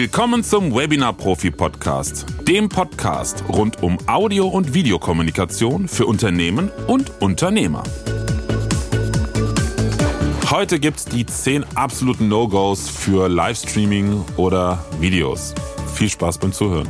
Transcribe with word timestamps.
Willkommen 0.00 0.44
zum 0.44 0.72
Webinar 0.76 1.12
Profi 1.12 1.50
Podcast, 1.50 2.24
dem 2.46 2.68
Podcast 2.68 3.42
rund 3.48 3.82
um 3.82 3.98
Audio- 4.06 4.46
und 4.46 4.72
Videokommunikation 4.72 5.88
für 5.88 6.06
Unternehmen 6.06 6.70
und 6.86 7.20
Unternehmer. 7.20 7.82
Heute 10.48 10.78
gibt 10.78 10.98
es 10.98 11.04
die 11.06 11.26
10 11.26 11.64
absoluten 11.74 12.28
No-Gos 12.28 12.88
für 12.88 13.28
Livestreaming 13.28 14.24
oder 14.36 14.84
Videos. 15.00 15.52
Viel 15.96 16.08
Spaß 16.08 16.38
beim 16.38 16.52
Zuhören. 16.52 16.88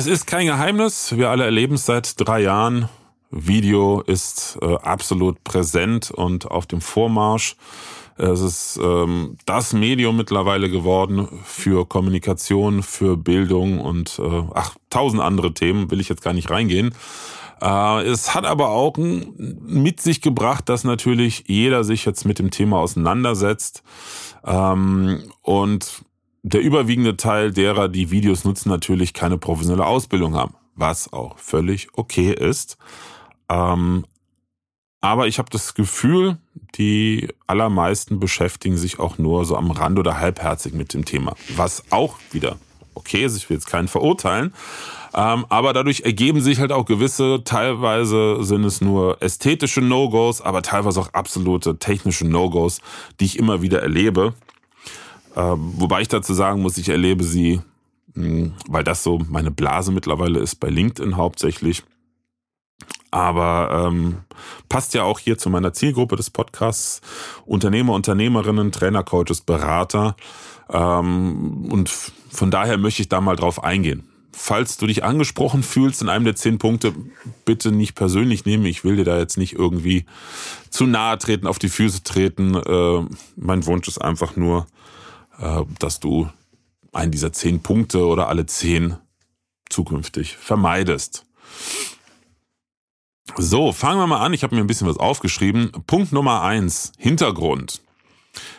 Es 0.00 0.06
ist 0.06 0.26
kein 0.26 0.46
Geheimnis, 0.46 1.14
wir 1.18 1.28
alle 1.28 1.44
erleben 1.44 1.74
es 1.74 1.84
seit 1.84 2.18
drei 2.18 2.40
Jahren. 2.40 2.88
Video 3.30 4.00
ist 4.00 4.58
äh, 4.62 4.76
absolut 4.76 5.44
präsent 5.44 6.10
und 6.10 6.50
auf 6.50 6.64
dem 6.64 6.80
Vormarsch. 6.80 7.54
Es 8.16 8.40
ist 8.40 8.80
ähm, 8.82 9.36
das 9.44 9.74
Medium 9.74 10.16
mittlerweile 10.16 10.70
geworden 10.70 11.28
für 11.44 11.86
Kommunikation, 11.86 12.82
für 12.82 13.18
Bildung 13.18 13.78
und 13.78 14.18
äh, 14.18 14.42
ach, 14.54 14.74
tausend 14.88 15.20
andere 15.20 15.52
Themen, 15.52 15.90
will 15.90 16.00
ich 16.00 16.08
jetzt 16.08 16.22
gar 16.22 16.32
nicht 16.32 16.48
reingehen. 16.48 16.94
Äh, 17.60 18.04
es 18.04 18.34
hat 18.34 18.46
aber 18.46 18.70
auch 18.70 18.94
mit 18.96 20.00
sich 20.00 20.22
gebracht, 20.22 20.70
dass 20.70 20.82
natürlich 20.82 21.44
jeder 21.46 21.84
sich 21.84 22.06
jetzt 22.06 22.24
mit 22.24 22.38
dem 22.38 22.50
Thema 22.50 22.78
auseinandersetzt. 22.78 23.82
Ähm, 24.46 25.30
und 25.42 26.06
der 26.42 26.60
überwiegende 26.62 27.16
Teil 27.16 27.52
derer, 27.52 27.88
die 27.88 28.10
Videos 28.10 28.44
nutzen, 28.44 28.68
natürlich 28.68 29.12
keine 29.12 29.38
professionelle 29.38 29.86
Ausbildung 29.86 30.34
haben, 30.34 30.54
was 30.74 31.12
auch 31.12 31.38
völlig 31.38 31.88
okay 31.94 32.32
ist. 32.32 32.78
Ähm, 33.48 34.04
aber 35.00 35.26
ich 35.26 35.38
habe 35.38 35.50
das 35.50 35.74
Gefühl, 35.74 36.38
die 36.76 37.28
allermeisten 37.46 38.20
beschäftigen 38.20 38.76
sich 38.76 38.98
auch 38.98 39.18
nur 39.18 39.44
so 39.44 39.56
am 39.56 39.70
Rand 39.70 39.98
oder 39.98 40.18
halbherzig 40.18 40.74
mit 40.74 40.92
dem 40.92 41.04
Thema, 41.04 41.34
was 41.56 41.84
auch 41.90 42.16
wieder 42.32 42.56
okay 42.94 43.24
ist. 43.24 43.36
Ich 43.36 43.48
will 43.48 43.56
jetzt 43.56 43.66
keinen 43.66 43.88
verurteilen. 43.88 44.52
Ähm, 45.14 45.46
aber 45.48 45.72
dadurch 45.72 46.02
ergeben 46.02 46.40
sich 46.40 46.60
halt 46.60 46.70
auch 46.70 46.84
gewisse, 46.84 47.42
teilweise 47.44 48.44
sind 48.44 48.64
es 48.64 48.80
nur 48.80 49.20
ästhetische 49.22 49.80
No-Gos, 49.80 50.40
aber 50.40 50.62
teilweise 50.62 51.00
auch 51.00 51.12
absolute 51.14 51.78
technische 51.78 52.26
No-Gos, 52.26 52.80
die 53.18 53.24
ich 53.24 53.38
immer 53.38 53.62
wieder 53.62 53.82
erlebe. 53.82 54.34
Ähm, 55.36 55.72
wobei 55.76 56.02
ich 56.02 56.08
dazu 56.08 56.34
sagen 56.34 56.62
muss, 56.62 56.78
ich 56.78 56.88
erlebe 56.88 57.24
sie, 57.24 57.60
hm, 58.14 58.54
weil 58.68 58.84
das 58.84 59.02
so 59.02 59.20
meine 59.28 59.50
Blase 59.50 59.92
mittlerweile 59.92 60.40
ist, 60.40 60.56
bei 60.56 60.68
LinkedIn 60.68 61.16
hauptsächlich. 61.16 61.84
Aber 63.10 63.86
ähm, 63.88 64.18
passt 64.68 64.94
ja 64.94 65.02
auch 65.02 65.18
hier 65.18 65.36
zu 65.36 65.50
meiner 65.50 65.72
Zielgruppe 65.72 66.16
des 66.16 66.30
Podcasts. 66.30 67.00
Unternehmer, 67.44 67.92
Unternehmerinnen, 67.92 68.70
Trainer, 68.72 69.02
Coaches, 69.02 69.40
Berater. 69.40 70.16
Ähm, 70.70 71.68
und 71.70 71.88
von 71.88 72.50
daher 72.50 72.78
möchte 72.78 73.02
ich 73.02 73.08
da 73.08 73.20
mal 73.20 73.36
drauf 73.36 73.64
eingehen. 73.64 74.04
Falls 74.32 74.78
du 74.78 74.86
dich 74.86 75.02
angesprochen 75.02 75.64
fühlst 75.64 76.02
in 76.02 76.08
einem 76.08 76.24
der 76.24 76.36
zehn 76.36 76.58
Punkte, 76.58 76.94
bitte 77.44 77.72
nicht 77.72 77.96
persönlich 77.96 78.44
nehmen. 78.44 78.64
Ich 78.64 78.84
will 78.84 78.96
dir 78.96 79.04
da 79.04 79.18
jetzt 79.18 79.36
nicht 79.36 79.54
irgendwie 79.54 80.06
zu 80.70 80.86
nahe 80.86 81.18
treten, 81.18 81.48
auf 81.48 81.58
die 81.58 81.68
Füße 81.68 82.04
treten. 82.04 82.54
Äh, 82.54 83.04
mein 83.36 83.66
Wunsch 83.66 83.88
ist 83.88 83.98
einfach 83.98 84.36
nur, 84.36 84.66
dass 85.78 86.00
du 86.00 86.28
einen 86.92 87.12
dieser 87.12 87.32
zehn 87.32 87.60
Punkte 87.62 88.06
oder 88.06 88.28
alle 88.28 88.46
zehn 88.46 88.96
zukünftig 89.68 90.36
vermeidest. 90.36 91.24
So, 93.36 93.72
fangen 93.72 94.00
wir 94.00 94.06
mal 94.06 94.24
an. 94.24 94.32
Ich 94.32 94.42
habe 94.42 94.54
mir 94.54 94.60
ein 94.60 94.66
bisschen 94.66 94.88
was 94.88 94.96
aufgeschrieben. 94.96 95.70
Punkt 95.86 96.12
Nummer 96.12 96.42
eins, 96.42 96.92
Hintergrund. 96.98 97.80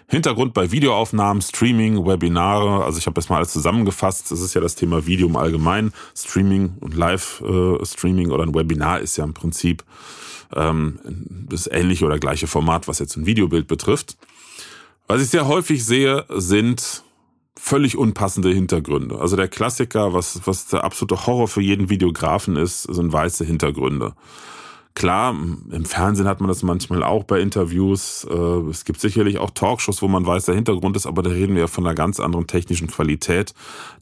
Hintergrund 0.07 0.53
bei 0.53 0.71
Videoaufnahmen, 0.71 1.41
Streaming, 1.41 2.05
Webinare. 2.05 2.83
Also 2.83 2.97
ich 2.97 3.05
habe 3.05 3.13
das 3.15 3.29
mal 3.29 3.37
alles 3.37 3.51
zusammengefasst. 3.51 4.31
Das 4.31 4.41
ist 4.41 4.53
ja 4.53 4.61
das 4.61 4.75
Thema 4.75 5.05
Video 5.05 5.27
im 5.27 5.37
Allgemeinen. 5.37 5.93
Streaming 6.15 6.77
und 6.79 6.95
Live-Streaming 6.95 8.29
äh, 8.29 8.33
oder 8.33 8.43
ein 8.43 8.53
Webinar 8.53 8.99
ist 8.99 9.17
ja 9.17 9.23
im 9.23 9.33
Prinzip 9.33 9.83
ähm, 10.53 10.99
das 11.49 11.67
ähnliche 11.67 12.05
oder 12.05 12.19
gleiche 12.19 12.47
Format, 12.47 12.87
was 12.87 12.99
jetzt 12.99 13.15
ein 13.15 13.25
Videobild 13.25 13.67
betrifft. 13.67 14.17
Was 15.11 15.21
ich 15.21 15.27
sehr 15.27 15.45
häufig 15.45 15.83
sehe, 15.83 16.23
sind 16.29 17.03
völlig 17.59 17.97
unpassende 17.97 18.47
Hintergründe. 18.47 19.19
Also 19.19 19.35
der 19.35 19.49
Klassiker, 19.49 20.13
was, 20.13 20.39
was 20.45 20.67
der 20.67 20.85
absolute 20.85 21.27
Horror 21.27 21.49
für 21.49 21.59
jeden 21.59 21.89
Videografen 21.89 22.55
ist, 22.55 22.83
sind 22.83 23.11
weiße 23.11 23.43
Hintergründe. 23.43 24.13
Klar, 24.93 25.31
im 25.69 25.83
Fernsehen 25.83 26.29
hat 26.29 26.39
man 26.39 26.47
das 26.47 26.63
manchmal 26.63 27.03
auch 27.03 27.25
bei 27.25 27.41
Interviews. 27.41 28.25
Äh, 28.31 28.33
es 28.69 28.85
gibt 28.85 29.01
sicherlich 29.01 29.37
auch 29.37 29.49
Talkshows, 29.49 30.01
wo 30.01 30.07
man 30.07 30.25
weißer 30.25 30.53
Hintergrund 30.53 30.95
ist, 30.95 31.07
aber 31.07 31.23
da 31.23 31.31
reden 31.31 31.55
wir 31.55 31.63
ja 31.63 31.67
von 31.67 31.85
einer 31.85 31.93
ganz 31.93 32.21
anderen 32.21 32.47
technischen 32.47 32.87
Qualität. 32.87 33.53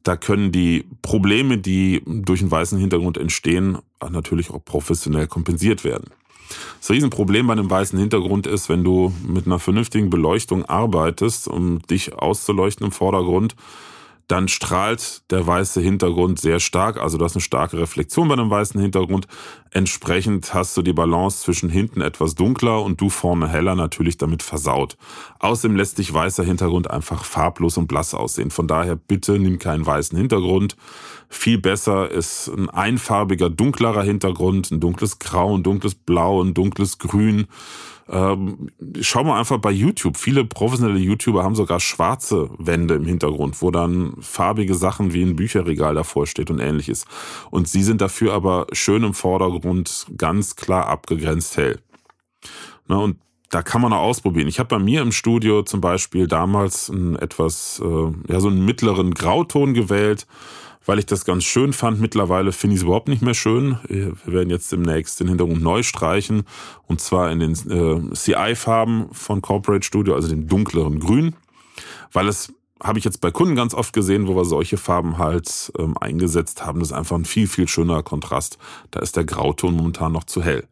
Da 0.03 0.15
können 0.15 0.51
die 0.51 0.85
Probleme, 1.01 1.57
die 1.57 2.03
durch 2.05 2.41
einen 2.41 2.51
weißen 2.51 2.77
Hintergrund 2.77 3.17
entstehen, 3.17 3.79
natürlich 4.07 4.51
auch 4.51 4.63
professionell 4.63 5.25
kompensiert 5.25 5.83
werden. 5.83 6.11
Das 6.79 6.89
Riesenproblem 6.89 7.47
bei 7.47 7.53
einem 7.53 7.69
weißen 7.69 7.97
Hintergrund 7.99 8.47
ist, 8.47 8.69
wenn 8.69 8.83
du 8.83 9.13
mit 9.25 9.45
einer 9.45 9.59
vernünftigen 9.59 10.09
Beleuchtung 10.09 10.65
arbeitest, 10.65 11.47
um 11.47 11.79
dich 11.83 12.13
auszuleuchten 12.13 12.87
im 12.87 12.91
Vordergrund, 12.91 13.55
dann 14.29 14.47
strahlt 14.47 15.23
der 15.31 15.45
weiße 15.45 15.81
Hintergrund 15.81 16.39
sehr 16.39 16.59
stark. 16.59 17.01
Also 17.01 17.17
du 17.17 17.25
hast 17.25 17.35
eine 17.35 17.41
starke 17.41 17.79
Reflexion 17.79 18.27
bei 18.27 18.35
einem 18.35 18.51
weißen 18.51 18.79
Hintergrund. 18.79 19.27
Entsprechend 19.71 20.53
hast 20.53 20.77
du 20.77 20.83
die 20.83 20.93
Balance 20.93 21.41
zwischen 21.41 21.67
hinten 21.67 22.01
etwas 22.01 22.35
dunkler 22.35 22.83
und 22.83 23.01
du 23.01 23.09
vorne 23.09 23.49
heller 23.49 23.73
natürlich 23.73 24.17
damit 24.17 24.43
versaut. 24.43 24.97
Außerdem 25.39 25.75
lässt 25.75 25.97
sich 25.97 26.13
weißer 26.13 26.43
Hintergrund 26.43 26.91
einfach 26.91 27.25
farblos 27.25 27.77
und 27.77 27.87
blass 27.87 28.13
aussehen. 28.13 28.51
Von 28.51 28.67
daher 28.67 28.95
bitte 28.95 29.39
nimm 29.39 29.57
keinen 29.57 29.85
weißen 29.85 30.15
Hintergrund. 30.15 30.75
Viel 31.29 31.59
besser 31.59 32.09
ist 32.09 32.47
ein 32.47 32.69
einfarbiger, 32.69 33.49
dunklerer 33.49 34.03
Hintergrund, 34.03 34.71
ein 34.71 34.79
dunkles 34.79 35.19
Grau, 35.19 35.55
ein 35.55 35.63
dunkles 35.63 35.95
Blau, 35.95 36.41
ein 36.41 36.53
dunkles 36.53 36.97
Grün 36.97 37.47
ähm, 38.11 38.71
schau 39.01 39.23
mal 39.23 39.39
einfach 39.39 39.59
bei 39.59 39.71
YouTube. 39.71 40.17
Viele 40.17 40.43
professionelle 40.43 40.99
YouTuber 40.99 41.43
haben 41.43 41.55
sogar 41.55 41.79
schwarze 41.79 42.49
Wände 42.57 42.95
im 42.95 43.05
Hintergrund, 43.05 43.61
wo 43.61 43.69
dann 43.69 44.15
farbige 44.19 44.73
Sachen 44.73 45.13
wie 45.13 45.21
ein 45.21 45.35
Bücherregal 45.35 45.93
davor 45.93 46.25
steht 46.25 46.49
und 46.49 46.59
ähnliches. 46.59 47.05
Und 47.51 47.67
sie 47.67 47.83
sind 47.83 48.01
dafür 48.01 48.33
aber 48.33 48.65
schön 48.71 49.03
im 49.03 49.13
Vordergrund 49.13 50.07
ganz 50.17 50.55
klar 50.55 50.87
abgegrenzt 50.87 51.57
hell. 51.57 51.79
Na, 52.87 52.97
und 52.97 53.17
da 53.51 53.61
kann 53.61 53.81
man 53.81 53.93
auch 53.93 54.01
ausprobieren. 54.01 54.47
Ich 54.47 54.59
habe 54.59 54.69
bei 54.69 54.79
mir 54.79 55.01
im 55.01 55.11
Studio 55.11 55.61
zum 55.61 55.81
Beispiel 55.81 56.27
damals 56.27 56.89
ein 56.89 57.15
etwas, 57.15 57.81
äh, 57.83 58.31
ja, 58.31 58.39
so 58.39 58.47
einen 58.47 58.65
mittleren 58.65 59.13
Grauton 59.13 59.73
gewählt 59.75 60.25
weil 60.85 60.99
ich 60.99 61.05
das 61.05 61.25
ganz 61.25 61.43
schön 61.43 61.73
fand. 61.73 61.99
Mittlerweile 61.99 62.51
finde 62.51 62.75
ich 62.75 62.81
es 62.81 62.85
überhaupt 62.85 63.07
nicht 63.07 63.21
mehr 63.21 63.33
schön. 63.33 63.77
Wir 63.87 64.15
werden 64.25 64.49
jetzt 64.49 64.71
demnächst 64.71 65.19
den 65.19 65.27
Hintergrund 65.27 65.61
neu 65.61 65.83
streichen 65.83 66.43
und 66.87 67.01
zwar 67.01 67.31
in 67.31 67.39
den 67.39 67.51
äh, 67.51 68.13
CI-Farben 68.13 69.09
von 69.11 69.41
Corporate 69.41 69.85
Studio, 69.85 70.15
also 70.15 70.27
den 70.27 70.47
dunkleren 70.47 70.99
Grün, 70.99 71.35
weil 72.11 72.27
es 72.27 72.53
habe 72.81 72.97
ich 72.97 73.05
jetzt 73.05 73.19
bei 73.21 73.29
Kunden 73.31 73.55
ganz 73.55 73.73
oft 73.73 73.93
gesehen, 73.93 74.27
wo 74.27 74.35
wir 74.35 74.45
solche 74.45 74.77
Farben 74.77 75.17
halt 75.17 75.71
ähm, 75.77 75.97
eingesetzt 75.97 76.65
haben. 76.65 76.79
Das 76.79 76.89
ist 76.89 76.97
einfach 76.97 77.17
ein 77.17 77.25
viel, 77.25 77.47
viel 77.47 77.67
schöner 77.67 78.03
Kontrast. 78.03 78.57
Da 78.91 79.01
ist 79.01 79.17
der 79.17 79.25
Grauton 79.25 79.75
momentan 79.75 80.13
noch 80.13 80.23
zu 80.23 80.41
hell. 80.41 80.65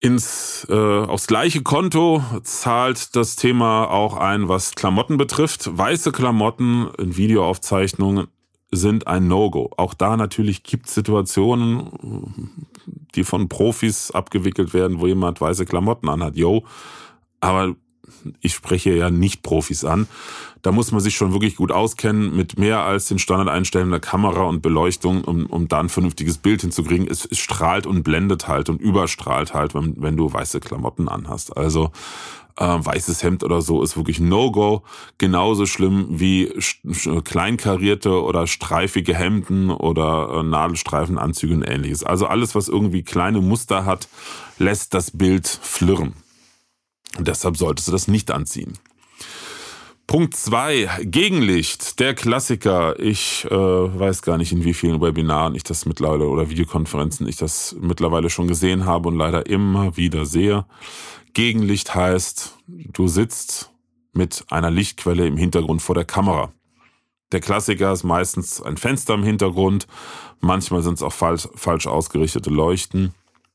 Ins 0.00 0.66
äh, 0.70 0.74
aufs 0.74 1.26
gleiche 1.26 1.62
Konto 1.62 2.22
zahlt 2.44 3.16
das 3.16 3.34
Thema 3.34 3.86
auch 3.86 4.16
ein, 4.16 4.48
was 4.48 4.74
Klamotten 4.74 5.16
betrifft. 5.16 5.76
Weiße 5.76 6.12
Klamotten 6.12 6.88
in 6.98 7.16
Videoaufzeichnungen 7.16 8.28
sind 8.70 9.06
ein 9.06 9.28
No-Go. 9.28 9.70
Auch 9.76 9.94
da 9.94 10.16
natürlich 10.16 10.62
gibt 10.62 10.86
es 10.86 10.94
Situationen, 10.94 12.66
die 13.14 13.24
von 13.24 13.48
Profis 13.48 14.10
abgewickelt 14.10 14.74
werden, 14.74 15.00
wo 15.00 15.06
jemand 15.06 15.40
weiße 15.40 15.64
Klamotten 15.64 16.08
anhat. 16.08 16.36
Yo, 16.36 16.64
aber 17.40 17.74
ich 18.40 18.54
spreche 18.54 18.94
ja 18.94 19.10
nicht 19.10 19.42
Profis 19.42 19.84
an. 19.84 20.08
Da 20.62 20.72
muss 20.72 20.90
man 20.90 21.00
sich 21.00 21.14
schon 21.14 21.32
wirklich 21.32 21.56
gut 21.56 21.70
auskennen 21.70 22.36
mit 22.36 22.58
mehr 22.58 22.80
als 22.80 23.06
den 23.06 23.18
Standardeinstellungen 23.18 23.92
der 23.92 24.00
Kamera 24.00 24.42
und 24.42 24.60
Beleuchtung, 24.60 25.22
um, 25.22 25.46
um 25.46 25.68
da 25.68 25.80
ein 25.80 25.88
vernünftiges 25.88 26.38
Bild 26.38 26.62
hinzukriegen. 26.62 27.06
Es, 27.08 27.24
es 27.24 27.38
strahlt 27.38 27.86
und 27.86 28.02
blendet 28.02 28.48
halt 28.48 28.68
und 28.68 28.80
überstrahlt 28.80 29.54
halt, 29.54 29.74
wenn, 29.74 29.94
wenn 29.98 30.16
du 30.16 30.32
weiße 30.32 30.60
Klamotten 30.60 31.08
anhast. 31.08 31.56
Also 31.56 31.92
äh, 32.58 32.64
weißes 32.64 33.22
Hemd 33.22 33.44
oder 33.44 33.62
so 33.62 33.82
ist 33.82 33.96
wirklich 33.96 34.20
No-Go. 34.20 34.82
Genauso 35.16 35.66
schlimm 35.66 36.06
wie 36.10 36.52
kleinkarierte 37.24 38.22
oder 38.22 38.46
streifige 38.46 39.14
Hemden 39.14 39.70
oder 39.70 40.40
äh, 40.40 40.42
Nadelstreifenanzüge 40.42 41.54
und 41.54 41.62
ähnliches. 41.62 42.02
Also 42.02 42.26
alles, 42.26 42.54
was 42.54 42.68
irgendwie 42.68 43.02
kleine 43.02 43.40
Muster 43.40 43.84
hat, 43.84 44.08
lässt 44.58 44.94
das 44.94 45.12
Bild 45.12 45.46
flirren. 45.46 46.14
Und 47.16 47.28
deshalb 47.28 47.56
solltest 47.56 47.88
du 47.88 47.92
das 47.92 48.08
nicht 48.08 48.30
anziehen. 48.30 48.78
Punkt 50.08 50.34
zwei 50.34 50.88
Gegenlicht, 51.02 52.00
der 52.00 52.14
Klassiker. 52.14 52.98
Ich 52.98 53.44
äh, 53.44 53.54
weiß 53.54 54.22
gar 54.22 54.38
nicht, 54.38 54.52
in 54.52 54.64
wie 54.64 54.72
vielen 54.72 55.02
Webinaren 55.02 55.54
ich 55.54 55.64
das 55.64 55.84
mittlerweile 55.84 56.28
oder 56.28 56.48
Videokonferenzen 56.48 57.28
ich 57.28 57.36
das 57.36 57.76
mittlerweile 57.78 58.30
schon 58.30 58.48
gesehen 58.48 58.86
habe 58.86 59.08
und 59.08 59.16
leider 59.16 59.44
immer 59.44 59.98
wieder 59.98 60.24
sehe. 60.24 60.64
Gegenlicht 61.34 61.94
heißt, 61.94 62.56
du 62.66 63.06
sitzt 63.06 63.70
mit 64.14 64.46
einer 64.48 64.70
Lichtquelle 64.70 65.26
im 65.26 65.36
Hintergrund 65.36 65.82
vor 65.82 65.94
der 65.94 66.06
Kamera. 66.06 66.52
Der 67.32 67.40
Klassiker 67.40 67.92
ist 67.92 68.04
meistens 68.04 68.62
ein 68.62 68.78
Fenster 68.78 69.12
im 69.12 69.22
Hintergrund, 69.22 69.86
manchmal 70.40 70.82
sind 70.82 70.94
es 70.94 71.02
auch 71.02 71.12
falsch, 71.12 71.48
falsch 71.54 71.86
ausgerichtete 71.86 72.48
Leuchten. 72.48 73.12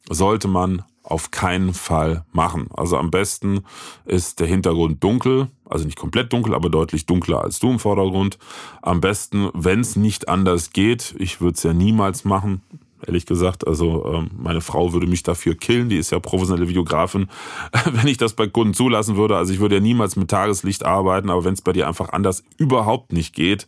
Sollte 0.08 0.48
man 0.48 0.84
auf 1.04 1.32
keinen 1.32 1.74
Fall 1.74 2.26
machen. 2.32 2.68
Also 2.74 2.98
am 2.98 3.12
besten 3.12 3.62
ist 4.06 4.40
der 4.40 4.48
Hintergrund 4.48 5.04
dunkel, 5.04 5.50
also 5.66 5.86
nicht 5.86 5.98
komplett 5.98 6.32
dunkel, 6.32 6.56
aber 6.56 6.70
deutlich 6.70 7.06
dunkler 7.06 7.44
als 7.44 7.60
du 7.60 7.72
im 7.72 7.80
Vordergrund. 7.80 8.38
Am 8.82 9.02
besten, 9.02 9.50
wenn 9.54 9.82
es 9.82 9.96
nicht 9.96 10.30
anders 10.30 10.72
geht, 10.72 11.14
ich 11.20 11.42
würde 11.42 11.56
es 11.56 11.64
ja 11.64 11.74
niemals 11.74 12.24
machen, 12.24 12.62
ehrlich 13.06 13.26
gesagt. 13.26 13.68
Also 13.68 14.06
ähm, 14.06 14.32
meine 14.38 14.62
Frau 14.62 14.94
würde 14.94 15.08
mich 15.08 15.24
dafür 15.24 15.56
killen, 15.56 15.90
die 15.90 15.98
ist 15.98 16.12
ja 16.12 16.20
professionelle 16.20 16.70
Videografin, 16.70 17.28
wenn 17.92 18.08
ich 18.08 18.18
das 18.18 18.34
bei 18.34 18.48
Kunden 18.48 18.74
zulassen 18.74 19.18
würde. 19.18 19.36
Also 19.36 19.54
ich 19.54 19.60
würde 19.60 19.76
ja 19.76 19.82
niemals 19.82 20.16
mit 20.16 20.30
Tageslicht 20.30 20.86
arbeiten, 20.86 21.30
aber 21.30 21.44
wenn 21.44 21.54
es 21.54 21.62
bei 21.62 21.74
dir 21.74 21.88
einfach 21.88 22.10
anders 22.10 22.44
überhaupt 22.58 23.12
nicht 23.12 23.36
geht, 23.36 23.68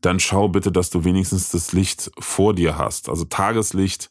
dann 0.00 0.20
schau 0.20 0.48
bitte, 0.48 0.70
dass 0.70 0.90
du 0.90 1.04
wenigstens 1.04 1.50
das 1.50 1.72
Licht 1.72 2.10
vor 2.18 2.54
dir 2.54 2.78
hast. 2.78 3.08
Also 3.08 3.24
Tageslicht, 3.24 4.10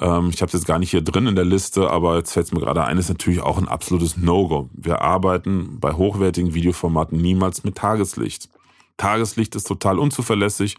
ähm, 0.00 0.30
ich 0.32 0.40
habe 0.42 0.48
es 0.48 0.52
jetzt 0.52 0.66
gar 0.66 0.78
nicht 0.78 0.90
hier 0.90 1.02
drin 1.02 1.26
in 1.26 1.36
der 1.36 1.44
Liste, 1.44 1.90
aber 1.90 2.16
jetzt 2.16 2.32
fällt 2.32 2.46
es 2.46 2.52
mir 2.52 2.60
gerade 2.60 2.84
ein, 2.84 2.98
ist 2.98 3.08
natürlich 3.08 3.40
auch 3.40 3.58
ein 3.58 3.68
absolutes 3.68 4.16
No-Go. 4.16 4.70
Wir 4.72 5.02
arbeiten 5.02 5.78
bei 5.80 5.92
hochwertigen 5.92 6.54
Videoformaten 6.54 7.18
niemals 7.20 7.64
mit 7.64 7.76
Tageslicht. 7.76 8.48
Tageslicht 8.96 9.54
ist 9.54 9.66
total 9.66 9.98
unzuverlässig 9.98 10.76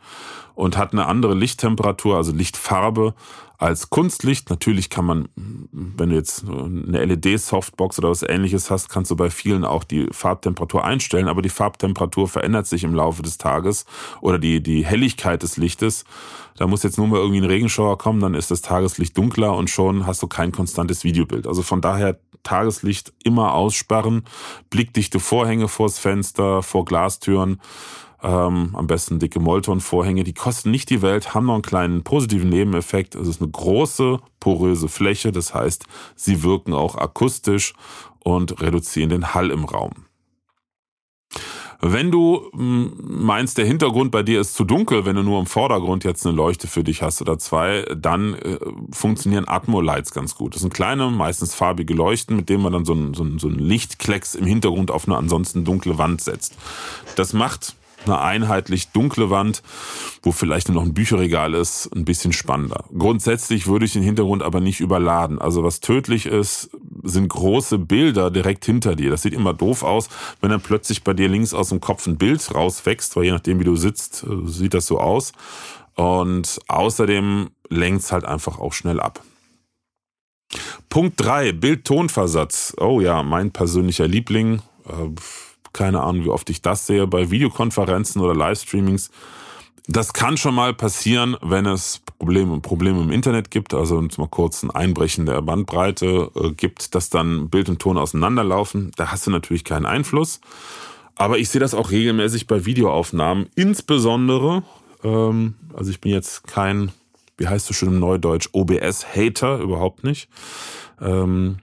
und 0.59 0.77
hat 0.77 0.91
eine 0.91 1.06
andere 1.06 1.35
Lichttemperatur, 1.35 2.17
also 2.17 2.33
Lichtfarbe 2.33 3.13
als 3.57 3.89
Kunstlicht. 3.89 4.50
Natürlich 4.50 4.89
kann 4.89 5.06
man, 5.06 5.29
wenn 5.71 6.09
du 6.09 6.15
jetzt 6.17 6.44
eine 6.50 7.06
LED-Softbox 7.06 7.97
oder 7.97 8.09
was 8.09 8.23
ähnliches 8.23 8.69
hast, 8.69 8.89
kannst 8.89 9.09
du 9.09 9.15
bei 9.15 9.29
vielen 9.29 9.63
auch 9.63 9.85
die 9.85 10.07
Farbtemperatur 10.11 10.83
einstellen, 10.83 11.29
aber 11.29 11.41
die 11.41 11.47
Farbtemperatur 11.47 12.27
verändert 12.27 12.67
sich 12.67 12.83
im 12.83 12.94
Laufe 12.94 13.21
des 13.21 13.38
Tages 13.38 13.85
oder 14.19 14.38
die, 14.38 14.61
die 14.61 14.85
Helligkeit 14.85 15.44
des 15.44 15.56
Lichtes. 15.56 16.03
Da 16.57 16.67
muss 16.67 16.83
jetzt 16.83 16.97
nur 16.97 17.07
mal 17.07 17.19
irgendwie 17.19 17.39
ein 17.39 17.45
Regenschauer 17.45 17.97
kommen, 17.97 18.19
dann 18.19 18.33
ist 18.33 18.51
das 18.51 18.61
Tageslicht 18.61 19.17
dunkler 19.17 19.56
und 19.56 19.69
schon 19.69 20.06
hast 20.06 20.21
du 20.21 20.27
kein 20.27 20.51
konstantes 20.51 21.06
Videobild. 21.06 21.47
Also 21.47 21.61
von 21.61 21.79
daher 21.79 22.19
Tageslicht 22.44 23.13
immer 23.23 23.53
aussperren, 23.53 24.25
blickdichte 24.69 25.21
Vorhänge 25.21 25.69
vors 25.69 26.00
Fenster, 26.00 26.63
vor 26.63 26.83
Glastüren 26.83 27.61
ähm, 28.24 28.71
am 28.74 28.88
besten 28.88 29.19
dicke 29.19 29.39
Molton-Vorhänge. 29.39 30.24
Die 30.24 30.33
kosten 30.33 30.71
nicht 30.71 30.89
die 30.89 31.01
Welt, 31.01 31.33
haben 31.33 31.48
noch 31.48 31.54
einen 31.54 31.62
kleinen 31.62 32.04
positiven 32.04 32.50
Nebeneffekt. 32.50 33.16
Es 33.16 33.27
ist 33.27 33.42
eine 33.42 33.51
große, 33.51 34.19
poröse 34.39 34.88
Fläche. 34.88 35.31
Das 35.31 35.54
heißt, 35.54 35.86
sie 36.16 36.44
wirken 36.44 36.74
auch 36.74 36.95
akustisch 36.95 37.74
und 38.19 38.62
reduzieren 38.62 39.10
den 39.10 39.33
Hall 39.33 39.51
im 39.51 39.66
Raum. 39.66 40.06
Wenn 41.81 42.12
du 42.12 42.50
hm, 42.51 42.94
meinst, 43.00 43.57
der 43.57 43.66
Hintergrund 43.66 44.12
bei 44.12 44.21
dir 44.21 44.42
ist 44.42 44.56
zu 44.56 44.66
dunkel, 44.66 45.06
wenn 45.06 45.16
du 45.16 45.24
nur 45.24 45.39
im 45.39 45.45
Vordergrund 45.45 46.04
jetzt 46.04 46.25
eine 46.25 46.36
Leuchte 46.36 46.68
für 46.68 46.83
dich 46.83 47.01
hast 47.01 47.21
oder 47.21 47.39
zwei, 47.39 47.86
dann 47.95 48.33
äh, 48.33 48.57
funktionieren 48.92 49.48
Atmo-Lights 49.48 50.12
ganz 50.12 50.36
gut. 50.36 50.56
Das 50.56 50.62
sind 50.62 50.74
kleine, 50.74 51.10
meistens 51.10 51.56
farbige 51.56 51.94
Leuchten, 51.94 52.36
mit 52.36 52.50
denen 52.50 52.63
man 52.63 52.74
dann 52.74 52.83
so 52.83 52.94
ein, 52.94 53.13
so 53.13 53.25
so 53.38 53.48
ein 53.48 53.57
Lichtklecks 53.57 54.36
im 54.36 54.45
Hintergrund 54.45 54.92
auf 54.92 55.07
eine 55.07 55.16
ansonsten 55.16 55.63
dunkle 55.63 55.98
Wand 55.98 56.19
setzt. 56.19 56.57
Das 57.16 57.31
macht 57.31 57.75
eine 58.06 58.19
einheitlich 58.19 58.90
dunkle 58.90 59.30
Wand, 59.30 59.62
wo 60.24 60.31
vielleicht 60.31 60.69
nur 60.69 60.75
noch 60.75 60.88
ein 60.88 60.94
Bücherregal 60.94 61.54
ist, 61.54 61.90
ein 61.96 62.06
bisschen 62.06 62.34
spannender. 62.34 62.86
Grundsätzlich 62.98 63.68
würde 63.68 63.86
ich 63.86 63.94
den 63.94 64.04
Hintergrund 64.04 64.44
aber 64.44 64.60
nicht 64.60 64.80
überladen. 64.80 65.40
Also 65.40 65.63
was 65.63 65.80
tödlich 65.80 66.25
ist, 66.25 66.69
sind 67.04 67.30
große 67.30 67.78
Bilder 67.78 68.31
direkt 68.31 68.66
hinter 68.66 68.96
dir. 68.96 69.10
Das 69.10 69.22
sieht 69.22 69.34
immer 69.34 69.54
doof 69.54 69.84
aus, 69.84 70.10
wenn 70.42 70.50
dann 70.50 70.62
plötzlich 70.62 71.04
bei 71.04 71.13
dir 71.13 71.30
links 71.30 71.54
aus 71.54 71.69
dem 71.69 71.81
Kopf 71.81 72.07
ein 72.07 72.18
Bild 72.18 72.54
rauswächst, 72.54 73.16
weil 73.16 73.25
je 73.25 73.31
nachdem, 73.31 73.60
wie 73.60 73.66
du 73.66 73.75
sitzt, 73.75 74.24
äh, 74.24 74.48
sieht 74.48 74.74
das 74.74 74.88
so 74.88 75.00
aus. 75.00 75.34
Und 75.95 76.60
außerdem 76.68 77.50
lenkt 77.69 78.04
es 78.04 78.12
halt 78.12 78.25
einfach 78.25 78.60
auch 78.60 78.74
schnell 78.74 79.00
ab. 79.00 79.22
Punkt 80.90 81.16
drei 81.18 81.52
Bild-Ton-Versatz. 81.52 82.74
Oh 82.80 83.02
ja, 83.02 83.22
mein 83.22 83.52
persönlicher 83.52 84.07
Liebling. 84.07 84.62
Äh, 84.88 85.10
keine 85.74 86.01
Ahnung, 86.01 86.25
wie 86.25 86.30
oft 86.30 86.50
ich 86.50 86.62
das 86.62 86.88
sehe 86.88 87.07
bei 87.07 87.31
Videokonferenzen 87.31 88.21
oder 88.21 88.36
Livestreamings. 88.36 89.12
Das 89.88 90.13
kann 90.13 90.38
schon 90.38 90.54
mal 90.54 90.75
passieren, 90.75 91.36
wenn 91.42 91.66
es 91.66 92.01
Probleme, 92.19 92.60
Probleme 92.60 93.01
im 93.01 93.12
Internet 93.12 93.50
gibt, 93.50 93.74
also 93.74 93.98
uns 93.98 94.19
mal 94.19 94.27
kurz 94.27 94.62
ein 94.62 94.69
Einbrechen 94.69 95.25
der 95.25 95.42
Bandbreite 95.42 96.30
äh, 96.36 96.51
gibt, 96.51 96.94
dass 96.94 97.10
dann 97.10 97.50
Bild 97.50 97.69
und 97.69 97.80
Ton 97.80 97.98
auseinanderlaufen. 97.98 98.92
Da 98.98 99.12
hast 99.12 99.25
du 99.25 99.31
natürlich 99.31 99.63
keinen 99.63 99.88
Einfluss. 99.88 100.42
Aber 101.16 101.39
ich 101.39 101.50
sehe 101.50 101.60
das 101.60 101.74
auch 101.74 101.92
regelmäßig 101.92 102.45
bei 102.45 102.66
Videoaufnahmen, 102.66 103.48
insbesondere, 103.56 104.63
ähm, 105.04 105.56
also 105.74 105.89
ich 105.89 106.00
bin 106.00 106.12
jetzt 106.12 106.45
kein, 106.48 106.92
wie 107.38 107.48
heißt 107.48 107.69
du 107.69 107.74
schon 107.74 107.89
im 107.89 108.00
Neudeutsch, 108.00 108.50
OBS-Hater, 108.54 109.57
überhaupt 109.57 110.04
nicht. 110.04 110.30
Ähm, 111.01 111.57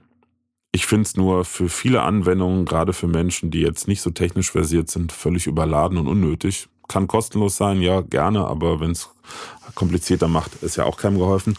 ich 0.71 0.85
finde 0.85 1.03
es 1.03 1.15
nur 1.15 1.45
für 1.45 1.69
viele 1.69 2.01
Anwendungen, 2.01 2.65
gerade 2.65 2.93
für 2.93 3.07
Menschen, 3.07 3.51
die 3.51 3.61
jetzt 3.61 3.87
nicht 3.87 4.01
so 4.01 4.11
technisch 4.11 4.51
versiert 4.51 4.89
sind, 4.89 5.11
völlig 5.11 5.47
überladen 5.47 5.97
und 5.97 6.07
unnötig. 6.07 6.67
Kann 6.87 7.07
kostenlos 7.07 7.57
sein, 7.57 7.81
ja, 7.81 8.01
gerne, 8.01 8.45
aber 8.45 8.79
wenn 8.79 8.91
es 8.91 9.09
komplizierter 9.75 10.27
macht, 10.27 10.63
ist 10.63 10.77
ja 10.77 10.85
auch 10.85 10.97
keinem 10.97 11.17
geholfen. 11.17 11.57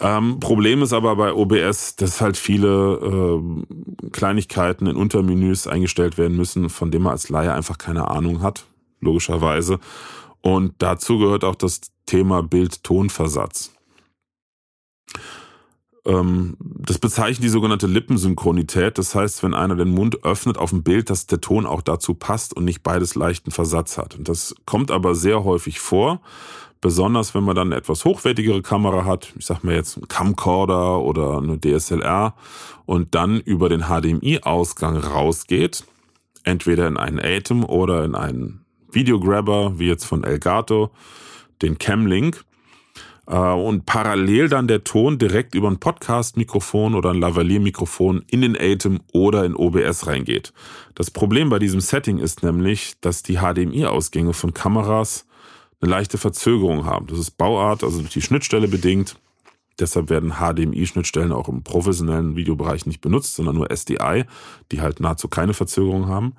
Ähm, 0.00 0.38
Problem 0.38 0.82
ist 0.82 0.92
aber 0.92 1.16
bei 1.16 1.32
OBS, 1.32 1.96
dass 1.96 2.20
halt 2.20 2.36
viele 2.36 3.42
äh, 3.42 4.10
Kleinigkeiten 4.10 4.86
in 4.86 4.96
Untermenüs 4.96 5.66
eingestellt 5.66 6.18
werden 6.18 6.36
müssen, 6.36 6.68
von 6.68 6.90
dem 6.90 7.02
man 7.02 7.12
als 7.12 7.28
Laie 7.28 7.52
einfach 7.52 7.78
keine 7.78 8.08
Ahnung 8.08 8.42
hat, 8.42 8.66
logischerweise. 9.00 9.80
Und 10.42 10.74
dazu 10.78 11.18
gehört 11.18 11.44
auch 11.44 11.56
das 11.56 11.80
Thema 12.04 12.42
Bild-Ton-Versatz. 12.42 13.72
Ähm, 16.06 16.56
das 16.60 16.98
bezeichnet 16.98 17.42
die 17.42 17.48
sogenannte 17.48 17.88
Lippensynchronität. 17.88 18.96
Das 18.96 19.14
heißt, 19.14 19.42
wenn 19.42 19.54
einer 19.54 19.74
den 19.74 19.90
Mund 19.90 20.24
öffnet 20.24 20.56
auf 20.56 20.70
dem 20.70 20.82
Bild, 20.82 21.10
dass 21.10 21.26
der 21.26 21.40
Ton 21.40 21.66
auch 21.66 21.82
dazu 21.82 22.14
passt 22.14 22.56
und 22.56 22.64
nicht 22.64 22.82
beides 22.82 23.16
leichten 23.16 23.50
Versatz 23.50 23.98
hat. 23.98 24.14
Und 24.14 24.28
das 24.28 24.54
kommt 24.64 24.90
aber 24.90 25.14
sehr 25.14 25.44
häufig 25.44 25.80
vor. 25.80 26.20
Besonders 26.80 27.34
wenn 27.34 27.42
man 27.42 27.56
dann 27.56 27.68
eine 27.68 27.76
etwas 27.76 28.04
hochwertigere 28.04 28.62
Kamera 28.62 29.04
hat, 29.04 29.32
ich 29.36 29.46
sag 29.46 29.64
mal 29.64 29.74
jetzt 29.74 29.96
einen 29.96 30.08
Camcorder 30.08 31.00
oder 31.00 31.38
eine 31.38 31.58
DSLR 31.58 32.34
und 32.84 33.14
dann 33.14 33.40
über 33.40 33.68
den 33.68 33.86
HDMI-Ausgang 33.86 34.98
rausgeht, 34.98 35.84
entweder 36.44 36.86
in 36.86 36.96
einen 36.96 37.18
Atem 37.18 37.64
oder 37.64 38.04
in 38.04 38.14
einen 38.14 38.64
Videograbber, 38.92 39.78
wie 39.78 39.88
jetzt 39.88 40.04
von 40.04 40.22
Elgato, 40.22 40.90
den 41.62 41.78
Camlink, 41.78 42.44
und 43.26 43.86
parallel 43.86 44.48
dann 44.48 44.68
der 44.68 44.84
Ton 44.84 45.18
direkt 45.18 45.54
über 45.56 45.68
ein 45.68 45.78
Podcast-Mikrofon 45.78 46.94
oder 46.94 47.10
ein 47.10 47.20
Lavalier-Mikrofon 47.20 48.24
in 48.28 48.40
den 48.40 48.56
Atem 48.56 49.00
oder 49.12 49.44
in 49.44 49.56
OBS 49.56 50.06
reingeht. 50.06 50.52
Das 50.94 51.10
Problem 51.10 51.48
bei 51.48 51.58
diesem 51.58 51.80
Setting 51.80 52.18
ist 52.18 52.44
nämlich, 52.44 52.94
dass 53.00 53.24
die 53.24 53.38
HDMI-Ausgänge 53.38 54.32
von 54.32 54.54
Kameras 54.54 55.26
eine 55.80 55.90
leichte 55.90 56.18
Verzögerung 56.18 56.84
haben. 56.86 57.08
Das 57.08 57.18
ist 57.18 57.32
Bauart, 57.32 57.82
also 57.82 57.98
durch 57.98 58.12
die 58.12 58.22
Schnittstelle 58.22 58.68
bedingt. 58.68 59.16
Deshalb 59.78 60.10
werden 60.10 60.34
HDMI-Schnittstellen 60.34 61.32
auch 61.32 61.48
im 61.48 61.62
professionellen 61.62 62.36
Videobereich 62.36 62.86
nicht 62.86 63.00
benutzt, 63.00 63.34
sondern 63.34 63.56
nur 63.56 63.70
SDI, 63.70 64.24
die 64.72 64.80
halt 64.80 65.00
nahezu 65.00 65.28
keine 65.28 65.54
Verzögerung 65.54 66.08
haben. 66.08 66.34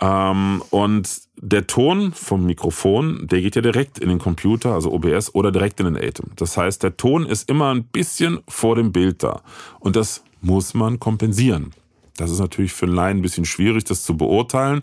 Ähm, 0.00 0.62
und 0.70 1.08
der 1.36 1.66
Ton 1.66 2.12
vom 2.12 2.44
Mikrofon, 2.46 3.26
der 3.26 3.40
geht 3.40 3.56
ja 3.56 3.62
direkt 3.62 3.98
in 3.98 4.08
den 4.08 4.18
Computer, 4.18 4.74
also 4.74 4.92
OBS, 4.92 5.34
oder 5.34 5.50
direkt 5.50 5.80
in 5.80 5.86
den 5.86 5.96
Atem. 5.96 6.30
Das 6.36 6.56
heißt, 6.56 6.82
der 6.82 6.96
Ton 6.96 7.26
ist 7.26 7.48
immer 7.48 7.74
ein 7.74 7.84
bisschen 7.84 8.38
vor 8.48 8.76
dem 8.76 8.92
Bild 8.92 9.22
da. 9.22 9.42
Und 9.80 9.96
das 9.96 10.22
muss 10.40 10.74
man 10.74 11.00
kompensieren. 11.00 11.72
Das 12.18 12.30
ist 12.30 12.40
natürlich 12.40 12.72
für 12.72 12.86
einen 12.86 12.94
Laien 12.94 13.18
ein 13.18 13.22
bisschen 13.22 13.44
schwierig, 13.44 13.84
das 13.84 14.02
zu 14.02 14.16
beurteilen. 14.16 14.82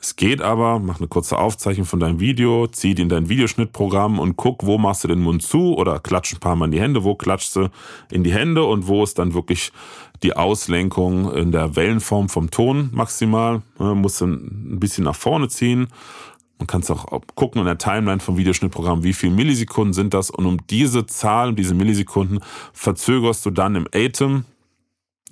Es 0.00 0.16
geht 0.16 0.42
aber, 0.42 0.80
mach 0.80 0.98
eine 0.98 1.06
kurze 1.06 1.38
Aufzeichnung 1.38 1.86
von 1.86 2.00
deinem 2.00 2.18
Video, 2.18 2.66
zieh 2.66 2.96
die 2.96 3.02
in 3.02 3.08
dein 3.08 3.28
Videoschnittprogramm 3.28 4.18
und 4.18 4.36
guck, 4.36 4.66
wo 4.66 4.78
machst 4.78 5.04
du 5.04 5.08
den 5.08 5.20
Mund 5.20 5.42
zu 5.42 5.76
oder 5.76 6.00
klatsch 6.00 6.34
ein 6.34 6.40
paar 6.40 6.56
Mal 6.56 6.64
in 6.66 6.72
die 6.72 6.80
Hände, 6.80 7.04
wo 7.04 7.14
klatschst 7.14 7.54
du 7.54 7.68
in 8.10 8.24
die 8.24 8.32
Hände 8.32 8.64
und 8.64 8.88
wo 8.88 9.04
ist 9.04 9.20
dann 9.20 9.32
wirklich 9.32 9.70
die 10.24 10.34
Auslenkung 10.34 11.32
in 11.32 11.52
der 11.52 11.76
Wellenform 11.76 12.28
vom 12.28 12.50
Ton 12.50 12.90
maximal. 12.92 13.62
Man 13.78 14.00
muss 14.00 14.20
ein 14.20 14.80
bisschen 14.80 15.04
nach 15.04 15.16
vorne 15.16 15.48
ziehen. 15.48 15.86
Man 16.58 16.66
kann 16.66 16.80
es 16.80 16.90
auch 16.90 17.06
gucken 17.34 17.60
in 17.60 17.66
der 17.66 17.78
Timeline 17.78 18.20
vom 18.20 18.36
Videoschnittprogramm, 18.36 19.04
wie 19.04 19.12
viele 19.12 19.32
Millisekunden 19.32 19.92
sind 19.92 20.14
das. 20.14 20.30
Und 20.30 20.46
um 20.46 20.58
diese 20.68 21.06
Zahl, 21.06 21.54
diese 21.54 21.74
Millisekunden, 21.74 22.40
verzögerst 22.72 23.46
du 23.46 23.50
dann 23.50 23.76
im 23.76 23.88
Atem 23.92 24.44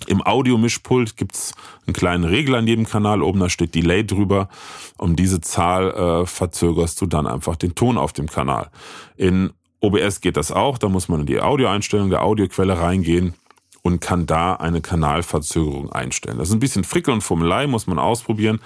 Im 0.07 0.25
Audiomischpult 0.25 1.17
gibt's 1.17 1.53
einen 1.85 1.93
kleinen 1.93 2.23
Regler 2.23 2.59
in 2.59 2.67
jedem 2.67 2.85
Kanal, 2.85 3.21
oben 3.21 3.39
da 3.39 3.49
steht 3.49 3.75
Delay 3.75 4.05
drüber. 4.05 4.49
Um 4.97 5.15
diese 5.15 5.41
Zahl 5.41 5.91
äh, 5.91 6.25
verzögerst 6.25 6.99
du 7.01 7.05
dann 7.05 7.27
einfach 7.27 7.55
den 7.55 7.75
Ton 7.75 7.97
auf 7.97 8.13
dem 8.13 8.27
Kanal. 8.27 8.69
In 9.17 9.51
OBS 9.79 10.21
geht 10.21 10.37
das 10.37 10.51
auch, 10.51 10.77
da 10.77 10.89
muss 10.89 11.09
man 11.09 11.21
in 11.21 11.25
die 11.25 11.41
Audioeinstellung 11.41 12.09
der 12.09 12.23
Audioquelle 12.23 12.79
reingehen 12.79 13.33
und 13.81 13.99
kann 13.99 14.27
da 14.27 14.53
eine 14.53 14.81
Kanalverzögerung 14.81 15.91
einstellen. 15.91 16.37
Das 16.37 16.49
ist 16.49 16.53
ein 16.53 16.59
bisschen 16.59 16.83
Frickel 16.83 17.13
und 17.13 17.21
Fummelei, 17.21 17.67
muss 17.67 17.87
man 17.87 17.97
ausprobieren, 17.97 18.59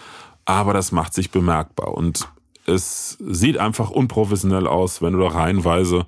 aber 0.43 0.73
das 0.73 0.91
macht 0.91 1.13
sich 1.13 1.31
bemerkbar 1.31 1.93
und 1.93 2.27
es 2.65 3.17
sieht 3.19 3.57
einfach 3.57 3.91
unprofessionell 3.91 4.67
aus, 4.67 5.01
wenn 5.01 5.13
du 5.13 5.19
da 5.19 5.27
reihenweise 5.27 6.05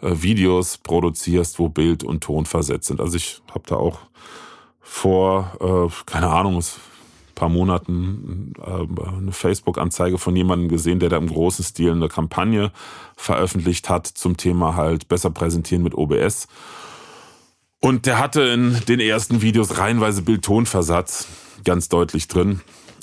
äh, 0.00 0.12
Videos 0.14 0.78
produzierst, 0.78 1.58
wo 1.58 1.68
Bild 1.68 2.04
und 2.04 2.22
Ton 2.22 2.46
versetzt 2.46 2.88
sind. 2.88 3.00
Also 3.00 3.16
ich 3.16 3.40
habe 3.50 3.64
da 3.66 3.76
auch 3.76 4.00
vor, 4.86 5.90
äh, 5.90 6.10
keine 6.10 6.28
Ahnung, 6.28 6.58
ein 6.58 7.34
paar 7.34 7.48
Monaten 7.48 8.54
äh, 8.64 9.18
eine 9.18 9.32
Facebook-Anzeige 9.32 10.16
von 10.16 10.34
jemandem 10.36 10.68
gesehen, 10.68 11.00
der 11.00 11.08
da 11.08 11.16
im 11.16 11.26
großen 11.26 11.64
Stil 11.64 11.90
eine 11.92 12.08
Kampagne 12.08 12.70
veröffentlicht 13.16 13.88
hat 13.88 14.06
zum 14.06 14.36
Thema 14.36 14.76
halt 14.76 15.08
besser 15.08 15.30
präsentieren 15.30 15.82
mit 15.82 15.94
OBS. 15.94 16.46
Und 17.80 18.06
der 18.06 18.18
hatte 18.18 18.42
in 18.42 18.80
den 18.88 19.00
ersten 19.00 19.42
Videos 19.42 19.76
reihenweise 19.76 20.22
Bild-Ton-Versatz 20.22 21.26
ganz 21.64 21.88
deutlich 21.88 22.28
drin. 22.28 22.60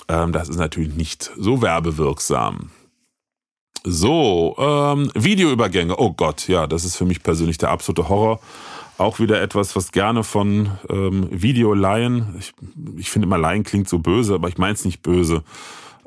Ähm, 0.08 0.32
das 0.32 0.50
ist 0.50 0.58
natürlich 0.58 0.96
nicht 0.96 1.32
so 1.38 1.62
werbewirksam. 1.62 2.72
So, 3.84 4.56
ähm, 4.58 5.12
Videoübergänge. 5.13 5.98
Oh 5.98 6.13
Gott, 6.13 6.48
ja, 6.48 6.66
das 6.66 6.86
ist 6.86 6.96
für 6.96 7.06
mich 7.06 7.22
persönlich 7.22 7.58
der 7.58 7.70
absolute 7.70 8.08
Horror. 8.08 8.40
Auch 8.98 9.20
wieder 9.20 9.42
etwas, 9.42 9.76
was 9.76 9.92
gerne 9.92 10.24
von 10.24 10.72
ähm, 10.90 11.28
Videoleihen, 11.32 12.36
ich, 12.38 12.54
ich 12.98 13.10
finde 13.10 13.28
immer 13.28 13.38
Laien 13.38 13.64
klingt 13.64 13.90
so 13.90 14.00
böse, 14.00 14.36
aber 14.36 14.50
ich 14.50 14.58
meine 14.58 14.74
es 14.74 14.86
nicht 14.86 15.02
böse, 15.02 15.44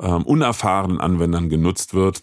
ähm, 0.01 0.23
unerfahrenen 0.23 1.01
Anwendern 1.01 1.49
genutzt 1.49 1.95
wird. 1.95 2.23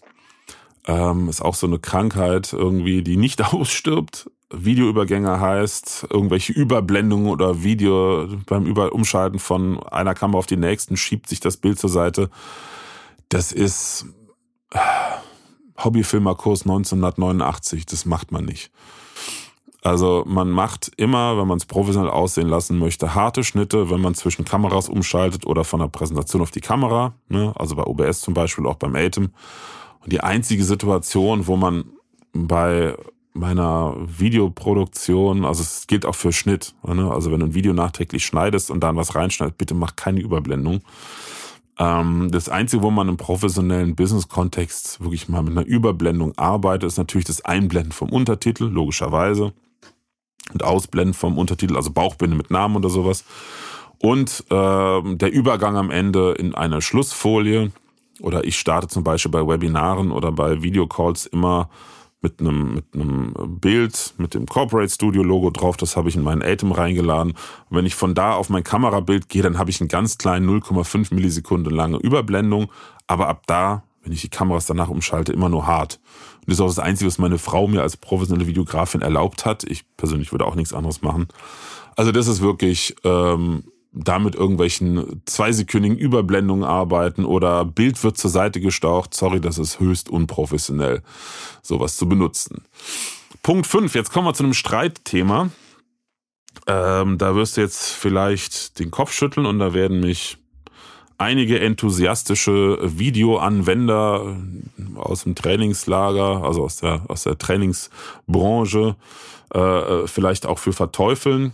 Ähm, 0.86 1.30
ist 1.30 1.42
auch 1.42 1.56
so 1.56 1.68
eine 1.68 1.80
Krankheit 1.80 2.54
irgendwie, 2.54 3.04
die 3.04 3.18
nicht 3.18 3.42
ausstirbt. 3.54 4.30
Videoübergänge 4.54 5.40
heißt, 5.40 6.08
irgendwelche 6.12 6.54
Überblendungen 6.54 7.28
oder 7.28 7.64
Video 7.64 8.28
beim 8.46 8.66
Über 8.66 8.94
Umschalten 8.94 9.40
von 9.40 9.82
einer 9.84 10.14
Kamera 10.14 10.38
auf 10.40 10.46
die 10.46 10.58
nächsten 10.58 10.96
schiebt 10.96 11.28
sich 11.28 11.40
das 11.40 11.58
Bild 11.58 11.80
zur 11.80 11.90
Seite. 11.90 12.30
Das 13.30 13.52
ist 13.52 14.06
äh, 14.72 14.80
Hobbyfilmerkurs 15.84 16.62
1989. 16.62 17.86
Das 17.88 18.06
macht 18.06 18.32
man 18.32 18.46
nicht. 18.46 18.72
Also 19.84 20.24
man 20.26 20.50
macht 20.50 20.92
immer, 20.96 21.38
wenn 21.38 21.48
man 21.48 21.58
es 21.58 21.66
professionell 21.66 22.10
aussehen 22.10 22.48
lassen 22.48 22.80
möchte, 22.80 23.16
harte 23.16 23.44
Schnitte, 23.44 23.90
wenn 23.90 24.00
man 24.00 24.16
zwischen 24.16 24.46
Kameras 24.46 24.88
umschaltet 24.88 25.46
oder 25.46 25.66
von 25.66 25.82
der 25.82 25.90
Präsentation 25.90 26.42
auf 26.42 26.52
die 26.52 26.62
Kamera, 26.62 27.16
ne? 27.28 27.52
also 27.58 27.76
bei 27.76 27.84
OBS 27.84 28.22
zum 28.22 28.34
Beispiel, 28.34 28.66
auch 28.66 28.76
beim 28.76 28.96
Atem. 28.96 29.32
Und 30.00 30.14
die 30.14 30.22
einzige 30.22 30.64
Situation, 30.64 31.48
wo 31.48 31.58
man 31.58 31.84
bei 32.32 32.96
meiner 33.34 33.98
Videoproduktion, 34.00 35.44
also 35.44 35.62
es 35.62 35.86
gilt 35.86 36.06
auch 36.06 36.16
für 36.16 36.32
Schnitt, 36.32 36.76
ne? 36.88 37.12
also 37.12 37.34
wenn 37.34 37.42
du 37.42 37.48
ein 37.48 37.54
Video 37.54 37.74
nachträglich 37.74 38.26
schneidest 38.26 38.72
und 38.72 38.80
dann 38.80 38.96
was 38.96 39.16
reinschneidest, 39.16 39.58
bitte 39.58 39.74
mach 39.74 39.98
keine 39.98 40.22
Überblendung. 40.22 40.80
Ähm, 41.78 42.30
das 42.32 42.48
Einzige, 42.48 42.84
wo 42.84 42.92
man 42.92 43.10
im 43.10 43.18
professionellen 43.18 43.96
Business-Kontext 43.96 45.02
wirklich 45.02 45.28
mal 45.28 45.44
mit 45.44 45.58
einer 45.58 45.66
Überblendung 45.66 46.38
arbeitet, 46.38 46.88
ist 46.88 46.98
natürlich 46.98 47.26
das 47.26 47.44
Einblenden 47.44 47.92
vom 47.92 48.10
Untertitel, 48.10 48.64
logischerweise 48.64 49.52
und 50.52 50.64
Ausblenden 50.64 51.14
vom 51.14 51.38
Untertitel, 51.38 51.76
also 51.76 51.92
Bauchbinde 51.92 52.36
mit 52.36 52.52
Namen 52.52 52.76
oder 52.76 52.90
sowas. 52.90 53.24
Und 54.00 54.44
äh, 54.50 55.16
der 55.16 55.32
Übergang 55.32 55.78
am 55.78 55.90
Ende 55.90 56.34
in 56.34 56.54
einer 56.56 56.82
Schlussfolie. 56.82 57.72
Oder 58.20 58.44
ich 58.44 58.60
starte 58.60 58.88
zum 58.88 59.04
Beispiel 59.04 59.32
bei 59.32 59.48
Webinaren 59.48 60.12
oder 60.12 60.32
bei 60.32 60.62
Videocalls 60.62 61.26
immer 61.26 61.70
mit 62.22 62.40
einem, 62.40 62.74
mit 62.76 62.86
einem 62.94 63.34
Bild, 63.60 64.14
mit 64.18 64.34
dem 64.34 64.46
Corporate 64.46 64.90
Studio 64.90 65.24
Logo 65.24 65.50
drauf. 65.50 65.78
Das 65.78 65.98
habe 65.98 66.10
ich 66.10 66.16
in 66.16 66.24
meinen 66.24 66.42
Atem 66.42 66.72
reingeladen. 66.72 67.34
Und 67.70 67.78
wenn 67.78 67.86
ich 67.86 67.96
von 67.96 68.16
da 68.16 68.34
auf 68.34 68.50
mein 68.50 68.64
Kamerabild 68.64 69.30
gehe, 69.30 69.42
dann 69.42 69.58
habe 69.58 69.70
ich 69.70 69.82
einen 69.82 69.90
ganz 69.90 70.18
kleinen 70.18 70.50
0,5 70.50 71.14
Millisekunden 71.14 71.74
lange 71.74 71.98
Überblendung. 71.98 72.72
Aber 73.08 73.28
ab 73.28 73.44
da, 73.46 73.84
wenn 74.04 74.14
ich 74.14 74.22
die 74.22 74.30
Kameras 74.30 74.66
danach 74.66 74.90
umschalte, 74.90 75.34
immer 75.34 75.50
nur 75.50 75.68
hart. 75.68 76.00
Und 76.46 76.50
das 76.50 76.56
ist 76.56 76.62
auch 76.62 76.68
das 76.68 76.80
Einzige, 76.80 77.08
was 77.08 77.18
meine 77.18 77.38
Frau 77.38 77.68
mir 77.68 77.82
als 77.82 77.98
professionelle 77.98 78.48
Videografin 78.48 79.02
erlaubt 79.02 79.46
hat. 79.46 79.64
Ich 79.64 79.84
persönlich 79.98 80.32
würde 80.32 80.46
auch 80.46 80.56
nichts 80.56 80.74
anderes 80.74 81.02
machen. 81.02 81.28
Also 81.96 82.12
das 82.12 82.28
ist 82.28 82.42
wirklich 82.42 82.96
ähm, 83.04 83.64
damit 83.94 84.36
irgendwelchen 84.36 85.22
zweisekündigen 85.26 85.98
Überblendungen 85.98 86.64
arbeiten 86.64 87.26
oder 87.26 87.64
Bild 87.64 88.04
wird 88.04 88.18
zur 88.18 88.32
Seite 88.32 88.60
gestaucht. 88.60 89.14
Sorry, 89.14 89.40
das 89.40 89.60
ist 89.60 89.80
höchst 89.80 90.10
unprofessionell, 90.10 91.04
sowas 91.62 91.96
zu 91.96 92.10
benutzen. 92.10 92.64
Punkt 93.44 93.68
5, 93.68 93.94
jetzt 93.94 94.12
kommen 94.12 94.28
wir 94.28 94.34
zu 94.34 94.44
einem 94.44 94.54
Streitthema. 94.54 95.50
Ähm, 96.66 97.18
da 97.18 97.36
wirst 97.36 97.58
du 97.58 97.62
jetzt 97.62 97.92
vielleicht 97.92 98.80
den 98.80 98.90
Kopf 98.90 99.12
schütteln 99.12 99.46
und 99.46 99.60
da 99.60 99.74
werden 99.74 100.00
mich 100.00 100.38
einige 101.24 101.60
enthusiastische 101.60 102.78
Videoanwender 102.82 104.36
aus 104.96 105.24
dem 105.24 105.36
Trainingslager, 105.36 106.44
also 106.44 106.66
aus 106.66 106.78
der, 106.78 107.04
aus 107.08 107.24
der 107.24 107.38
Trainingsbranche, 107.38 108.96
äh, 109.54 110.08
vielleicht 110.08 110.46
auch 110.46 110.60
für 110.60 110.74
verteufeln. 110.74 111.54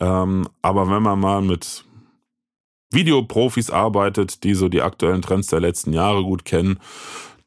Ähm, 0.00 0.48
aber 0.62 0.90
wenn 0.90 1.02
man 1.02 1.20
mal 1.20 1.42
mit 1.42 1.84
Videoprofis 2.92 3.70
arbeitet, 3.70 4.42
die 4.42 4.54
so 4.54 4.68
die 4.68 4.80
aktuellen 4.80 5.20
Trends 5.20 5.48
der 5.48 5.60
letzten 5.60 5.92
Jahre 5.92 6.22
gut 6.24 6.46
kennen, 6.46 6.80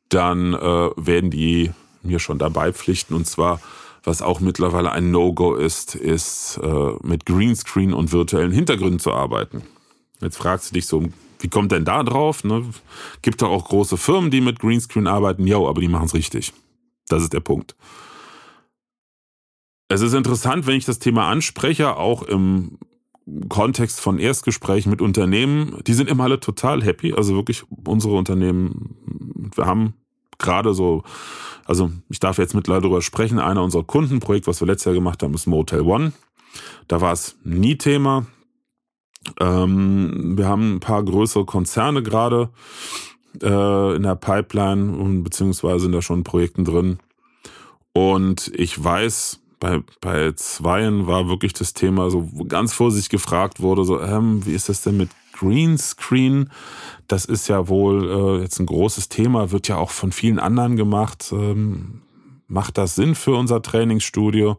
dann 0.10 0.53
äh, 0.53 0.89
werden 0.96 1.32
die 1.32 1.72
mir 2.03 2.20
schon 2.20 2.38
dabei 2.38 2.72
pflichten. 2.72 3.15
Und 3.15 3.25
zwar, 3.25 3.60
was 4.03 4.22
auch 4.22 4.39
mittlerweile 4.42 4.92
ein 4.92 5.10
No-Go 5.10 5.56
ist, 5.56 5.96
ist 5.96 6.60
äh, 6.62 6.92
mit 7.01 7.25
Greenscreen 7.25 7.94
und 7.94 8.12
virtuellen 8.12 8.51
Hintergründen 8.51 9.00
zu 9.00 9.12
arbeiten. 9.12 9.63
Jetzt 10.22 10.38
fragst 10.38 10.70
du 10.70 10.75
dich 10.75 10.86
so, 10.86 11.03
wie 11.43 11.50
kommt 11.50 11.73
denn 11.73 11.83
da 11.83 12.03
drauf? 12.03 12.45
Ne? 12.45 12.63
Gibt 13.21 13.41
doch 13.41 13.50
auch 13.50 13.65
große 13.65 13.97
Firmen, 13.97 14.31
die 14.31 14.39
mit 14.39 14.59
Greenscreen 14.59 15.07
arbeiten. 15.07 15.45
Ja, 15.45 15.57
aber 15.57 15.81
die 15.81 15.89
machen 15.89 16.05
es 16.05 16.13
richtig. 16.13 16.53
Das 17.09 17.21
ist 17.21 17.33
der 17.33 17.41
Punkt. 17.41 17.75
Es 19.89 20.00
ist 20.00 20.13
interessant, 20.13 20.65
wenn 20.65 20.77
ich 20.77 20.85
das 20.85 21.00
Thema 21.00 21.27
anspreche, 21.27 21.97
auch 21.97 22.23
im 22.23 22.77
Kontext 23.50 24.00
von 24.00 24.19
Erstgesprächen 24.19 24.89
mit 24.89 25.01
Unternehmen. 25.01 25.79
Die 25.85 25.93
sind 25.93 26.09
immer 26.09 26.23
alle 26.23 26.39
total 26.39 26.81
happy. 26.81 27.13
Also 27.13 27.35
wirklich 27.35 27.63
unsere 27.85 28.15
Unternehmen, 28.15 29.51
wir 29.53 29.65
haben 29.65 29.95
gerade 30.38 30.73
so, 30.73 31.03
also 31.65 31.91
ich 32.07 32.21
darf 32.21 32.38
jetzt 32.38 32.55
mittlerweile 32.55 32.83
darüber 32.83 33.01
sprechen, 33.01 33.39
einer 33.39 33.62
unserer 33.62 33.83
Kundenprojekte, 33.83 34.47
was 34.47 34.62
wir 34.62 34.67
letztes 34.67 34.85
Jahr 34.85 34.95
gemacht 34.95 35.21
haben, 35.21 35.33
ist 35.33 35.45
Motel 35.47 35.81
One. 35.81 36.13
Da 36.88 37.01
war 37.01 37.12
es 37.12 37.38
nie 37.43 37.77
Thema. 37.77 38.27
Ähm, 39.39 40.38
wir 40.38 40.48
haben 40.48 40.75
ein 40.75 40.80
paar 40.80 41.03
größere 41.03 41.46
Konzerne 41.46 42.03
gerade 42.03 42.50
äh, 43.42 43.96
in 43.96 44.03
der 44.03 44.15
Pipeline 44.15 44.96
und 44.96 45.24
beziehungsweise 45.24 45.82
sind 45.82 45.92
da 45.94 46.01
schon 46.01 46.24
Projekten 46.24 46.65
drin. 46.65 47.00
Und 47.94 48.51
ich 48.56 48.82
weiß, 48.84 49.39
bei, 49.60 49.82
bei 50.01 50.34
Zweien 50.34 51.08
war 51.08 51.30
wirklich 51.30 51.53
das 51.53 51.74
Thema 51.74 52.10
so 52.10 52.30
ganz 52.48 52.74
vorsichtig 52.74 53.10
gefragt 53.10 53.62
wurde, 53.62 53.86
so, 53.86 54.01
ähm, 54.01 54.46
wie 54.46 54.53
ist 54.53 54.68
das 54.68 54.82
denn 54.82 54.98
mit 54.98 55.10
Greenscreen? 55.32 56.50
Das 57.08 57.25
ist 57.25 57.48
ja 57.48 57.68
wohl 57.68 58.10
äh, 58.10 58.42
jetzt 58.42 58.60
ein 58.60 58.65
großes 58.65 59.10
Thema, 59.10 59.51
wird 59.51 59.68
ja 59.68 59.77
auch 59.77 59.92
von 59.92 60.12
vielen 60.12 60.39
anderen 60.39 60.75
gemacht. 60.75 61.32
Ähm, 61.32 62.01
macht 62.48 62.77
das 62.77 62.96
Sinn 62.96 63.15
für 63.15 63.36
unser 63.36 63.62
Trainingsstudio? 63.62 64.58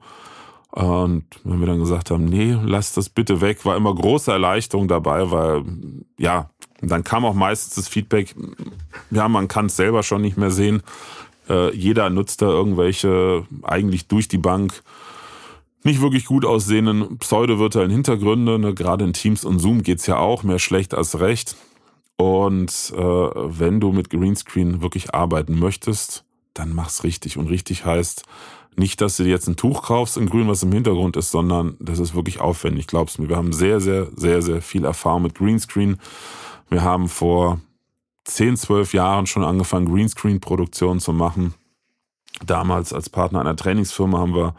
Und 0.74 1.24
wenn 1.44 1.60
wir 1.60 1.68
dann 1.68 1.78
gesagt 1.78 2.10
haben, 2.10 2.24
nee, 2.24 2.58
lass 2.64 2.94
das 2.94 3.08
bitte 3.08 3.40
weg, 3.40 3.64
war 3.64 3.76
immer 3.76 3.94
große 3.94 4.32
Erleichterung 4.32 4.88
dabei, 4.88 5.30
weil 5.30 5.62
ja, 6.18 6.50
dann 6.80 7.04
kam 7.04 7.24
auch 7.24 7.34
meistens 7.34 7.76
das 7.76 7.86
Feedback, 7.86 8.34
ja, 9.12 9.28
man 9.28 9.46
kann 9.46 9.66
es 9.66 9.76
selber 9.76 10.02
schon 10.02 10.22
nicht 10.22 10.36
mehr 10.36 10.50
sehen. 10.50 10.82
Äh, 11.48 11.72
jeder 11.76 12.10
nutzt 12.10 12.42
da 12.42 12.46
irgendwelche 12.46 13.46
eigentlich 13.62 14.08
durch 14.08 14.26
die 14.26 14.38
Bank 14.38 14.82
nicht 15.84 16.00
wirklich 16.00 16.24
gut 16.24 16.44
aussehenden 16.44 17.18
pseudo-virtuellen 17.18 17.92
Hintergründe. 17.92 18.58
Ne? 18.58 18.74
Gerade 18.74 19.04
in 19.04 19.12
Teams 19.12 19.44
und 19.44 19.60
Zoom 19.60 19.84
geht's 19.84 20.08
ja 20.08 20.16
auch, 20.16 20.42
mehr 20.42 20.58
schlecht 20.58 20.92
als 20.92 21.20
recht. 21.20 21.54
Und 22.16 22.92
äh, 22.96 23.00
wenn 23.00 23.78
du 23.78 23.92
mit 23.92 24.10
Greenscreen 24.10 24.82
wirklich 24.82 25.14
arbeiten 25.14 25.56
möchtest, 25.56 26.24
dann 26.52 26.74
mach's 26.74 27.04
richtig. 27.04 27.36
Und 27.36 27.46
richtig 27.46 27.84
heißt, 27.84 28.24
nicht, 28.78 29.00
dass 29.00 29.16
du 29.16 29.24
dir 29.24 29.30
jetzt 29.30 29.48
ein 29.48 29.56
Tuch 29.56 29.82
kaufst 29.82 30.16
in 30.16 30.26
grün, 30.26 30.48
was 30.48 30.62
im 30.62 30.72
Hintergrund 30.72 31.16
ist, 31.16 31.30
sondern 31.30 31.76
das 31.80 31.98
ist 31.98 32.14
wirklich 32.14 32.40
aufwendig. 32.40 32.86
Glaubst 32.86 33.18
mir, 33.18 33.28
wir 33.28 33.36
haben 33.36 33.52
sehr, 33.52 33.80
sehr, 33.80 34.08
sehr, 34.16 34.42
sehr 34.42 34.62
viel 34.62 34.84
Erfahrung 34.84 35.22
mit 35.22 35.34
Greenscreen. 35.34 35.98
Wir 36.70 36.82
haben 36.82 37.08
vor 37.08 37.60
10, 38.24 38.56
12 38.56 38.94
Jahren 38.94 39.26
schon 39.26 39.44
angefangen, 39.44 39.92
Greenscreen-Produktionen 39.92 41.00
zu 41.00 41.12
machen. 41.12 41.54
Damals 42.44 42.92
als 42.92 43.10
Partner 43.10 43.40
einer 43.40 43.56
Trainingsfirma 43.56 44.18
haben 44.18 44.34
wir 44.34 44.54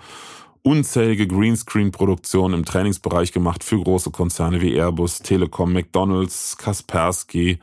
unzählige 0.65 1.27
Greenscreen-Produktionen 1.27 2.55
im 2.55 2.65
Trainingsbereich 2.65 3.31
gemacht 3.31 3.63
für 3.63 3.79
große 3.79 4.09
Konzerne 4.09 4.61
wie 4.61 4.73
Airbus, 4.73 5.19
Telekom, 5.19 5.73
McDonalds, 5.73 6.57
Kaspersky 6.57 7.59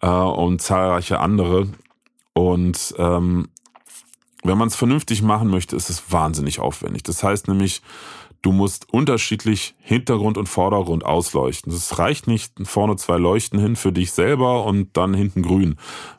äh, 0.00 0.06
und 0.08 0.62
zahlreiche 0.62 1.18
andere. 1.18 1.68
Und 2.34 2.94
ähm, 2.98 3.48
wenn 4.48 4.58
man 4.58 4.68
es 4.68 4.74
vernünftig 4.74 5.22
machen 5.22 5.48
möchte, 5.48 5.76
ist 5.76 5.90
es 5.90 6.10
wahnsinnig 6.10 6.58
aufwendig. 6.58 7.04
Das 7.04 7.22
heißt 7.22 7.46
nämlich, 7.46 7.82
Du 8.40 8.52
musst 8.52 8.92
unterschiedlich 8.92 9.74
Hintergrund 9.80 10.38
und 10.38 10.48
Vordergrund 10.48 11.04
ausleuchten. 11.04 11.72
Es 11.72 11.98
reicht 11.98 12.28
nicht 12.28 12.52
vorne 12.62 12.94
zwei 12.94 13.16
Leuchten 13.16 13.58
hin 13.58 13.74
für 13.74 13.90
dich 13.90 14.12
selber 14.12 14.64
und 14.64 14.96
dann 14.96 15.12
hinten 15.12 15.42
grün. 15.42 15.74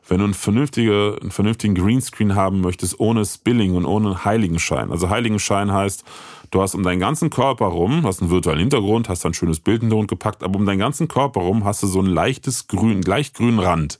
Wenn 0.06 0.18
du 0.18 0.24
einen, 0.24 0.34
vernünftige, 0.34 1.16
einen 1.18 1.30
vernünftigen 1.30 1.74
Greenscreen 1.74 2.34
haben 2.34 2.60
möchtest, 2.60 3.00
ohne 3.00 3.24
Spilling 3.24 3.74
und 3.74 3.86
ohne 3.86 4.22
Heiligenschein. 4.26 4.90
Also 4.90 5.08
Heiligenschein 5.08 5.72
heißt, 5.72 6.04
du 6.50 6.60
hast 6.60 6.74
um 6.74 6.82
deinen 6.82 7.00
ganzen 7.00 7.30
Körper 7.30 7.66
rum, 7.66 8.02
hast 8.04 8.20
einen 8.20 8.30
virtuellen 8.30 8.60
Hintergrund, 8.60 9.08
hast 9.08 9.24
ein 9.24 9.32
schönes 9.32 9.60
Bild 9.60 9.80
Hintergrund 9.80 10.08
gepackt, 10.08 10.42
aber 10.42 10.56
um 10.56 10.66
deinen 10.66 10.78
ganzen 10.78 11.08
Körper 11.08 11.40
rum 11.40 11.64
hast 11.64 11.82
du 11.82 11.86
so 11.86 12.00
ein 12.00 12.06
leichtes 12.06 12.68
grün, 12.68 13.00
leicht 13.00 13.34
grünen 13.34 13.60
Rand. 13.60 13.98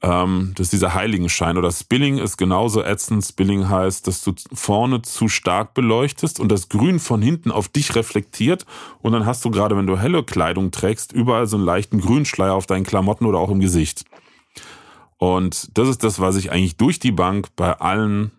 Ähm, 0.00 0.52
das 0.54 0.66
ist 0.66 0.72
dieser 0.72 0.94
Heiligenschein. 0.94 1.56
Oder 1.56 1.72
Spilling 1.72 2.18
ist 2.18 2.36
genauso 2.36 2.82
ätzend. 2.82 3.24
Spilling 3.24 3.68
heißt, 3.68 4.06
dass 4.06 4.22
du 4.22 4.32
vorne 4.52 5.02
zu 5.02 5.28
stark 5.28 5.74
beleuchtest 5.74 6.40
und 6.40 6.50
das 6.50 6.68
Grün 6.68 7.00
von 7.00 7.20
hinten 7.20 7.50
auf 7.50 7.68
dich 7.68 7.94
reflektiert. 7.94 8.64
Und 9.00 9.12
dann 9.12 9.26
hast 9.26 9.44
du 9.44 9.50
gerade, 9.50 9.76
wenn 9.76 9.86
du 9.86 9.98
helle 9.98 10.22
Kleidung 10.22 10.70
trägst, 10.70 11.12
überall 11.12 11.46
so 11.46 11.56
einen 11.56 11.66
leichten 11.66 12.00
Grünschleier 12.00 12.54
auf 12.54 12.66
deinen 12.66 12.84
Klamotten 12.84 13.26
oder 13.26 13.38
auch 13.38 13.50
im 13.50 13.60
Gesicht. 13.60 14.04
Und 15.16 15.76
das 15.76 15.88
ist 15.88 16.04
das, 16.04 16.20
was 16.20 16.36
ich 16.36 16.52
eigentlich 16.52 16.76
durch 16.76 17.00
die 17.00 17.12
Bank 17.12 17.48
bei 17.56 17.72
allen 17.80 18.30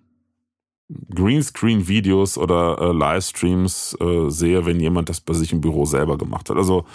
Greenscreen-Videos 1.14 2.38
oder 2.38 2.80
äh, 2.80 2.92
Livestreams 2.92 3.96
äh, 4.00 4.30
sehe, 4.30 4.66
wenn 4.66 4.80
jemand 4.80 5.10
das 5.10 5.22
bei 5.22 5.34
sich 5.34 5.54
im 5.54 5.62
Büro 5.62 5.86
selber 5.86 6.18
gemacht 6.18 6.50
hat. 6.50 6.58
Also 6.58 6.86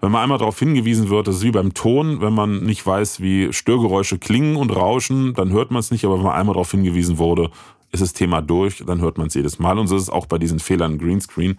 wenn 0.00 0.12
man 0.12 0.22
einmal 0.22 0.38
darauf 0.38 0.58
hingewiesen 0.58 1.08
wird, 1.08 1.26
das 1.26 1.36
ist 1.36 1.42
wie 1.42 1.50
beim 1.50 1.74
Ton, 1.74 2.20
wenn 2.20 2.32
man 2.32 2.62
nicht 2.62 2.86
weiß, 2.86 3.20
wie 3.20 3.52
Störgeräusche 3.52 4.18
klingen 4.18 4.56
und 4.56 4.74
rauschen, 4.74 5.34
dann 5.34 5.50
hört 5.50 5.72
man 5.72 5.80
es 5.80 5.90
nicht, 5.90 6.04
aber 6.04 6.16
wenn 6.16 6.24
man 6.24 6.34
einmal 6.34 6.54
darauf 6.54 6.70
hingewiesen 6.70 7.18
wurde, 7.18 7.50
ist 7.92 8.02
das 8.02 8.12
Thema 8.12 8.40
durch, 8.40 8.84
dann 8.86 9.00
hört 9.00 9.18
man 9.18 9.26
es 9.26 9.34
jedes 9.34 9.58
Mal. 9.58 9.78
Und 9.78 9.88
so 9.88 9.96
ist 9.96 10.02
es 10.02 10.10
auch 10.10 10.26
bei 10.26 10.38
diesen 10.38 10.60
Fehlern 10.60 10.98
Greenscreen. 10.98 11.58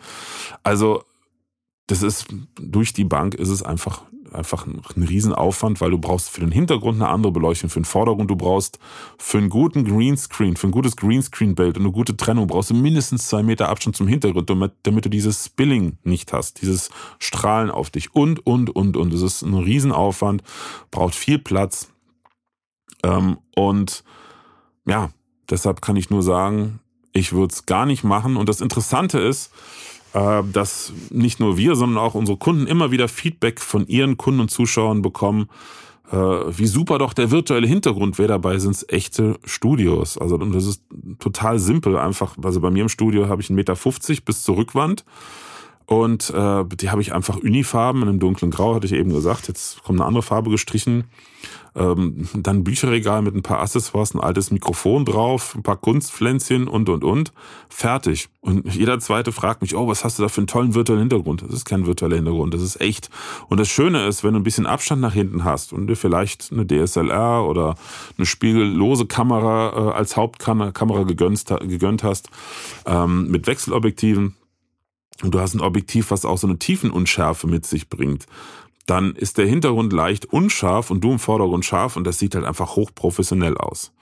Also 0.63 1.03
das 1.88 2.03
ist 2.03 2.27
durch 2.55 2.93
die 2.93 3.03
Bank 3.03 3.36
ist 3.36 3.50
es 3.50 3.63
einfach 3.63 4.03
einfach 4.33 4.65
ein, 4.65 4.81
ein 4.95 5.03
Riesenaufwand, 5.03 5.81
weil 5.81 5.91
du 5.91 5.97
brauchst 5.97 6.29
für 6.29 6.41
den 6.41 6.51
Hintergrund 6.51 7.01
eine 7.01 7.09
andere 7.09 7.31
Beleuchtung, 7.31 7.69
für 7.69 7.79
den 7.79 7.85
Vordergrund, 7.85 8.29
du 8.29 8.35
brauchst 8.35 8.79
für 9.17 9.38
einen 9.38 9.50
guten 9.50 9.85
Greenscreen, 9.85 10.55
für 10.55 10.67
ein 10.67 10.71
gutes 10.71 10.95
Greenscreen-Bild 10.95 11.77
und 11.77 11.83
eine 11.83 11.91
gute 11.91 12.15
Trennung 12.15 12.47
brauchst 12.47 12.69
du 12.69 12.73
mindestens 12.73 13.27
zwei 13.27 13.43
Meter 13.43 13.69
Abstand 13.69 13.95
zum 13.95 14.07
Hintergrund, 14.07 14.50
damit, 14.50 14.73
damit 14.83 15.05
du 15.05 15.09
dieses 15.09 15.45
Spilling 15.45 15.97
nicht 16.03 16.33
hast, 16.33 16.61
dieses 16.61 16.89
Strahlen 17.19 17.71
auf 17.71 17.89
dich 17.89 18.15
und, 18.15 18.45
und, 18.45 18.69
und, 18.75 18.97
und. 18.97 19.13
Das 19.13 19.21
ist 19.21 19.41
ein 19.41 19.53
Riesenaufwand, 19.53 20.43
braucht 20.91 21.15
viel 21.15 21.39
Platz. 21.39 21.91
Ähm, 23.03 23.38
und 23.55 24.03
ja, 24.85 25.09
deshalb 25.50 25.81
kann 25.81 25.95
ich 25.95 26.09
nur 26.09 26.23
sagen, 26.23 26.79
ich 27.13 27.33
würde 27.33 27.53
es 27.53 27.65
gar 27.65 27.85
nicht 27.85 28.03
machen. 28.03 28.38
Und 28.38 28.47
das 28.47 28.61
Interessante 28.61 29.19
ist, 29.19 29.51
dass 30.13 30.94
nicht 31.10 31.39
nur 31.39 31.58
wir, 31.58 31.75
sondern 31.75 31.98
auch 31.98 32.15
unsere 32.15 32.38
Kunden 32.38 32.68
immer 32.68 32.91
wieder 32.91 33.08
Feedback 33.08 33.60
von 33.62 33.88
ihren 33.88 34.18
Kunden 34.18 34.41
und 34.41 34.51
Zuschauern 34.51 35.01
bekommen, 35.01 35.48
äh, 36.12 36.15
wie 36.15 36.68
super 36.68 36.98
doch 36.98 37.13
der 37.13 37.32
virtuelle 37.32 37.68
Hintergrund 37.68 38.18
wäre. 38.20 38.30
Dabei 38.30 38.60
sind 38.60 38.75
es 38.75 38.89
echte 38.89 39.39
Studios. 39.46 40.18
Also 40.18 40.38
das 40.38 40.65
ist 40.65 40.84
total 41.20 41.60
simpel 41.60 41.98
einfach. 41.98 42.36
Also 42.44 42.60
bei 42.60 42.70
mir 42.70 42.84
im 42.84 42.89
Studio 42.89 43.30
habe 43.30 43.41
ich 43.41 43.50
1,50 43.50 43.53
Meter 43.53 44.22
bis 44.25 44.44
zur 44.44 44.58
Rückwand. 44.58 45.06
Und 45.86 46.30
äh, 46.30 46.63
die 46.75 46.89
habe 46.89 47.01
ich 47.01 47.13
einfach 47.13 47.38
Unifarben 47.38 48.03
in 48.03 48.10
einem 48.10 48.20
dunklen 48.20 48.51
Grau, 48.51 48.75
hatte 48.75 48.86
ich 48.86 48.94
eben 48.94 49.12
gesagt. 49.12 49.48
Jetzt 49.48 49.83
kommt 49.83 50.00
eine 50.00 50.07
andere 50.07 50.24
Farbe 50.24 50.50
gestrichen. 50.50 51.05
Ähm, 51.74 52.27
dann 52.34 52.64
Bücherregal 52.64 53.22
mit 53.22 53.36
ein 53.36 53.44
paar 53.44 53.62
Accessoires, 53.62 54.14
ein 54.14 54.20
altes 54.20 54.51
Mikrofon 54.51 55.05
drauf, 55.05 55.55
ein 55.55 55.64
paar 55.64 55.77
Kunstpflänzchen 55.77 56.68
und, 56.68 56.90
und, 56.90 57.03
und. 57.03 57.31
Fertig. 57.70 58.27
Und 58.42 58.74
jeder 58.74 59.00
Zweite 59.00 59.31
fragt 59.31 59.62
mich, 59.62 59.75
oh, 59.75 59.88
was 59.88 60.03
hast 60.03 60.20
du 60.20 60.24
da 60.24 60.29
für 60.29 60.42
einen 60.42 60.48
tollen 60.48 60.75
virtuellen 60.75 61.01
Hintergrund? 61.01 61.44
Das 61.44 61.51
ist 61.51 61.66
kein 61.66 61.86
virtueller 61.86 62.18
Hintergrund, 62.18 62.53
das 62.53 62.62
ist 62.62 62.81
echt. 62.81 63.10
Und 63.48 63.60
das 63.60 63.70
Schöne 63.70 64.05
ist, 64.05 64.24
wenn 64.24 64.34
du 64.34 64.40
ein 64.40 64.44
bisschen 64.44 64.66
Abstand 64.66 65.01
nach 65.01 65.14
hinten 65.14 65.44
hast 65.44 65.72
und 65.72 65.88
dir 65.88 65.96
vielleicht 65.96 66.51
eine 66.51 66.66
DSLR 66.66 67.48
oder 67.48 67.75
eine 68.18 68.25
spiegellose 68.25 69.05
Kamera 69.05 69.92
äh, 69.92 69.94
als 69.94 70.18
Hauptkamera 70.18 71.03
gegönnt, 71.03 72.03
hast, 72.03 72.29
ähm, 72.86 73.29
mit 73.29 73.48
Wechselobjektiven, 73.48 74.36
und 75.24 75.36
du 75.36 75.40
hast 75.40 75.53
ein 75.53 75.62
Objektiv, 75.62 76.12
was 76.12 76.25
auch 76.25 76.38
so 76.38 76.48
eine 76.48 76.57
Tiefenunschärfe 76.57 77.48
mit 77.48 77.66
sich 77.66 77.90
bringt, 77.90 78.25
dann 78.92 79.16
ist 79.16 79.38
der 79.38 79.46
Hintergrund 79.46 79.94
leicht 79.94 80.25
unscharf 80.25 80.92
und 80.92 81.01
du 81.01 81.14
im 81.14 81.20
Vordergrund 81.20 81.64
scharf 81.64 81.96
und 81.96 82.04
das 82.06 82.20
sieht 82.20 82.36
halt 82.36 82.44
einfach 82.44 82.75
hochprofessionell 82.75 83.58
aus. 83.58 83.94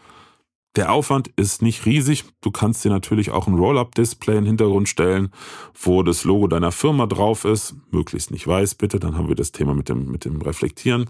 Der 0.76 0.92
Aufwand 0.92 1.28
ist 1.36 1.62
nicht 1.62 1.86
riesig. 1.86 2.26
Du 2.42 2.50
kannst 2.50 2.84
dir 2.84 2.90
natürlich 2.90 3.30
auch 3.30 3.46
ein 3.46 3.54
Roll-Up-Display 3.54 4.38
in 4.38 4.46
den 4.46 4.48
Hintergrund 4.48 4.90
stellen, 4.90 5.32
wo 5.80 6.02
das 6.02 6.24
Logo 6.24 6.48
deiner 6.48 6.72
Firma 6.72 7.06
drauf 7.06 7.46
ist. 7.46 7.76
Möglichst 7.92 8.32
nicht 8.32 8.48
weiß, 8.48 8.74
bitte. 8.76 9.00
Dann 9.00 9.16
haben 9.16 9.28
wir 9.28 9.36
das 9.36 9.52
Thema 9.52 9.76
mit 9.76 9.90
dem, 9.90 10.10
mit 10.10 10.26
dem 10.26 10.42
Reflektieren. 10.42 11.08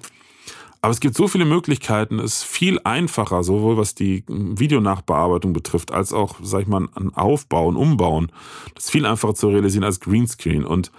Aber 0.81 0.91
es 0.91 0.99
gibt 0.99 1.15
so 1.15 1.29
viele 1.29 1.45
Möglichkeiten, 1.45 2.19
es 2.19 2.39
ist 2.39 2.43
viel 2.43 2.81
einfacher, 2.83 3.43
sowohl 3.43 3.77
was 3.77 3.95
die 3.95 4.25
Videonachbearbeitung 4.27 5.53
betrifft, 5.53 5.93
als 5.93 6.11
auch, 6.11 6.35
sag 6.43 6.63
ich 6.63 6.67
mal, 6.67 6.89
ein 6.95 7.13
Aufbau 7.13 7.67
und 7.67 7.77
Umbauen. 7.77 8.29
Das 8.75 8.85
ist 8.85 8.91
viel 8.91 9.05
einfacher 9.05 9.35
zu 9.35 9.47
realisieren 9.47 9.85
als 9.85 10.01
Greenscreen. 10.01 10.65
Und 10.65 10.91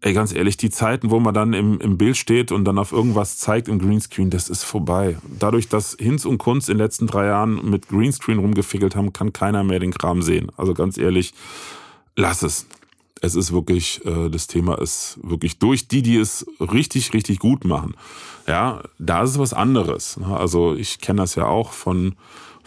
ey, 0.00 0.12
ganz 0.12 0.32
ehrlich, 0.32 0.56
die 0.56 0.70
Zeiten, 0.70 1.10
wo 1.10 1.20
man 1.20 1.34
dann 1.34 1.52
im, 1.52 1.80
im 1.80 1.98
Bild 1.98 2.16
steht 2.16 2.52
und 2.52 2.64
dann 2.64 2.78
auf 2.78 2.92
irgendwas 2.92 3.38
zeigt 3.38 3.68
im 3.68 3.78
Greenscreen, 3.78 4.30
das 4.30 4.48
ist 4.48 4.64
vorbei. 4.64 5.18
Dadurch, 5.38 5.68
dass 5.68 5.96
Hinz 5.98 6.24
und 6.24 6.38
Kunz 6.38 6.68
in 6.68 6.74
den 6.74 6.84
letzten 6.84 7.06
drei 7.06 7.26
Jahren 7.26 7.68
mit 7.68 7.88
Greenscreen 7.88 8.38
rumgefickelt 8.38 8.94
haben, 8.96 9.12
kann 9.12 9.32
keiner 9.32 9.64
mehr 9.64 9.80
den 9.80 9.92
Kram 9.92 10.22
sehen. 10.22 10.50
Also 10.56 10.74
ganz 10.74 10.98
ehrlich, 10.98 11.34
lass 12.16 12.42
es 12.42 12.66
es 13.20 13.34
ist 13.34 13.52
wirklich, 13.52 14.04
äh, 14.04 14.28
das 14.28 14.46
Thema 14.46 14.80
ist 14.80 15.18
wirklich 15.22 15.58
durch 15.58 15.88
die, 15.88 16.02
die 16.02 16.16
es 16.16 16.46
richtig, 16.60 17.12
richtig 17.12 17.38
gut 17.38 17.64
machen. 17.64 17.94
Ja, 18.46 18.82
da 18.98 19.22
ist 19.22 19.30
es 19.30 19.38
was 19.38 19.52
anderes. 19.52 20.18
Also 20.22 20.74
ich 20.74 21.00
kenne 21.00 21.22
das 21.22 21.34
ja 21.34 21.46
auch 21.46 21.72
von 21.72 22.14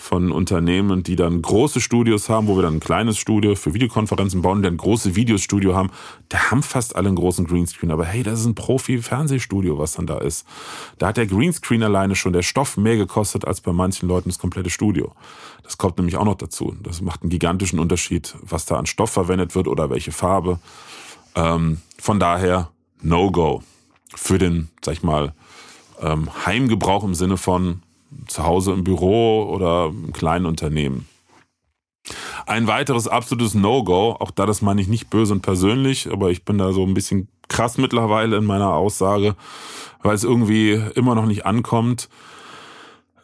von 0.01 0.31
Unternehmen, 0.31 1.03
die 1.03 1.15
dann 1.15 1.43
große 1.43 1.79
Studios 1.79 2.27
haben, 2.27 2.47
wo 2.47 2.55
wir 2.55 2.63
dann 2.63 2.77
ein 2.77 2.79
kleines 2.79 3.19
Studio 3.19 3.55
für 3.55 3.75
Videokonferenzen 3.75 4.41
bauen, 4.41 4.61
die 4.61 4.67
dann 4.67 4.77
große 4.77 5.15
Videostudio 5.15 5.75
haben. 5.75 5.91
Da 6.27 6.49
haben 6.49 6.63
fast 6.63 6.95
alle 6.95 7.09
einen 7.09 7.15
großen 7.15 7.45
Greenscreen. 7.45 7.91
Aber 7.91 8.05
hey, 8.05 8.23
das 8.23 8.39
ist 8.39 8.47
ein 8.47 8.55
Profi-Fernsehstudio, 8.55 9.77
was 9.77 9.93
dann 9.93 10.07
da 10.07 10.17
ist. 10.17 10.47
Da 10.97 11.09
hat 11.09 11.17
der 11.17 11.27
Greenscreen 11.27 11.83
alleine 11.83 12.15
schon 12.15 12.33
der 12.33 12.41
Stoff 12.41 12.77
mehr 12.77 12.97
gekostet 12.97 13.45
als 13.45 13.61
bei 13.61 13.73
manchen 13.73 14.09
Leuten 14.09 14.29
das 14.29 14.39
komplette 14.39 14.71
Studio. 14.71 15.13
Das 15.61 15.77
kommt 15.77 15.97
nämlich 15.97 16.17
auch 16.17 16.25
noch 16.25 16.35
dazu. 16.35 16.75
Das 16.81 17.01
macht 17.01 17.21
einen 17.21 17.29
gigantischen 17.29 17.77
Unterschied, 17.77 18.35
was 18.41 18.65
da 18.65 18.77
an 18.77 18.87
Stoff 18.87 19.11
verwendet 19.11 19.53
wird 19.53 19.67
oder 19.67 19.91
welche 19.91 20.11
Farbe. 20.11 20.59
Ähm, 21.35 21.77
von 21.99 22.19
daher 22.19 22.71
No-Go 23.03 23.61
für 24.15 24.39
den, 24.39 24.69
sag 24.83 24.93
ich 24.93 25.03
mal, 25.03 25.33
ähm, 26.01 26.27
Heimgebrauch 26.45 27.03
im 27.03 27.13
Sinne 27.13 27.37
von 27.37 27.83
zu 28.27 28.43
Hause 28.43 28.73
im 28.73 28.83
Büro 28.83 29.43
oder 29.43 29.87
im 29.87 30.13
kleinen 30.13 30.45
Unternehmen. 30.45 31.07
Ein 32.45 32.67
weiteres 32.67 33.07
absolutes 33.07 33.53
No-Go, 33.53 34.17
auch 34.19 34.31
da 34.31 34.45
das 34.45 34.61
meine 34.61 34.81
ich 34.81 34.87
nicht 34.87 35.09
böse 35.09 35.33
und 35.33 35.41
persönlich, 35.41 36.11
aber 36.11 36.31
ich 36.31 36.43
bin 36.43 36.57
da 36.57 36.71
so 36.73 36.83
ein 36.83 36.93
bisschen 36.93 37.27
krass 37.47 37.77
mittlerweile 37.77 38.37
in 38.37 38.45
meiner 38.45 38.73
Aussage, 38.73 39.35
weil 40.01 40.15
es 40.15 40.23
irgendwie 40.23 40.81
immer 40.95 41.15
noch 41.15 41.25
nicht 41.25 41.45
ankommt. 41.45 42.09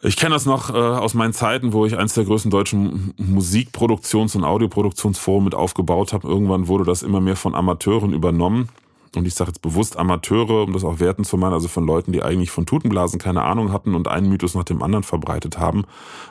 Ich 0.00 0.16
kenne 0.16 0.34
das 0.34 0.46
noch 0.46 0.70
äh, 0.70 0.78
aus 0.78 1.14
meinen 1.14 1.32
Zeiten, 1.32 1.72
wo 1.72 1.84
ich 1.84 1.98
eins 1.98 2.14
der 2.14 2.24
größten 2.24 2.52
deutschen 2.52 3.14
Musikproduktions- 3.14 4.36
und 4.36 4.44
Audioproduktionsforen 4.44 5.42
mit 5.42 5.56
aufgebaut 5.56 6.12
habe. 6.12 6.28
Irgendwann 6.28 6.68
wurde 6.68 6.84
das 6.84 7.02
immer 7.02 7.20
mehr 7.20 7.34
von 7.34 7.56
Amateuren 7.56 8.12
übernommen 8.12 8.68
und 9.16 9.26
ich 9.26 9.34
sage 9.34 9.50
jetzt 9.50 9.62
bewusst 9.62 9.96
Amateure, 9.96 10.64
um 10.64 10.72
das 10.72 10.84
auch 10.84 11.00
werten 11.00 11.24
zu 11.24 11.36
meinen, 11.36 11.54
also 11.54 11.68
von 11.68 11.86
Leuten, 11.86 12.12
die 12.12 12.22
eigentlich 12.22 12.50
von 12.50 12.66
Tutenblasen 12.66 13.18
keine 13.18 13.42
Ahnung 13.42 13.72
hatten 13.72 13.94
und 13.94 14.08
einen 14.08 14.28
Mythos 14.28 14.54
nach 14.54 14.64
dem 14.64 14.82
anderen 14.82 15.04
verbreitet 15.04 15.58
haben. 15.58 15.84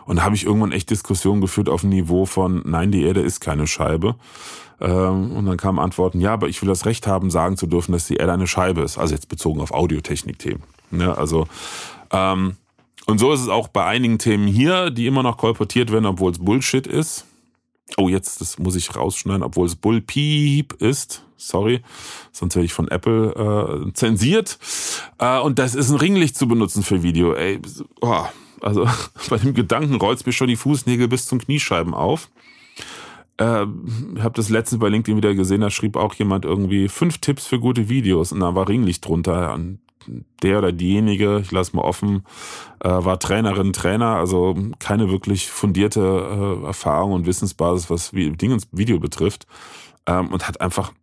Und 0.06 0.18
da 0.18 0.24
habe 0.24 0.36
ich 0.36 0.46
irgendwann 0.46 0.72
echt 0.72 0.90
Diskussionen 0.90 1.42
geführt 1.42 1.70
auf 1.70 1.82
dem 1.82 1.90
Niveau 1.90 2.26
von, 2.26 2.62
nein, 2.66 2.92
die 2.92 3.04
Erde 3.04 3.22
ist 3.22 3.40
keine 3.40 3.68
Scheibe. 3.68 4.16
Ähm, 4.80 5.32
und 5.32 5.46
dann 5.46 5.58
kamen 5.58 5.80
Antworten, 5.80 6.22
ja, 6.22 6.34
aber 6.34 6.48
ich 6.50 6.62
will 6.62 6.70
das 6.70 6.86
Recht 6.86 7.08
haben, 7.08 7.32
sagen 7.32 7.58
zu 7.58 7.66
dürfen, 7.66 7.94
dass 7.94 8.08
die 8.08 8.18
Erde 8.18 8.34
eine 8.34 8.48
Scheibe 8.48 8.82
ist. 8.82 8.98
Also 8.98 9.16
jetzt 9.16 9.30
bezogen 9.30 9.60
auf 9.60 9.72
Audiotechnik-Themen. 9.72 10.62
Ja, 10.92 11.14
also, 11.14 11.48
ähm, 12.12 12.58
und 13.08 13.20
so 13.20 13.32
ist 13.34 13.42
es 13.42 13.50
auch 13.50 13.70
bei 13.70 13.86
einigen 13.86 14.20
Themen 14.20 14.48
hier, 14.48 14.92
die 14.92 15.08
immer 15.08 15.24
noch 15.24 15.38
kolportiert 15.38 15.92
werden, 15.92 16.06
obwohl 16.06 16.32
es 16.32 16.40
Bullshit 16.40 16.86
ist. 16.86 17.26
Oh, 17.96 18.10
jetzt, 18.10 18.42
das 18.42 18.60
muss 18.60 18.76
ich 18.76 18.96
rausschneiden, 18.96 19.44
obwohl 19.44 19.66
es 19.66 19.76
Bullpiep 19.76 20.74
ist. 20.74 21.24
Sorry, 21.38 21.82
sonst 22.32 22.56
werde 22.56 22.66
ich 22.66 22.74
von 22.74 22.88
Apple 22.88 23.86
äh, 23.88 23.94
zensiert. 23.94 24.58
Äh, 25.20 25.40
und 25.40 25.60
das 25.60 25.76
ist 25.76 25.90
ein 25.90 25.98
Ringlicht 25.98 26.36
zu 26.36 26.48
benutzen 26.48 26.84
für 26.84 27.04
Video. 27.04 27.34
Ey, 27.34 27.60
oh, 28.02 28.26
also 28.62 28.88
bei 29.30 29.38
dem 29.38 29.54
Gedanken 29.54 29.96
rollt's 29.96 30.26
mir 30.26 30.34
schon 30.34 30.48
die 30.48 30.56
Fußnägel 30.56 31.08
bis 31.08 31.26
zum 31.28 31.40
Kniescheiben 31.40 31.94
auf. 31.94 32.30
äh, 33.38 33.46
habe 33.46 34.34
das 34.34 34.50
letzte 34.50 34.80
bei 34.80 34.90
LinkedIn 34.90 35.18
wieder 35.18 35.36
gesehen, 35.36 35.62
da 35.62 35.70
schrieb 35.70 35.96
auch 35.96 36.16
jemand 36.16 36.44
irgendwie 36.44 36.90
fünf 36.90 37.20
Tipps 37.20 37.46
für 37.46 37.60
gute 37.60 37.88
Videos 37.88 38.32
und 38.32 38.40
da 38.40 38.56
war 38.56 38.68
Ringlicht 38.68 39.06
drunter. 39.06 39.54
Und 39.54 39.80
der 40.42 40.60
oder 40.60 40.72
diejenige, 40.72 41.40
ich 41.40 41.52
lasse 41.52 41.76
mal 41.76 41.84
offen, 41.84 42.24
äh, 42.80 42.90
war 42.90 43.20
Trainerin, 43.20 43.74
Trainer, 43.74 44.16
also 44.16 44.56
keine 44.80 45.10
wirklich 45.10 45.50
fundierte 45.50 46.00
äh, 46.02 46.66
Erfahrung 46.66 47.12
und 47.12 47.26
Wissensbasis, 47.26 47.90
was 47.90 48.12
Dinge 48.12 48.54
ins 48.54 48.68
Video 48.72 49.00
betrifft. 49.00 49.48
Ähm, 50.06 50.28
und 50.30 50.48
hat 50.48 50.62
einfach 50.62 50.94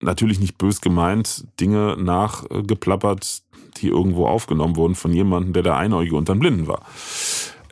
natürlich 0.00 0.40
nicht 0.40 0.58
bös 0.58 0.80
gemeint, 0.80 1.44
Dinge 1.60 1.96
nachgeplappert, 1.98 3.42
die 3.78 3.88
irgendwo 3.88 4.26
aufgenommen 4.26 4.76
wurden 4.76 4.94
von 4.94 5.12
jemandem, 5.12 5.52
der 5.52 5.62
der 5.62 5.76
Einäugige 5.76 6.16
unter 6.16 6.34
den 6.34 6.40
Blinden 6.40 6.66
war. 6.66 6.82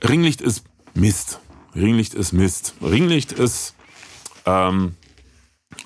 Ringlicht 0.06 0.40
ist 0.40 0.64
Mist. 0.94 1.40
Ringlicht 1.74 2.14
ist 2.14 2.32
Mist. 2.32 2.74
Ringlicht 2.82 3.32
ist 3.32 3.74
ähm, 4.44 4.94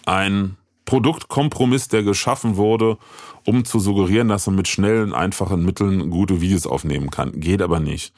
ein 0.06 0.56
Produktkompromiss, 0.84 1.88
der 1.88 2.02
geschaffen 2.02 2.56
wurde, 2.56 2.98
um 3.46 3.64
zu 3.64 3.78
suggerieren, 3.78 4.28
dass 4.28 4.46
man 4.46 4.56
mit 4.56 4.68
schnellen, 4.68 5.14
einfachen 5.14 5.64
Mitteln 5.64 6.10
gute 6.10 6.40
Videos 6.40 6.66
aufnehmen 6.66 7.10
kann. 7.10 7.38
Geht 7.40 7.62
aber 7.62 7.80
nicht. 7.80 8.12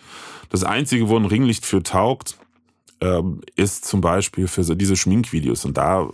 Das 0.49 0.65
Einzige, 0.65 1.09
wo 1.09 1.17
ein 1.17 1.27
Ringlicht 1.27 1.67
für 1.67 1.83
taugt, 1.83 2.39
ähm, 3.01 3.43
ist 3.57 3.85
zum 3.85 4.01
Beispiel 4.01 4.49
für 4.49 4.63
diese 4.77 4.97
Schminkvideos. 4.97 5.65
Und 5.65 5.77
da 5.77 6.09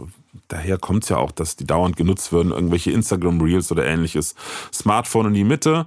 daher 0.48 0.78
kommt 0.78 1.04
es 1.04 1.08
ja 1.08 1.16
auch, 1.16 1.32
dass 1.32 1.56
die 1.56 1.66
dauernd 1.66 1.96
genutzt 1.96 2.32
werden, 2.32 2.52
irgendwelche 2.52 2.90
Instagram 2.92 3.40
Reels 3.40 3.70
oder 3.72 3.86
ähnliches. 3.86 4.34
Smartphone 4.72 5.26
in 5.26 5.34
die 5.34 5.44
Mitte, 5.44 5.86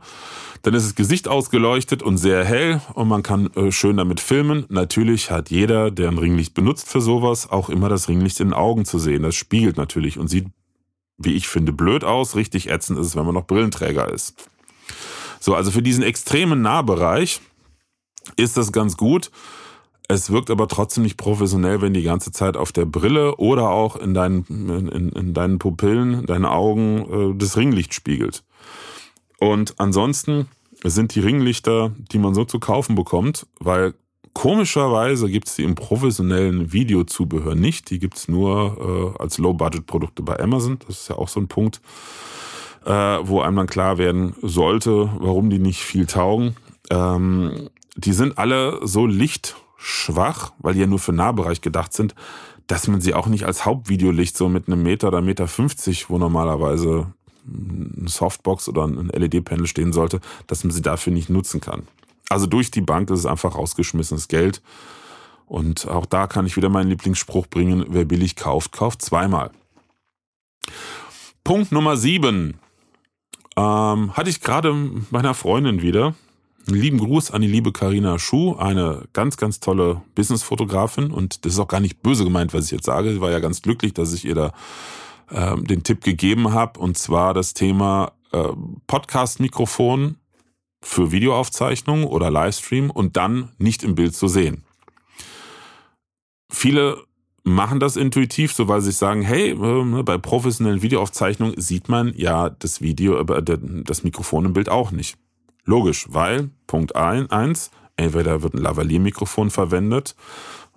dann 0.64 0.74
ist 0.74 0.86
das 0.86 0.96
Gesicht 0.96 1.28
ausgeleuchtet 1.28 2.04
und 2.04 2.18
sehr 2.18 2.46
hell 2.46 2.82
und 2.94 3.08
man 3.08 3.24
kann 3.24 3.52
äh, 3.56 3.72
schön 3.72 3.98
damit 3.98 4.20
filmen. 4.20 4.66
Natürlich 4.70 5.32
hat 5.32 5.50
jeder, 5.50 5.90
der 5.90 6.10
ein 6.10 6.18
Ringlicht 6.18 6.54
benutzt 6.54 6.88
für 6.88 7.02
sowas, 7.02 7.50
auch 7.50 7.70
immer 7.70 7.90
das 7.90 8.08
Ringlicht 8.08 8.40
in 8.40 8.50
den 8.50 8.54
Augen 8.54 8.86
zu 8.86 9.00
sehen. 9.00 9.24
Das 9.24 9.36
spiegelt 9.36 9.78
natürlich 9.78 10.20
und 10.20 10.28
sieht, 10.28 10.48
wie 11.18 11.34
ich 11.34 11.48
finde, 11.48 11.74
blöd 11.74 12.04
aus. 12.04 12.36
Richtig 12.36 12.70
ätzend 12.70 13.00
ist 13.00 13.08
es, 13.08 13.16
wenn 13.16 13.26
man 13.26 13.36
noch 13.36 13.48
Brillenträger 13.48 14.12
ist. 14.12 14.50
So, 15.40 15.56
also 15.56 15.72
für 15.72 15.82
diesen 15.82 16.04
extremen 16.04 16.62
Nahbereich 16.62 17.42
ist 18.36 18.58
das 18.58 18.72
ganz 18.72 18.98
gut. 18.98 19.32
Es 20.12 20.30
wirkt 20.30 20.50
aber 20.50 20.68
trotzdem 20.68 21.04
nicht 21.04 21.16
professionell, 21.16 21.82
wenn 21.82 21.94
die 21.94 22.04
ganze 22.04 22.34
Zeit 22.34 22.58
auf 22.58 22.74
der 22.74 22.84
Brille 22.84 23.38
oder 23.38 23.70
auch 23.70 23.96
in 23.96 24.14
deinen, 24.14 24.44
in, 24.90 25.10
in 25.10 25.34
deinen 25.34 25.58
Pupillen, 25.58 26.26
deinen 26.26 26.44
Augen 26.44 27.32
äh, 27.32 27.38
das 27.38 27.56
Ringlicht 27.56 27.94
spiegelt. 27.94 28.44
Und 29.40 29.80
ansonsten 29.80 30.48
sind 30.84 31.16
die 31.16 31.22
Ringlichter, 31.22 31.94
die 32.12 32.20
man 32.20 32.34
so 32.34 32.44
zu 32.44 32.60
kaufen 32.60 32.94
bekommt, 32.96 33.48
weil 33.62 33.94
komischerweise 34.34 35.30
gibt 35.30 35.48
es 35.48 35.56
die 35.56 35.64
im 35.64 35.76
professionellen 35.76 36.74
Videozubehör 36.74 37.56
nicht. 37.56 37.90
Die 37.90 38.00
gibt 38.00 38.18
es 38.18 38.28
nur 38.28 39.16
äh, 39.18 39.22
als 39.22 39.38
Low-Budget-Produkte 39.38 40.24
bei 40.24 40.38
Amazon. 40.42 40.80
Das 40.88 41.04
ist 41.04 41.08
ja 41.08 41.18
auch 41.18 41.30
so 41.30 41.40
ein 41.40 41.48
Punkt, 41.48 41.80
äh, 42.86 42.92
wo 42.92 43.40
einem 43.40 43.56
dann 43.56 43.68
klar 43.68 43.98
werden 43.98 44.36
sollte, 44.42 45.10
warum 45.20 45.50
die 45.50 45.60
nicht 45.60 45.80
viel 45.80 46.06
taugen. 46.06 46.58
Ähm, 46.90 47.70
die 47.96 48.12
sind 48.12 48.38
alle 48.38 48.86
so 48.86 49.08
licht 49.08 49.56
schwach, 49.82 50.54
weil 50.60 50.76
die 50.76 50.80
ja 50.80 50.88
nur 50.88 51.00
für 51.00 51.12
Nahbereich 51.12 51.62
gedacht 51.62 51.94
sind, 51.94 52.14
dass 52.68 52.88
man 52.88 53.02
sie 53.02 53.14
auch 53.14 53.28
nicht 53.28 53.46
als 53.46 53.66
Hauptvideolicht 53.66 54.38
so 54.38 54.48
mit 54.48 54.68
einem 54.68 54.84
Meter 54.84 55.08
oder 55.08 55.22
Meter 55.22 55.48
50, 55.48 56.10
wo 56.10 56.18
normalerweise 56.18 57.14
eine 57.46 58.08
Softbox 58.08 58.70
oder 58.70 58.86
ein 58.86 59.10
LED-Panel 59.10 59.66
stehen 59.66 59.92
sollte, 59.92 60.22
dass 60.48 60.64
man 60.64 60.72
sie 60.72 60.82
dafür 60.82 61.12
nicht 61.12 61.30
nutzen 61.30 61.60
kann. 61.60 61.88
Also 62.30 62.46
durch 62.46 62.70
die 62.72 62.82
Bank 62.82 63.10
ist 63.10 63.20
es 63.20 63.26
einfach 63.26 63.56
rausgeschmissenes 63.56 64.28
Geld. 64.28 64.62
Und 65.48 65.88
auch 65.88 66.06
da 66.06 66.28
kann 66.28 66.46
ich 66.46 66.56
wieder 66.56 66.70
meinen 66.70 66.90
Lieblingsspruch 66.90 67.48
bringen, 67.48 67.86
wer 67.90 68.06
billig 68.06 68.36
kauft, 68.36 68.72
kauft 68.72 69.02
zweimal. 69.02 69.52
Punkt 71.44 71.72
Nummer 71.72 71.98
sieben. 71.98 72.60
Ähm, 73.58 74.16
hatte 74.16 74.30
ich 74.30 74.40
gerade 74.40 74.74
meiner 75.10 75.34
Freundin 75.34 75.82
wieder. 75.82 76.14
Einen 76.68 76.80
lieben 76.80 77.00
Gruß 77.00 77.32
an 77.32 77.42
die 77.42 77.48
liebe 77.48 77.72
Karina 77.72 78.20
Schuh, 78.20 78.56
eine 78.56 79.06
ganz, 79.14 79.38
ganz 79.38 79.60
tolle 79.60 80.02
Businessfotografin. 80.16 81.12
Und 81.12 81.46
das 81.46 81.54
ist 81.54 81.60
auch 81.60 81.68
gar 81.68 81.80
nicht 81.80 82.02
böse 82.02 82.24
gemeint, 82.24 82.54
was 82.54 82.66
ich 82.66 82.72
jetzt 82.72 82.86
sage. 82.86 83.12
Sie 83.14 83.22
war 83.22 83.32
ja 83.32 83.40
ganz 83.40 83.62
glücklich, 83.62 83.94
dass 83.94 84.14
ich 84.14 84.26
ihr 84.26 84.36
da 84.36 84.54
äh, 85.32 85.60
den 85.62 85.84
Tipp 85.84 86.04
gegeben 86.04 86.54
habe. 86.54 86.80
Und 86.80 86.98
zwar 86.98 87.34
das 87.34 87.54
Thema 87.54 88.14
äh, 88.32 88.50
Podcast-Mikrofon 88.88 90.18
für 90.84 91.12
Videoaufzeichnung 91.12 92.06
oder 92.06 92.30
Livestream 92.30 92.90
und 92.90 93.18
dann 93.18 93.50
nicht 93.58 93.84
im 93.84 93.96
Bild 93.96 94.16
zu 94.16 94.28
sehen. 94.28 94.64
Viele 96.52 97.04
machen 97.44 97.80
das 97.80 97.96
intuitiv, 97.96 98.54
so 98.54 98.68
weil 98.68 98.82
sie 98.82 98.92
sagen, 98.92 99.22
hey, 99.24 99.52
äh, 99.52 100.04
bei 100.04 100.18
professionellen 100.18 100.82
Videoaufzeichnungen 100.82 101.60
sieht 101.60 101.90
man 101.90 102.14
ja 102.16 102.50
das 102.50 102.82
Video, 102.82 103.20
äh, 103.20 103.58
das 103.84 104.04
Mikrofon 104.04 104.46
im 104.46 104.54
Bild 104.54 104.70
auch 104.70 104.92
nicht. 104.92 105.18
Logisch, 105.66 106.08
weil 106.10 106.50
Punkt 106.68 106.96
1, 106.96 107.72
entweder 107.96 108.42
wird 108.42 108.54
ein 108.54 108.62
Lavalier-Mikrofon 108.62 109.52
verwendet, 109.52 110.16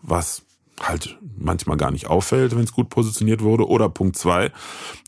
was 0.03 0.43
halt 0.81 1.19
manchmal 1.37 1.77
gar 1.77 1.91
nicht 1.91 2.09
auffällt, 2.09 2.55
wenn 2.55 2.65
es 2.65 2.73
gut 2.73 2.89
positioniert 2.89 3.43
wurde, 3.43 3.69
oder 3.69 3.89
Punkt 3.89 4.17
2, 4.17 4.51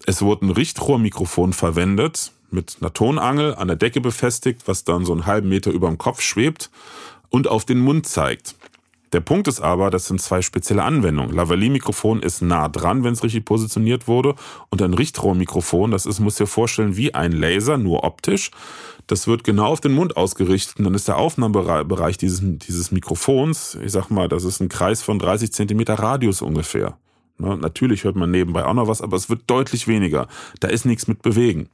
es 0.07 0.23
wurde 0.23 0.47
ein 0.47 0.51
Richtrohrmikrofon 0.51 1.53
verwendet, 1.53 2.33
mit 2.51 2.79
einer 2.81 2.93
Tonangel 2.93 3.55
an 3.55 3.69
der 3.69 3.77
Decke 3.77 4.01
befestigt, 4.01 4.69
was 4.69 4.85
dann 4.85 5.05
so 5.05 5.12
einen 5.12 5.27
halben 5.27 5.49
Meter 5.49 5.73
über 5.73 5.89
dem 5.89 5.99
Kopf 5.99 6.21
schwebt 6.21 6.71
und 7.29 7.49
auf 7.49 7.65
den 7.65 7.81
Mund 7.81 8.07
zeigt. 8.07 8.55
Der 9.12 9.21
Punkt 9.21 9.47
ist 9.47 9.61
aber, 9.61 9.90
das 9.90 10.07
sind 10.07 10.21
zwei 10.21 10.42
spezielle 10.42 10.83
Anwendungen. 10.83 11.35
Lavalier-Mikrofon 11.35 12.23
ist 12.23 12.42
nah 12.42 12.69
dran, 12.69 13.05
wenn 13.05 13.12
es 13.12 13.23
richtig 13.23 13.45
positioniert 13.45 14.09
wurde. 14.09 14.35
Und 14.69 14.83
ein 14.83 14.95
Richtrohrmikrofon, 14.95 15.92
das 15.92 16.07
ist, 16.07 16.21
muss 16.21 16.37
dir 16.37 16.47
vorstellen, 16.47 16.97
wie 16.97 17.14
ein 17.14 17.33
Laser, 17.33 17.79
nur 17.79 18.05
optisch. 18.05 18.51
Das 19.07 19.29
wird 19.29 19.45
genau 19.45 19.66
auf 19.66 19.81
den 19.81 19.92
Mund 19.95 20.16
ausgerichtet 20.16 20.79
und 20.79 20.85
dann 20.85 20.95
ist 20.95 21.07
der 21.07 21.16
Aufnahmebereich 21.16 22.19
dieses, 22.19 22.40
dieses 22.42 22.90
Mikrofons, 22.90 23.79
ich 23.81 23.92
sag 23.92 24.11
mal, 24.11 24.29
das 24.29 24.42
ist 24.42 24.61
ein 24.61 24.69
Kreis 24.69 25.03
von 25.03 25.21
30 25.21 25.53
Zentimeter 25.53 25.95
Radius 25.95 26.42
ungefähr. 26.42 26.99
Ne, 27.38 27.57
natürlich 27.57 28.05
hört 28.05 28.16
man 28.16 28.31
nebenbei 28.31 28.64
auch 28.64 28.75
noch 28.75 28.88
was, 28.88 29.03
aber 29.03 29.16
es 29.16 29.31
wird 29.31 29.42
deutlich 29.47 29.87
weniger. 29.87 30.27
Da 30.59 30.69
ist 30.69 30.87
nichts 30.87 31.07
mit 31.07 31.23
bewegen. 31.23 31.69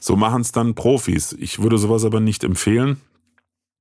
So 0.00 0.16
machen 0.16 0.40
es 0.40 0.52
dann 0.52 0.74
Profis. 0.74 1.34
Ich 1.38 1.62
würde 1.62 1.78
sowas 1.78 2.04
aber 2.04 2.20
nicht 2.20 2.44
empfehlen, 2.44 3.00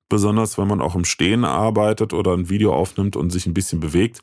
besonders 0.10 0.58
wenn 0.58 0.68
man 0.68 0.82
auch 0.82 0.96
im 0.96 1.06
Stehen 1.06 1.46
arbeitet 1.46 2.14
oder 2.14 2.34
ein 2.34 2.50
Video 2.50 2.74
aufnimmt 2.74 3.16
und 3.16 3.32
sich 3.32 3.46
ein 3.46 3.54
bisschen 3.54 3.80
bewegt. 3.80 4.22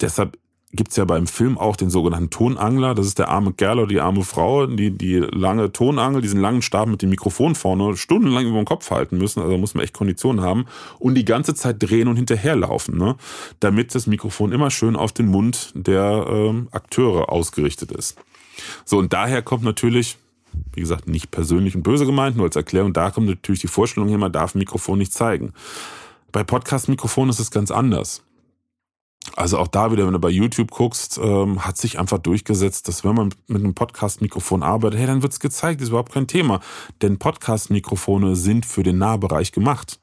Deshalb 0.00 0.36
gibt's 0.72 0.96
ja 0.96 1.04
beim 1.04 1.26
Film 1.26 1.58
auch 1.58 1.76
den 1.76 1.90
sogenannten 1.90 2.30
Tonangler. 2.30 2.94
Das 2.94 3.06
ist 3.06 3.18
der 3.18 3.28
arme 3.28 3.52
Kerl 3.52 3.78
oder 3.78 3.88
die 3.88 4.00
arme 4.00 4.22
Frau, 4.22 4.66
die 4.66 4.96
die 4.96 5.16
lange 5.16 5.72
Tonangel, 5.72 6.22
diesen 6.22 6.40
langen 6.40 6.62
Stab 6.62 6.88
mit 6.88 7.02
dem 7.02 7.10
Mikrofon 7.10 7.54
vorne 7.54 7.96
stundenlang 7.96 8.46
über 8.46 8.58
den 8.58 8.66
Kopf 8.66 8.90
halten 8.90 9.18
müssen. 9.18 9.40
Also 9.40 9.58
muss 9.58 9.74
man 9.74 9.82
echt 9.82 9.94
Konditionen 9.94 10.44
haben 10.44 10.66
und 10.98 11.14
die 11.14 11.24
ganze 11.24 11.54
Zeit 11.54 11.76
drehen 11.80 12.08
und 12.08 12.16
hinterherlaufen, 12.16 12.96
ne? 12.96 13.16
damit 13.58 13.94
das 13.94 14.06
Mikrofon 14.06 14.52
immer 14.52 14.70
schön 14.70 14.96
auf 14.96 15.12
den 15.12 15.26
Mund 15.26 15.72
der 15.74 16.26
ähm, 16.28 16.68
Akteure 16.70 17.30
ausgerichtet 17.30 17.90
ist. 17.90 18.16
So 18.84 18.98
und 18.98 19.12
daher 19.12 19.42
kommt 19.42 19.64
natürlich 19.64 20.18
wie 20.72 20.80
gesagt, 20.80 21.08
nicht 21.08 21.30
persönlich 21.30 21.74
und 21.74 21.82
böse 21.82 22.06
gemeint, 22.06 22.36
nur 22.36 22.46
als 22.46 22.56
Erklärung, 22.56 22.92
da 22.92 23.10
kommt 23.10 23.26
natürlich 23.26 23.60
die 23.60 23.68
Vorstellung 23.68 24.08
her, 24.08 24.18
man 24.18 24.32
darf 24.32 24.54
ein 24.54 24.58
Mikrofon 24.58 24.98
nicht 24.98 25.12
zeigen. 25.12 25.52
Bei 26.32 26.44
Podcast-Mikrofonen 26.44 27.30
ist 27.30 27.40
es 27.40 27.50
ganz 27.50 27.70
anders. 27.70 28.22
Also 29.36 29.58
auch 29.58 29.68
da 29.68 29.92
wieder, 29.92 30.06
wenn 30.06 30.12
du 30.12 30.18
bei 30.18 30.30
YouTube 30.30 30.70
guckst, 30.70 31.20
ähm, 31.22 31.64
hat 31.64 31.76
sich 31.76 31.98
einfach 31.98 32.18
durchgesetzt, 32.18 32.88
dass 32.88 33.04
wenn 33.04 33.14
man 33.14 33.34
mit 33.48 33.62
einem 33.62 33.74
Podcast-Mikrofon 33.74 34.62
arbeitet, 34.62 34.98
hey, 34.98 35.06
dann 35.06 35.22
wird's 35.22 35.40
gezeigt, 35.40 35.80
ist 35.80 35.88
überhaupt 35.88 36.12
kein 36.12 36.26
Thema. 36.26 36.60
Denn 37.02 37.18
Podcast-Mikrofone 37.18 38.34
sind 38.34 38.64
für 38.64 38.82
den 38.82 38.98
Nahbereich 38.98 39.52
gemacht. 39.52 40.00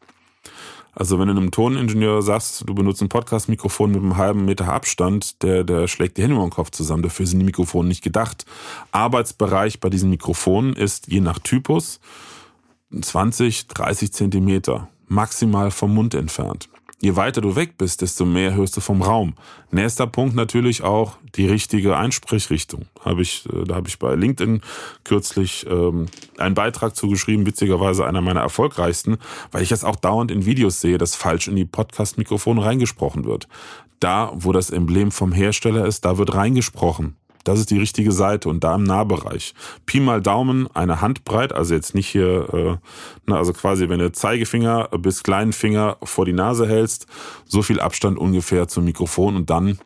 Also 0.99 1.19
wenn 1.19 1.27
du 1.27 1.35
einem 1.35 1.51
Toningenieur 1.51 2.23
sagst, 2.23 2.67
du 2.67 2.73
benutzt 2.73 3.03
ein 3.03 3.09
Podcast-Mikrofon 3.09 3.91
mit 3.91 4.01
einem 4.01 4.17
halben 4.17 4.45
Meter 4.45 4.73
Abstand, 4.73 5.43
der, 5.43 5.63
der 5.63 5.87
schlägt 5.87 6.17
die 6.17 6.23
Hände 6.23 6.35
über 6.35 6.43
den 6.43 6.49
Kopf 6.49 6.71
zusammen. 6.71 7.03
Dafür 7.03 7.27
sind 7.27 7.37
die 7.37 7.45
Mikrofone 7.45 7.87
nicht 7.87 8.03
gedacht. 8.03 8.47
Arbeitsbereich 8.91 9.79
bei 9.79 9.91
diesen 9.91 10.09
Mikrofonen 10.09 10.73
ist 10.73 11.05
je 11.07 11.21
nach 11.21 11.37
Typus 11.37 11.99
20, 12.99 13.67
30 13.67 14.11
Zentimeter 14.11 14.87
maximal 15.07 15.69
vom 15.69 15.93
Mund 15.93 16.15
entfernt. 16.15 16.67
Je 16.99 17.15
weiter 17.15 17.41
du 17.41 17.55
weg 17.55 17.77
bist, 17.77 18.01
desto 18.01 18.25
mehr 18.25 18.55
hörst 18.55 18.75
du 18.75 18.81
vom 18.81 19.03
Raum. 19.03 19.35
Nächster 19.69 20.07
Punkt 20.07 20.35
natürlich 20.35 20.81
auch 20.81 21.17
die 21.35 21.45
richtige 21.45 21.95
Einsprechrichtung. 21.95 22.87
Habe 23.05 23.21
ich, 23.21 23.45
äh, 23.53 23.65
da 23.65 23.75
habe 23.75 23.87
ich 23.87 23.99
bei 23.99 24.15
LinkedIn 24.15 24.61
kürzlich 25.03 25.67
ähm, 25.69 26.07
einen 26.39 26.55
Beitrag 26.55 26.95
zugeschrieben, 26.95 27.45
witzigerweise 27.45 28.05
einer 28.07 28.21
meiner 28.21 28.41
erfolgreichsten, 28.41 29.17
weil 29.51 29.61
ich 29.61 29.69
das 29.69 29.83
auch 29.83 29.95
dauernd 29.95 30.31
in 30.31 30.45
Videos 30.45 30.81
sehe, 30.81 30.97
dass 30.97 31.15
falsch 31.15 31.47
in 31.47 31.55
die 31.55 31.65
Podcast-Mikrofone 31.65 32.65
reingesprochen 32.65 33.25
wird. 33.25 33.47
Da, 33.99 34.31
wo 34.33 34.51
das 34.51 34.71
Emblem 34.71 35.11
vom 35.11 35.31
Hersteller 35.31 35.85
ist, 35.85 36.03
da 36.03 36.17
wird 36.17 36.33
reingesprochen. 36.33 37.15
Das 37.47 37.59
ist 37.59 37.71
die 37.71 37.79
richtige 37.79 38.11
Seite 38.11 38.49
und 38.49 38.65
da 38.65 38.75
im 38.75 38.83
Nahbereich. 38.83 39.53
Pi 39.85 40.01
mal 40.01 40.21
Daumen, 40.21 40.67
eine 40.73 40.99
Handbreit, 40.99 41.53
also 41.53 41.73
jetzt 41.73 41.95
nicht 41.95 42.07
hier, 42.07 42.53
äh, 42.53 42.77
na, 43.25 43.37
also 43.37 43.53
quasi, 43.53 43.87
wenn 43.87 43.99
du 43.99 44.11
Zeigefinger 44.11 44.89
bis 44.99 45.23
kleinen 45.23 45.53
Finger 45.53 45.97
vor 46.03 46.25
die 46.25 46.33
Nase 46.33 46.67
hältst, 46.67 47.07
so 47.45 47.61
viel 47.61 47.79
Abstand 47.79 48.17
ungefähr 48.17 48.67
zum 48.67 48.83
Mikrofon 48.83 49.35
und 49.35 49.49
dann 49.49 49.79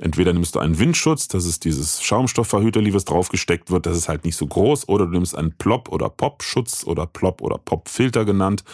Entweder 0.00 0.32
nimmst 0.32 0.56
du 0.56 0.58
einen 0.58 0.80
Windschutz, 0.80 1.28
das 1.28 1.44
ist 1.44 1.64
dieses 1.64 2.02
Schaumstoffverhüterli, 2.02 2.92
was 2.92 3.04
draufgesteckt 3.04 3.70
wird, 3.70 3.86
das 3.86 3.96
ist 3.96 4.08
halt 4.08 4.24
nicht 4.24 4.34
so 4.36 4.44
groß, 4.44 4.88
oder 4.88 5.06
du 5.06 5.12
nimmst 5.12 5.38
einen 5.38 5.52
Plop- 5.52 5.88
oder 5.88 6.08
Pop-Schutz 6.08 6.82
oder 6.82 7.06
Plop- 7.06 7.40
oder 7.40 7.58
Pop-Filter 7.58 8.24
genannt. 8.24 8.64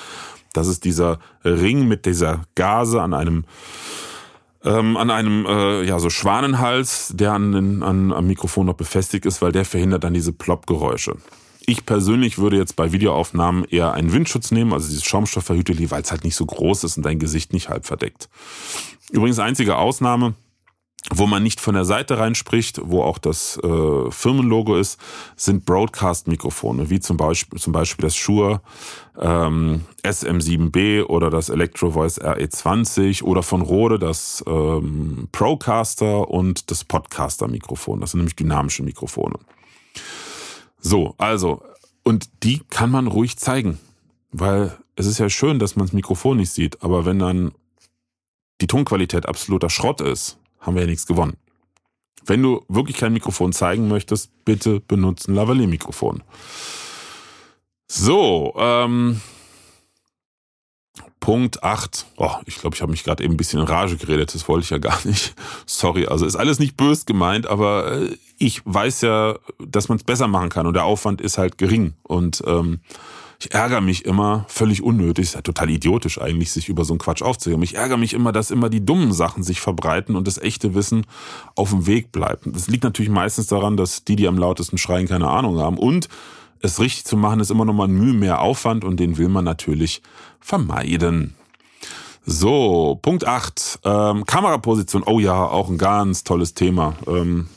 Das 0.55 0.67
ist 0.67 0.87
dieser 0.87 1.19
Ring 1.45 1.87
mit 1.87 2.07
dieser 2.07 2.41
Gase 2.55 3.03
an 3.03 3.13
einem 3.13 3.45
ähm, 4.65 4.97
an 4.97 5.11
einem 5.11 5.47
äh, 5.47 5.83
ja 5.83 5.99
so 5.99 6.11
Schwanenhals, 6.11 7.13
der 7.15 7.33
an, 7.33 7.83
an, 7.83 8.13
am 8.13 8.27
Mikrofon 8.27 8.67
noch 8.67 8.75
befestigt 8.75 9.27
ist, 9.27 9.43
weil 9.43 9.53
der 9.53 9.65
verhindert 9.65 10.05
dann 10.05 10.15
diese 10.15 10.33
Plop-Geräusche. 10.33 11.17
Ich 11.67 11.87
persönlich 11.87 12.39
würde 12.39 12.57
jetzt 12.57 12.77
bei 12.77 12.93
Videoaufnahmen 12.93 13.65
eher 13.65 13.93
einen 13.93 14.13
Windschutz 14.13 14.51
nehmen, 14.51 14.73
also 14.73 14.89
dieses 14.89 15.05
Schaumstoffverhüteli, 15.05 15.91
weil 15.91 16.03
es 16.03 16.11
halt 16.11 16.25
nicht 16.25 16.35
so 16.35 16.47
groß 16.47 16.85
ist 16.85 16.97
und 16.97 17.05
dein 17.05 17.19
Gesicht 17.19 17.53
nicht 17.53 17.69
halb 17.69 17.87
verdeckt. 17.87 18.29
Übrigens 19.11 19.39
einzige 19.39 19.77
Ausnahme, 19.77 20.35
wo 21.09 21.27
man 21.27 21.43
nicht 21.43 21.61
von 21.61 21.75
der 21.75 21.85
Seite 21.85 22.19
reinspricht, 22.19 22.81
wo 22.85 23.03
auch 23.03 23.19
das 23.19 23.59
äh, 23.63 24.11
Firmenlogo 24.11 24.77
ist, 24.77 25.01
sind 25.35 25.65
Broadcast-Mikrofone, 25.65 26.91
wie 26.91 27.01
zum 27.01 27.17
Beispiel, 27.17 27.59
zum 27.59 27.73
Beispiel 27.73 28.03
das 28.03 28.15
Shure 28.15 28.61
ähm, 29.19 29.87
SM7B 30.05 31.05
oder 31.05 31.31
das 31.31 31.49
Electro 31.49 31.93
Voice 31.93 32.21
RE20 32.21 33.23
oder 33.23 33.43
von 33.43 33.63
Rode 33.63 33.99
das 33.99 34.45
ähm, 34.47 35.29
Procaster 35.33 36.29
und 36.29 36.71
das 36.71 36.85
Podcaster-Mikrofon. 36.85 38.01
Das 38.01 38.11
sind 38.11 38.19
nämlich 38.19 38.37
dynamische 38.37 38.83
Mikrofone. 38.83 39.39
So, 40.81 41.15
also, 41.19 41.63
und 42.03 42.29
die 42.43 42.61
kann 42.71 42.91
man 42.91 43.07
ruhig 43.07 43.39
zeigen, 43.39 43.79
weil 44.33 44.77
es 44.97 45.07
ist 45.07 45.19
ja 45.19 45.31
schön, 45.31 45.59
dass 45.59 45.77
man 45.77 45.87
das 45.87 45.93
Mikrofon 45.93 46.37
nicht 46.37 46.51
sieht, 46.51 46.83
aber 46.83 47.07
wenn 47.07 47.19
dann 47.19 47.53
die 48.61 48.67
Tonqualität 48.67 49.27
absoluter 49.27 49.71
Schrott 49.71 50.03
ist, 50.03 50.40
haben 50.61 50.75
wir 50.75 50.83
ja 50.83 50.89
nichts 50.89 51.07
gewonnen. 51.07 51.37
Wenn 52.25 52.43
du 52.43 52.65
wirklich 52.69 52.97
kein 52.97 53.13
Mikrofon 53.13 53.53
zeigen 53.53 53.89
möchtest, 53.89 54.31
bitte 54.45 54.81
benutze 54.81 55.31
ein 55.31 55.35
Lavalier-Mikrofon. 55.35 56.23
So, 57.89 58.55
ähm, 58.57 59.21
Punkt 61.19 61.63
8. 61.63 62.07
Oh, 62.17 62.31
ich 62.47 62.57
glaube, 62.57 62.75
ich 62.75 62.83
habe 62.83 62.91
mich 62.91 63.05
gerade 63.05 63.23
eben 63.23 63.35
ein 63.35 63.37
bisschen 63.37 63.61
in 63.61 63.67
Rage 63.67 63.97
geredet. 63.97 64.35
Das 64.35 64.49
wollte 64.49 64.65
ich 64.65 64.71
ja 64.71 64.79
gar 64.79 64.99
nicht. 65.05 65.35
Sorry, 65.67 66.07
also 66.07 66.27
ist 66.27 66.37
alles 66.37 66.59
nicht 66.59 66.77
bös 66.77 67.07
gemeint, 67.07 67.47
aber 67.47 67.93
äh, 67.93 68.17
ich 68.39 68.63
weiß 68.65 69.03
ja, 69.03 69.39
dass 69.59 69.89
man 69.89 69.99
es 69.99 70.05
besser 70.05 70.29
machen 70.29 70.49
kann 70.49 70.67
und 70.67 70.75
der 70.75 70.85
Aufwand 70.85 71.21
ist 71.21 71.39
halt 71.39 71.59
gering. 71.59 71.95
Und 72.03 72.43
ähm, 72.47 72.81
ich 73.43 73.55
ärgere 73.55 73.81
mich 73.81 74.05
immer, 74.05 74.45
völlig 74.49 74.83
unnötig, 74.83 75.25
ist 75.25 75.35
ja 75.35 75.41
total 75.41 75.71
idiotisch 75.71 76.21
eigentlich, 76.21 76.53
sich 76.53 76.69
über 76.69 76.85
so 76.85 76.93
einen 76.93 76.99
Quatsch 76.99 77.23
aufzuhören. 77.23 77.63
Ich 77.63 77.75
ärgere 77.75 77.97
mich 77.97 78.13
immer, 78.13 78.33
dass 78.33 78.51
immer 78.51 78.69
die 78.69 78.85
dummen 78.85 79.15
Sachen 79.15 79.43
sich 79.43 79.63
verbreiten 79.63 80.15
und 80.15 80.27
das 80.27 80.37
echte 80.37 80.75
Wissen 80.75 81.07
auf 81.55 81.71
dem 81.71 81.87
Weg 81.87 82.13
bleibt. 82.13 82.45
Das 82.45 82.69
liegt 82.69 82.85
natürlich 82.85 83.11
meistens 83.11 83.47
daran, 83.47 83.79
dass 83.79 84.05
die, 84.05 84.17
die 84.17 84.29
am 84.29 84.37
lautesten 84.37 84.77
schreien, 84.77 85.09
keine 85.09 85.29
Ahnung 85.29 85.59
haben. 85.59 85.79
Und 85.79 86.11
es 86.61 86.81
richtig 86.81 87.07
zu 87.07 87.17
machen, 87.17 87.41
ist 87.41 87.51
immer 87.51 87.65
noch 87.65 87.73
mal 87.73 87.89
ein 87.89 87.95
Mühe 87.95 88.13
mehr 88.13 88.43
Aufwand 88.43 88.85
und 88.85 89.01
den 89.01 89.17
will 89.17 89.31
man 89.31 89.47
natürlich 89.47 90.03
vermeiden. 90.41 91.35
So, 92.27 92.99
Punkt 93.01 93.27
8. 93.27 93.81
Ähm, 93.85 94.27
Kameraposition. 94.27 95.03
Oh 95.07 95.19
ja, 95.19 95.47
auch 95.47 95.71
ein 95.71 95.79
ganz 95.79 96.25
tolles 96.25 96.53
Thema. 96.53 96.95
Ähm, 97.07 97.49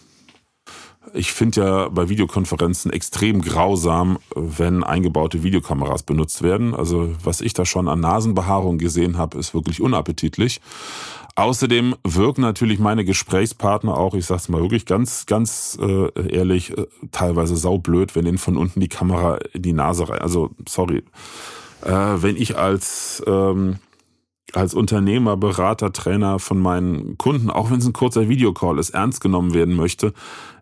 ich 1.13 1.31
finde 1.31 1.61
ja 1.61 1.89
bei 1.89 2.09
Videokonferenzen 2.09 2.91
extrem 2.91 3.41
grausam, 3.41 4.17
wenn 4.35 4.83
eingebaute 4.83 5.43
Videokameras 5.43 6.03
benutzt 6.03 6.41
werden. 6.41 6.73
Also 6.73 7.11
was 7.23 7.41
ich 7.41 7.53
da 7.53 7.65
schon 7.65 7.87
an 7.87 7.99
Nasenbehaarung 7.99 8.77
gesehen 8.77 9.17
habe, 9.17 9.37
ist 9.37 9.53
wirklich 9.53 9.79
unappetitlich. 9.79 10.59
Außerdem 11.35 11.95
wirken 12.03 12.41
natürlich 12.41 12.79
meine 12.79 13.05
Gesprächspartner 13.05 13.97
auch, 13.97 14.13
ich 14.13 14.25
sag's 14.25 14.49
mal 14.49 14.61
wirklich 14.61 14.85
ganz, 14.85 15.25
ganz 15.25 15.77
äh, 15.81 16.29
ehrlich, 16.29 16.77
äh, 16.77 16.85
teilweise 17.11 17.55
saublöd, 17.55 18.15
wenn 18.15 18.27
ihnen 18.27 18.37
von 18.37 18.57
unten 18.57 18.79
die 18.79 18.89
Kamera 18.89 19.37
in 19.53 19.63
die 19.63 19.73
Nase 19.73 20.09
rein. 20.09 20.19
Also 20.19 20.51
sorry, 20.67 21.03
äh, 21.83 21.91
wenn 21.91 22.37
ich 22.37 22.57
als 22.57 23.23
ähm, 23.25 23.77
als 24.55 24.73
Unternehmer, 24.73 25.35
Berater, 25.35 25.91
Trainer 25.91 26.39
von 26.39 26.59
meinen 26.59 27.17
Kunden, 27.17 27.49
auch 27.49 27.71
wenn 27.71 27.79
es 27.79 27.87
ein 27.87 27.93
kurzer 27.93 28.29
Videocall 28.29 28.77
ist, 28.77 28.91
ernst 28.91 29.19
genommen 29.19 29.53
werden 29.53 29.75
möchte, 29.75 30.13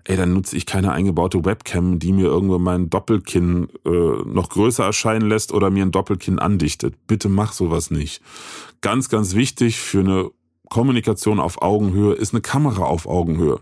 ey, 0.06 0.18
dann 0.18 0.34
nutze 0.34 0.58
ich 0.58 0.66
keine 0.66 0.92
eingebaute 0.92 1.44
Webcam, 1.46 2.00
die 2.00 2.14
mir 2.14 2.26
irgendwo 2.26 2.60
mein 2.60 2.90
Doppelkinn 2.90 3.68
äh, 3.86 3.90
noch 3.90 4.50
größer 4.50 4.84
erscheinen 4.84 5.28
lässt 5.28 5.54
oder 5.54 5.70
mir 5.70 5.86
ein 5.86 5.92
Doppelkinn 5.92 6.40
andichtet. 6.40 6.96
Bitte 7.08 7.30
mach 7.30 7.54
sowas 7.54 7.92
nicht. 7.92 8.22
Ganz, 8.82 9.10
ganz 9.10 9.36
wichtig 9.36 9.80
für 9.80 10.00
eine 10.00 10.32
Kommunikation 10.70 11.40
auf 11.40 11.62
Augenhöhe 11.62 12.14
ist 12.14 12.34
eine 12.34 12.42
Kamera 12.42 12.86
auf 12.86 13.06
Augenhöhe. 13.06 13.60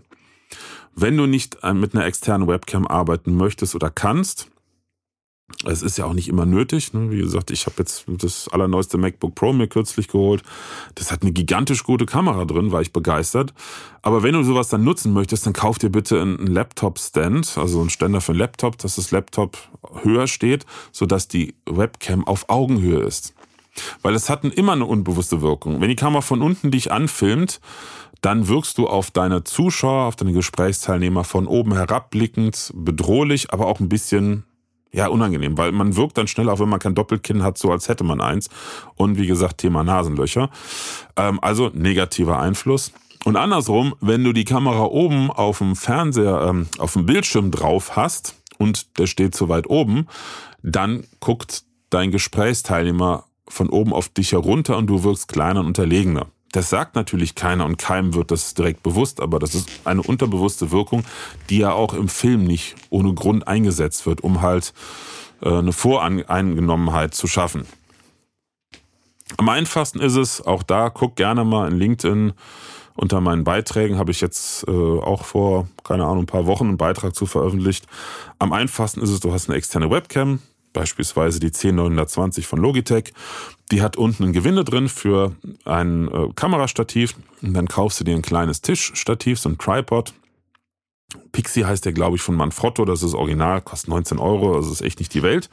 Wenn 0.94 1.16
du 1.16 1.26
nicht 1.26 1.58
äh, 1.62 1.74
mit 1.74 1.94
einer 1.94 2.04
externen 2.04 2.48
Webcam 2.48 2.86
arbeiten 2.86 3.34
möchtest 3.34 3.74
oder 3.74 3.90
kannst, 3.90 4.50
es 5.66 5.82
ist 5.82 5.98
ja 5.98 6.06
auch 6.06 6.14
nicht 6.14 6.28
immer 6.28 6.46
nötig. 6.46 6.94
Ne? 6.94 7.10
Wie 7.10 7.18
gesagt, 7.18 7.50
ich 7.50 7.66
habe 7.66 7.76
jetzt 7.78 8.04
das 8.06 8.48
allerneueste 8.48 8.96
MacBook 8.96 9.34
Pro 9.34 9.52
mir 9.52 9.68
kürzlich 9.68 10.08
geholt. 10.08 10.42
Das 10.94 11.12
hat 11.12 11.22
eine 11.22 11.32
gigantisch 11.32 11.84
gute 11.84 12.06
Kamera 12.06 12.44
drin, 12.46 12.72
war 12.72 12.80
ich 12.80 12.92
begeistert. 12.92 13.52
Aber 14.00 14.22
wenn 14.22 14.32
du 14.32 14.42
sowas 14.42 14.68
dann 14.68 14.84
nutzen 14.84 15.12
möchtest, 15.12 15.44
dann 15.44 15.52
kauf 15.52 15.78
dir 15.78 15.90
bitte 15.90 16.20
einen 16.20 16.46
Laptop-Stand, 16.46 17.58
also 17.58 17.80
einen 17.80 17.90
Ständer 17.90 18.20
für 18.20 18.32
einen 18.32 18.38
Laptop, 18.38 18.78
dass 18.78 18.96
das 18.96 19.10
Laptop 19.10 19.58
höher 20.02 20.26
steht, 20.26 20.64
sodass 20.92 21.28
die 21.28 21.54
Webcam 21.66 22.26
auf 22.26 22.48
Augenhöhe 22.48 23.00
ist. 23.00 23.34
Weil 24.02 24.14
es 24.14 24.30
hat 24.30 24.44
immer 24.44 24.72
eine 24.72 24.86
unbewusste 24.86 25.42
Wirkung. 25.42 25.80
Wenn 25.80 25.90
die 25.90 25.96
Kamera 25.96 26.22
von 26.22 26.42
unten 26.42 26.70
dich 26.70 26.90
anfilmt, 26.90 27.60
dann 28.20 28.48
wirkst 28.48 28.78
du 28.78 28.86
auf 28.86 29.10
deine 29.10 29.44
Zuschauer, 29.44 30.06
auf 30.06 30.16
deine 30.16 30.32
Gesprächsteilnehmer 30.32 31.24
von 31.24 31.46
oben 31.46 31.74
herabblickend, 31.74 32.72
bedrohlich, 32.74 33.52
aber 33.52 33.66
auch 33.66 33.80
ein 33.80 33.88
bisschen 33.88 34.44
ja, 34.92 35.06
unangenehm, 35.08 35.56
weil 35.56 35.72
man 35.72 35.96
wirkt 35.96 36.18
dann 36.18 36.26
schnell, 36.26 36.48
auch 36.48 36.58
wenn 36.58 36.68
man 36.68 36.80
kein 36.80 36.94
Doppelkinn 36.94 37.42
hat, 37.42 37.58
so 37.58 37.70
als 37.70 37.88
hätte 37.88 38.04
man 38.04 38.20
eins. 38.20 38.48
Und 38.96 39.18
wie 39.18 39.26
gesagt, 39.26 39.58
Thema 39.58 39.84
Nasenlöcher. 39.84 40.50
Ähm, 41.16 41.38
also 41.42 41.70
negativer 41.72 42.40
Einfluss. 42.40 42.92
Und 43.24 43.36
andersrum, 43.36 43.94
wenn 44.00 44.24
du 44.24 44.32
die 44.32 44.44
Kamera 44.44 44.84
oben 44.84 45.30
auf 45.30 45.58
dem 45.58 45.76
Fernseher, 45.76 46.46
ähm, 46.48 46.66
auf 46.78 46.94
dem 46.94 47.06
Bildschirm 47.06 47.50
drauf 47.50 47.96
hast 47.96 48.34
und 48.58 48.98
der 48.98 49.06
steht 49.06 49.34
zu 49.34 49.48
weit 49.48 49.68
oben, 49.68 50.06
dann 50.62 51.04
guckt 51.20 51.64
dein 51.90 52.10
Gesprächsteilnehmer 52.10 53.24
von 53.46 53.68
oben 53.68 53.92
auf 53.92 54.08
dich 54.08 54.32
herunter 54.32 54.76
und 54.76 54.86
du 54.86 55.04
wirkst 55.04 55.28
kleiner 55.28 55.60
und 55.60 55.66
unterlegener. 55.66 56.26
Das 56.52 56.68
sagt 56.68 56.96
natürlich 56.96 57.34
keiner 57.36 57.64
und 57.64 57.78
keinem 57.78 58.14
wird 58.14 58.30
das 58.30 58.54
direkt 58.54 58.82
bewusst, 58.82 59.20
aber 59.20 59.38
das 59.38 59.54
ist 59.54 59.68
eine 59.84 60.02
unterbewusste 60.02 60.72
Wirkung, 60.72 61.04
die 61.48 61.58
ja 61.58 61.72
auch 61.72 61.94
im 61.94 62.08
Film 62.08 62.44
nicht 62.44 62.74
ohne 62.90 63.14
Grund 63.14 63.46
eingesetzt 63.46 64.04
wird, 64.06 64.22
um 64.22 64.42
halt 64.42 64.72
äh, 65.42 65.48
eine 65.48 65.72
Voreingenommenheit 65.72 67.14
zu 67.14 67.28
schaffen. 67.28 67.66
Am 69.36 69.48
einfachsten 69.48 70.00
ist 70.00 70.16
es, 70.16 70.44
auch 70.44 70.64
da, 70.64 70.90
guck 70.90 71.14
gerne 71.14 71.44
mal 71.44 71.70
in 71.70 71.78
LinkedIn 71.78 72.32
unter 72.96 73.20
meinen 73.20 73.44
Beiträgen, 73.44 73.96
habe 73.96 74.10
ich 74.10 74.20
jetzt 74.20 74.66
äh, 74.68 74.70
auch 74.70 75.24
vor, 75.24 75.68
keine 75.84 76.04
Ahnung, 76.04 76.24
ein 76.24 76.26
paar 76.26 76.46
Wochen 76.46 76.66
einen 76.66 76.76
Beitrag 76.76 77.14
zu 77.14 77.26
veröffentlicht. 77.26 77.86
Am 78.38 78.52
einfachsten 78.52 79.00
ist 79.00 79.10
es, 79.10 79.20
du 79.20 79.32
hast 79.32 79.48
eine 79.48 79.56
externe 79.56 79.90
Webcam, 79.90 80.40
beispielsweise 80.72 81.40
die 81.40 81.52
10920 81.52 82.46
von 82.46 82.60
Logitech. 82.60 83.12
Die 83.70 83.82
hat 83.82 83.96
unten 83.96 84.24
ein 84.24 84.32
Gewinde 84.32 84.64
drin 84.64 84.88
für 84.88 85.34
ein 85.64 86.08
äh, 86.08 86.28
Kamerastativ. 86.34 87.14
Und 87.42 87.54
dann 87.54 87.68
kaufst 87.68 88.00
du 88.00 88.04
dir 88.04 88.14
ein 88.14 88.22
kleines 88.22 88.60
Tischstativ, 88.60 89.38
so 89.38 89.48
ein 89.48 89.58
Tripod. 89.58 90.12
Pixie 91.32 91.64
heißt 91.64 91.84
der, 91.84 91.92
glaube 91.92 92.16
ich, 92.16 92.22
von 92.22 92.36
Manfrotto. 92.36 92.84
Das 92.84 93.02
ist 93.02 93.14
original, 93.14 93.60
kostet 93.60 93.90
19 93.90 94.18
Euro, 94.18 94.56
also 94.56 94.70
ist 94.72 94.80
echt 94.80 94.98
nicht 95.00 95.14
die 95.14 95.22
Welt. 95.22 95.50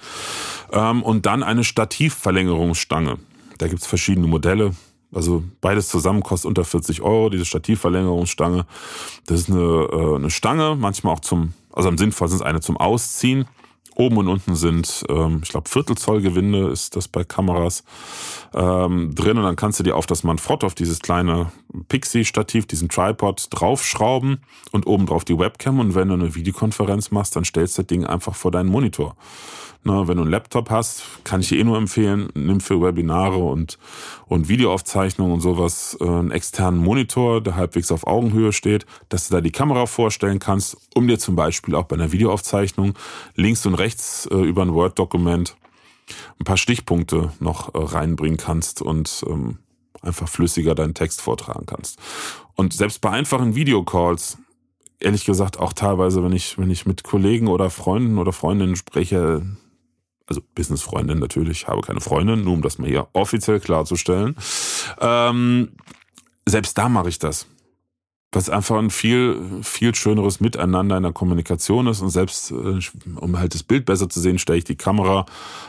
Ähm, 0.72 1.04
und 1.04 1.26
dann 1.26 1.44
eine 1.44 1.64
Stativverlängerungsstange. 1.64 3.18
Da 3.58 3.68
gibt's 3.68 3.88
verschiedene 3.88 4.28
Modelle. 4.28 4.74
Also 5.14 5.44
beides 5.62 5.88
zusammen 5.88 6.22
kostet 6.22 6.50
unter 6.50 6.66
40 6.66 7.02
Euro, 7.02 7.30
diese 7.30 7.46
Stativverlängerungsstange. 7.46 8.66
Das 9.26 9.40
ist 9.40 9.50
eine, 9.50 9.62
äh, 9.62 10.16
eine 10.16 10.30
Stange, 10.30 10.76
manchmal 10.78 11.14
auch 11.14 11.22
zum, 11.22 11.54
also 11.72 11.90
am 11.90 11.98
sinnvollsten 11.98 12.42
ist 12.42 12.46
eine 12.46 12.60
zum 12.60 12.78
Ausziehen. 12.78 13.46
Oben 13.98 14.18
und 14.18 14.28
unten 14.28 14.56
sind, 14.56 15.04
ähm, 15.10 15.42
ich 15.44 15.50
glaube, 15.50 15.68
Viertelzoll-Gewinde 15.68 16.68
ist 16.70 16.96
das 16.96 17.08
bei 17.08 17.24
Kameras 17.24 17.84
ähm, 18.54 19.16
drin. 19.16 19.38
Und 19.38 19.44
dann 19.44 19.56
kannst 19.56 19.80
du 19.80 19.84
dir 19.84 19.96
auf 19.96 20.06
das 20.06 20.24
Manfrotto, 20.24 20.68
auf 20.68 20.76
dieses 20.76 21.00
kleine 21.00 21.52
Pixie-Stativ, 21.90 22.68
diesen 22.68 22.90
Tripod 22.90 23.48
draufschrauben 23.50 24.38
und 24.72 24.86
oben 24.86 25.08
drauf 25.08 25.26
die 25.26 25.40
Webcam. 25.40 25.80
Und 25.80 25.96
wenn 25.96 26.10
du 26.10 26.14
eine 26.14 26.36
Videokonferenz 26.36 27.10
machst, 27.10 27.36
dann 27.36 27.44
stellst 27.44 27.78
du 27.78 27.82
das 27.82 27.88
Ding 27.88 28.06
einfach 28.06 28.36
vor 28.36 28.52
deinen 28.52 28.70
Monitor. 28.70 29.16
Na, 29.88 30.06
wenn 30.06 30.18
du 30.18 30.24
einen 30.24 30.32
Laptop 30.32 30.70
hast, 30.70 31.04
kann 31.24 31.40
ich 31.40 31.48
dir 31.48 31.60
eh 31.60 31.64
nur 31.64 31.78
empfehlen, 31.78 32.28
nimm 32.34 32.60
für 32.60 32.82
Webinare 32.82 33.38
und, 33.38 33.80
und 34.26 34.50
Videoaufzeichnungen 34.50 35.36
und 35.36 35.40
sowas 35.40 35.98
äh, 36.02 36.04
einen 36.04 36.32
externen 36.32 36.84
Monitor, 36.84 37.40
der 37.40 37.56
halbwegs 37.56 37.90
auf 37.94 38.06
Augenhöhe 38.06 38.52
steht, 38.52 38.86
dass 39.08 39.30
du 39.30 39.36
da 39.36 39.40
die 39.40 39.54
Kamera 39.54 39.86
vorstellen 39.86 40.40
kannst, 40.40 40.76
um 40.94 41.08
dir 41.08 41.20
zum 41.20 41.38
Beispiel 41.38 41.74
auch 41.74 41.86
bei 41.86 41.96
einer 41.96 42.12
Videoaufzeichnung 42.12 42.96
links 43.36 43.66
und 43.66 43.76
rechts 43.76 43.87
äh, 44.32 44.36
über 44.36 44.62
ein 44.62 44.74
Word-Dokument 44.74 45.56
ein 46.40 46.46
paar 46.46 46.58
Stichpunkte 46.58 47.32
noch 47.40 47.74
äh, 47.74 47.80
reinbringen 47.80 48.38
kannst 48.38 48.82
und 48.82 49.24
ähm, 49.28 49.60
einfach 50.02 50.30
flüssiger 50.30 50.76
deinen 50.76 50.94
Text 50.94 51.22
vortragen 51.22 51.66
kannst. 51.66 52.00
Und 52.56 52.74
selbst 52.74 53.02
bei 53.02 53.10
einfachen 53.10 53.56
Videocalls, 53.56 54.38
ehrlich 55.00 55.26
gesagt 55.26 55.60
auch 55.60 55.74
teilweise, 55.74 56.24
wenn 56.24 56.32
ich, 56.32 56.58
wenn 56.58 56.72
ich 56.72 56.86
mit 56.86 57.04
Kollegen 57.04 57.48
oder 57.48 57.70
Freunden 57.70 58.18
oder 58.18 58.32
Freundinnen 58.32 58.76
spreche, 58.76 59.46
also 60.28 60.42
Businessfreundin 60.56 61.20
natürlich, 61.20 61.68
habe 61.68 61.82
keine 61.82 62.02
Freundin, 62.02 62.44
nur 62.44 62.54
um 62.54 62.62
das 62.62 62.78
mal 62.78 62.88
hier 62.88 63.08
offiziell 63.14 63.60
klarzustellen. 63.60 64.36
Ähm, 65.00 65.70
selbst 66.46 66.78
da 66.78 66.90
mache 66.90 67.10
ich 67.10 67.20
das. 67.20 67.48
Was 68.34 68.50
einfach 68.50 68.78
ein 68.78 68.90
viel, 68.90 69.62
viel 69.64 69.96
schöneres 69.96 70.42
Miteinander 70.42 70.98
in 70.98 71.04
der 71.04 71.14
Kommunikation 71.14 71.88
ist 71.88 72.02
und 72.02 72.10
selbst, 72.10 72.52
äh, 72.52 72.80
um 73.16 73.40
halt 73.40 73.54
das 73.54 73.64
Bild 73.64 73.86
besser 73.86 74.10
zu 74.10 74.20
sehen, 74.20 74.38
stelle 74.38 74.58
ich 74.58 74.66
die 74.66 74.76
Kamera 74.76 75.26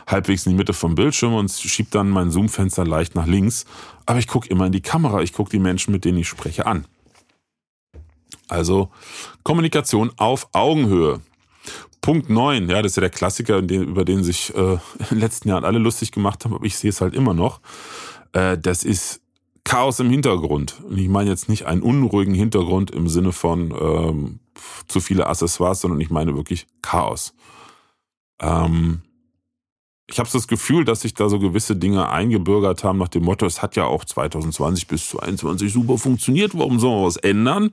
halbwegs 0.08 0.44
in 0.44 0.52
die 0.52 0.56
Mitte 0.56 0.72
vom 0.72 0.96
Bildschirm 0.96 1.34
und 1.34 1.50
schiebe 1.52 1.88
dann 1.92 2.10
mein 2.10 2.30
Zoom-Fenster 2.30 2.84
leicht 2.84 3.14
nach 3.14 3.26
links. 3.26 3.64
Aber 4.06 4.18
ich 4.18 4.26
gucke 4.26 4.48
immer 4.48 4.66
in 4.66 4.72
die 4.72 4.80
Kamera, 4.80 5.22
ich 5.22 5.32
gucke 5.32 5.50
die 5.50 5.60
Menschen, 5.60 5.92
mit 5.92 6.04
denen 6.04 6.18
ich 6.18 6.28
spreche, 6.28 6.66
an. 6.66 6.86
Also 8.48 8.90
Kommunikation 9.44 10.10
auf 10.16 10.48
Augenhöhe. 10.52 11.20
Punkt 12.00 12.30
9, 12.30 12.68
ja, 12.68 12.82
das 12.82 12.92
ist 12.92 12.96
ja 12.96 13.02
der 13.02 13.10
Klassiker, 13.10 13.58
über 13.58 14.04
den 14.04 14.24
sich 14.24 14.54
äh, 14.54 14.72
in 14.98 15.06
den 15.10 15.18
letzten 15.18 15.48
Jahren 15.48 15.64
alle 15.64 15.78
lustig 15.78 16.10
gemacht 16.10 16.44
haben, 16.44 16.54
aber 16.54 16.64
ich 16.64 16.76
sehe 16.76 16.90
es 16.90 17.00
halt 17.00 17.14
immer 17.14 17.34
noch. 17.34 17.60
Äh, 18.32 18.58
das 18.58 18.84
ist 18.84 19.20
Chaos 19.68 20.00
im 20.00 20.08
Hintergrund. 20.08 20.80
Und 20.88 20.98
ich 20.98 21.08
meine 21.08 21.28
jetzt 21.28 21.50
nicht 21.50 21.66
einen 21.66 21.82
unruhigen 21.82 22.32
Hintergrund 22.32 22.90
im 22.90 23.06
Sinne 23.06 23.32
von 23.32 23.74
ähm, 23.78 24.40
zu 24.86 25.00
viele 25.00 25.26
Accessoires, 25.26 25.82
sondern 25.82 26.00
ich 26.00 26.08
meine 26.08 26.34
wirklich 26.34 26.66
Chaos. 26.80 27.34
Ähm, 28.40 29.02
ich 30.10 30.18
habe 30.18 30.28
das 30.32 30.48
Gefühl, 30.48 30.86
dass 30.86 31.02
sich 31.02 31.12
da 31.12 31.28
so 31.28 31.38
gewisse 31.38 31.76
Dinge 31.76 32.08
eingebürgert 32.08 32.82
haben 32.82 32.98
nach 32.98 33.08
dem 33.08 33.24
Motto, 33.24 33.44
es 33.44 33.60
hat 33.60 33.76
ja 33.76 33.84
auch 33.84 34.06
2020 34.06 34.86
bis 34.86 35.10
2022 35.10 35.70
super 35.70 35.98
funktioniert, 35.98 36.56
warum 36.56 36.80
sollen 36.80 37.02
wir 37.02 37.06
was 37.06 37.18
ändern? 37.18 37.70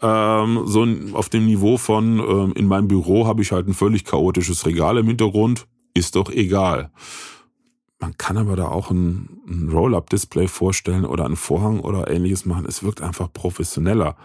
Ähm, 0.00 0.62
so 0.64 0.86
auf 1.14 1.28
dem 1.28 1.46
Niveau 1.46 1.76
von, 1.76 2.20
ähm, 2.20 2.52
in 2.54 2.68
meinem 2.68 2.86
Büro 2.86 3.26
habe 3.26 3.42
ich 3.42 3.50
halt 3.50 3.66
ein 3.66 3.74
völlig 3.74 4.04
chaotisches 4.04 4.64
Regal 4.64 4.96
im 4.98 5.08
Hintergrund, 5.08 5.66
ist 5.92 6.14
doch 6.14 6.30
egal. 6.30 6.92
Man 7.98 8.16
kann 8.18 8.36
aber 8.36 8.56
da 8.56 8.68
auch 8.68 8.90
ein, 8.90 9.40
ein 9.48 9.70
Roll-Up-Display 9.70 10.48
vorstellen 10.48 11.04
oder 11.04 11.24
einen 11.24 11.36
Vorhang 11.36 11.80
oder 11.80 12.10
ähnliches 12.10 12.44
machen. 12.44 12.66
Es 12.66 12.82
wirkt 12.82 13.00
einfach 13.00 13.32
professioneller. 13.32 14.16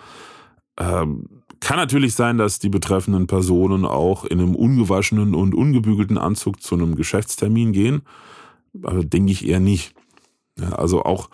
Ähm, 0.77 1.41
kann 1.61 1.77
natürlich 1.77 2.15
sein, 2.15 2.37
dass 2.37 2.59
die 2.59 2.69
betreffenden 2.69 3.27
Personen 3.27 3.85
auch 3.85 4.25
in 4.25 4.39
einem 4.39 4.55
ungewaschenen 4.55 5.35
und 5.35 5.53
ungebügelten 5.53 6.17
Anzug 6.17 6.61
zu 6.61 6.75
einem 6.75 6.95
Geschäftstermin 6.95 7.71
gehen. 7.71 8.01
Aber 8.83 9.03
denke 9.03 9.31
ich 9.31 9.47
eher 9.47 9.59
nicht. 9.59 9.93
Ja, 10.59 10.73
also 10.73 11.03
auch 11.03 11.29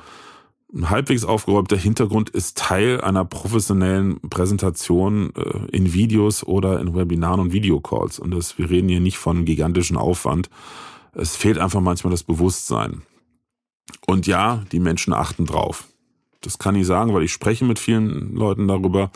ein 0.74 0.90
halbwegs 0.90 1.24
aufgeräumter 1.24 1.78
Hintergrund 1.78 2.30
ist 2.30 2.58
Teil 2.58 3.00
einer 3.00 3.24
professionellen 3.24 4.20
Präsentation 4.30 5.32
äh, 5.36 5.76
in 5.76 5.94
Videos 5.94 6.46
oder 6.46 6.82
in 6.82 6.94
Webinaren 6.94 7.40
und 7.40 7.54
Videocalls. 7.54 8.20
Und 8.20 8.32
das, 8.32 8.58
wir 8.58 8.70
reden 8.70 8.90
hier 8.90 9.00
nicht 9.00 9.18
von 9.18 9.46
gigantischen 9.46 9.96
Aufwand. 9.96 10.50
Es 11.18 11.36
fehlt 11.36 11.58
einfach 11.58 11.82
manchmal 11.82 12.12
das 12.12 12.24
Bewusstsein. 12.24 13.02
Und 14.06 14.28
ja, 14.28 14.64
die 14.72 14.80
Menschen 14.80 15.14
achten 15.14 15.46
drauf. 15.46 15.88
Das 16.42 16.60
kann 16.60 16.76
ich 16.76 16.86
sagen, 16.86 17.14
weil 17.14 17.24
ich 17.24 17.34
spreche 17.34 17.66
mit 17.66 17.80
vielen 17.80 18.36
Leuten 18.36 18.68
darüber. 18.68 19.10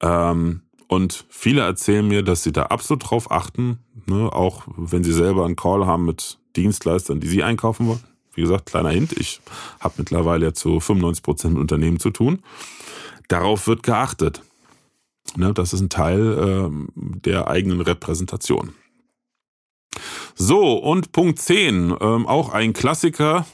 Ähm, 0.00 0.62
und 0.88 1.26
viele 1.28 1.60
erzählen 1.60 2.06
mir, 2.06 2.22
dass 2.22 2.42
sie 2.42 2.50
da 2.50 2.64
absolut 2.64 3.08
drauf 3.08 3.30
achten, 3.30 3.78
ne, 4.06 4.32
auch 4.32 4.64
wenn 4.76 5.04
sie 5.04 5.12
selber 5.12 5.44
einen 5.44 5.54
Call 5.54 5.86
haben 5.86 6.06
mit 6.06 6.38
Dienstleistern, 6.56 7.20
die 7.20 7.28
sie 7.28 7.44
einkaufen 7.44 7.86
wollen. 7.86 8.02
Wie 8.34 8.40
gesagt, 8.40 8.66
kleiner 8.66 8.90
Hint, 8.90 9.12
ich 9.12 9.40
habe 9.78 9.94
mittlerweile 9.98 10.46
ja 10.46 10.54
zu 10.54 10.80
95 10.80 11.22
Prozent 11.22 11.54
mit 11.54 11.60
Unternehmen 11.60 12.00
zu 12.00 12.10
tun. 12.10 12.42
Darauf 13.28 13.68
wird 13.68 13.84
geachtet. 13.84 14.42
Ne, 15.36 15.54
das 15.54 15.72
ist 15.72 15.82
ein 15.82 15.90
Teil 15.90 16.32
äh, 16.32 17.00
der 17.20 17.48
eigenen 17.48 17.80
Repräsentation. 17.80 18.72
So, 20.40 20.74
und 20.74 21.10
Punkt 21.10 21.40
10, 21.40 21.96
ähm, 22.00 22.26
auch 22.28 22.50
ein 22.50 22.72
Klassiker. 22.72 23.44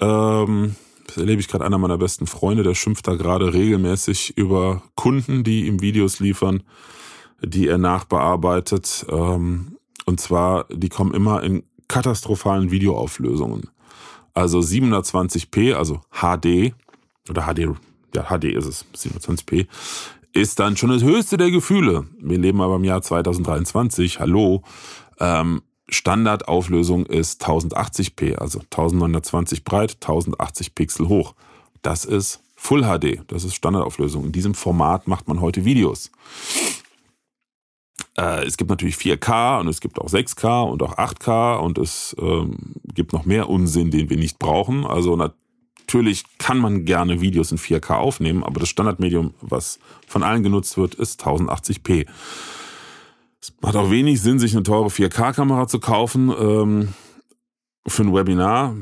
Ähm, 0.00 0.76
das 1.08 1.16
erlebe 1.16 1.40
ich 1.40 1.48
gerade 1.48 1.64
einer 1.64 1.76
meiner 1.76 1.98
besten 1.98 2.28
Freunde, 2.28 2.62
der 2.62 2.76
schimpft 2.76 3.08
da 3.08 3.16
gerade 3.16 3.52
regelmäßig 3.52 4.38
über 4.38 4.84
Kunden, 4.94 5.42
die 5.42 5.66
ihm 5.66 5.82
Videos 5.82 6.20
liefern, 6.20 6.62
die 7.42 7.66
er 7.66 7.78
nachbearbeitet. 7.78 9.04
Ähm, 9.10 9.76
und 10.04 10.20
zwar, 10.20 10.66
die 10.70 10.88
kommen 10.88 11.14
immer 11.14 11.42
in 11.42 11.64
katastrophalen 11.88 12.70
Videoauflösungen. 12.70 13.70
Also 14.34 14.60
720p, 14.60 15.74
also 15.74 16.00
HD, 16.12 16.74
oder 17.28 17.52
HD, 17.52 17.74
ja, 18.14 18.22
HD 18.28 18.44
ist 18.44 18.66
es, 18.66 18.86
720p, 18.94 19.66
ist 20.32 20.60
dann 20.60 20.76
schon 20.76 20.90
das 20.90 21.02
höchste 21.02 21.36
der 21.36 21.50
Gefühle. 21.50 22.06
Wir 22.20 22.38
leben 22.38 22.60
aber 22.60 22.76
im 22.76 22.84
Jahr 22.84 23.02
2023, 23.02 24.20
hallo. 24.20 24.62
Ähm, 25.20 25.62
Standardauflösung 25.88 27.06
ist 27.06 27.44
1080p, 27.44 28.36
also 28.36 28.60
1920 28.60 29.64
breit, 29.64 29.96
1080 30.00 30.74
Pixel 30.74 31.08
hoch. 31.08 31.34
Das 31.82 32.04
ist 32.04 32.40
Full 32.56 32.82
HD, 32.82 33.22
das 33.28 33.44
ist 33.44 33.54
Standardauflösung. 33.54 34.24
In 34.26 34.32
diesem 34.32 34.54
Format 34.54 35.08
macht 35.08 35.28
man 35.28 35.40
heute 35.40 35.64
Videos. 35.64 36.10
Äh, 38.16 38.44
es 38.44 38.56
gibt 38.56 38.70
natürlich 38.70 38.96
4K 38.96 39.60
und 39.60 39.68
es 39.68 39.80
gibt 39.80 39.98
auch 39.98 40.08
6K 40.08 40.70
und 40.70 40.82
auch 40.82 40.96
8K 40.96 41.56
und 41.56 41.78
es 41.78 42.14
ähm, 42.20 42.74
gibt 42.94 43.12
noch 43.12 43.24
mehr 43.24 43.48
Unsinn, 43.48 43.90
den 43.90 44.10
wir 44.10 44.16
nicht 44.16 44.38
brauchen. 44.38 44.84
Also 44.86 45.16
natürlich 45.16 46.24
kann 46.38 46.58
man 46.58 46.84
gerne 46.84 47.20
Videos 47.20 47.50
in 47.50 47.58
4K 47.58 47.94
aufnehmen, 47.94 48.44
aber 48.44 48.60
das 48.60 48.68
Standardmedium, 48.68 49.34
was 49.40 49.78
von 50.06 50.22
allen 50.22 50.42
genutzt 50.42 50.76
wird, 50.76 50.94
ist 50.94 51.24
1080p. 51.24 52.06
Es 53.40 53.52
macht 53.60 53.76
auch 53.76 53.90
wenig 53.90 54.20
Sinn, 54.20 54.38
sich 54.38 54.52
eine 54.52 54.62
teure 54.62 54.88
4K-Kamera 54.88 55.66
zu 55.66 55.80
kaufen 55.80 56.30
ähm, 56.38 56.88
für 57.86 58.02
ein 58.02 58.14
Webinar. 58.14 58.74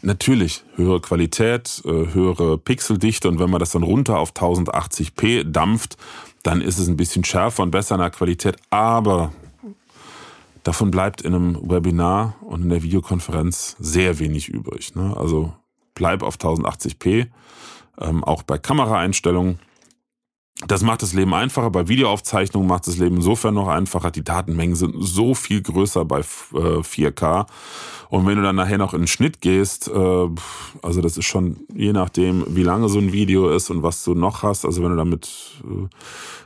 Natürlich 0.00 0.64
höhere 0.76 1.00
Qualität, 1.00 1.82
äh, 1.84 2.14
höhere 2.14 2.56
Pixeldichte 2.56 3.28
und 3.28 3.38
wenn 3.38 3.50
man 3.50 3.60
das 3.60 3.72
dann 3.72 3.82
runter 3.82 4.18
auf 4.18 4.32
1080p 4.32 5.44
dampft, 5.44 5.98
dann 6.42 6.60
ist 6.62 6.78
es 6.78 6.88
ein 6.88 6.96
bisschen 6.96 7.24
schärfer 7.24 7.62
und 7.62 7.70
besser 7.70 7.96
in 7.96 8.00
der 8.00 8.10
Qualität. 8.10 8.56
Aber 8.70 9.32
davon 10.62 10.90
bleibt 10.90 11.20
in 11.20 11.34
einem 11.34 11.70
Webinar 11.70 12.36
und 12.40 12.62
in 12.62 12.68
der 12.70 12.82
Videokonferenz 12.82 13.76
sehr 13.78 14.18
wenig 14.18 14.48
übrig. 14.48 14.94
Ne? 14.94 15.14
Also 15.16 15.52
bleib 15.94 16.22
auf 16.22 16.36
1080p, 16.36 17.26
ähm, 18.00 18.24
auch 18.24 18.42
bei 18.42 18.56
Kameraeinstellungen. 18.56 19.58
Das 20.68 20.82
macht 20.82 21.02
das 21.02 21.12
Leben 21.12 21.34
einfacher. 21.34 21.70
Bei 21.70 21.88
Videoaufzeichnungen 21.88 22.68
macht 22.68 22.86
das 22.86 22.96
Leben 22.98 23.16
insofern 23.16 23.54
noch 23.54 23.68
einfacher. 23.68 24.10
Die 24.10 24.22
Datenmengen 24.22 24.76
sind 24.76 24.94
so 24.98 25.34
viel 25.34 25.60
größer 25.60 26.04
bei 26.04 26.20
4K. 26.20 27.40
Äh, 27.40 27.44
Und 28.10 28.26
wenn 28.26 28.36
du 28.36 28.42
dann 28.42 28.56
nachher 28.56 28.78
noch 28.78 28.94
in 28.94 29.00
den 29.00 29.06
Schnitt 29.08 29.40
gehst, 29.40 29.88
äh, 29.88 30.28
also 30.82 31.00
das 31.00 31.16
ist 31.16 31.24
schon 31.24 31.66
je 31.74 31.92
nachdem, 31.92 32.44
wie 32.48 32.62
lange 32.62 32.88
so 32.88 33.00
ein 33.00 33.12
Video 33.12 33.50
ist 33.50 33.70
und 33.70 33.82
was 33.82 34.04
du 34.04 34.14
noch 34.14 34.44
hast. 34.44 34.64
Also 34.64 34.82
wenn 34.82 34.90
du 34.90 34.96
damit 34.96 35.28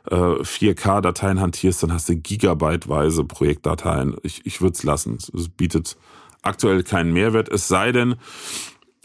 4K-Dateien 0.08 1.36
äh, 1.36 1.40
hantierst, 1.40 1.82
dann 1.82 1.92
hast 1.92 2.08
du 2.08 2.16
gigabyteweise 2.16 3.24
Projektdateien. 3.24 4.16
Ich, 4.22 4.46
ich 4.46 4.62
würde 4.62 4.74
es 4.74 4.82
lassen. 4.82 5.18
Es 5.34 5.48
bietet 5.50 5.98
aktuell 6.40 6.84
keinen 6.84 7.12
Mehrwert. 7.12 7.50
Es 7.50 7.68
sei 7.68 7.92
denn, 7.92 8.14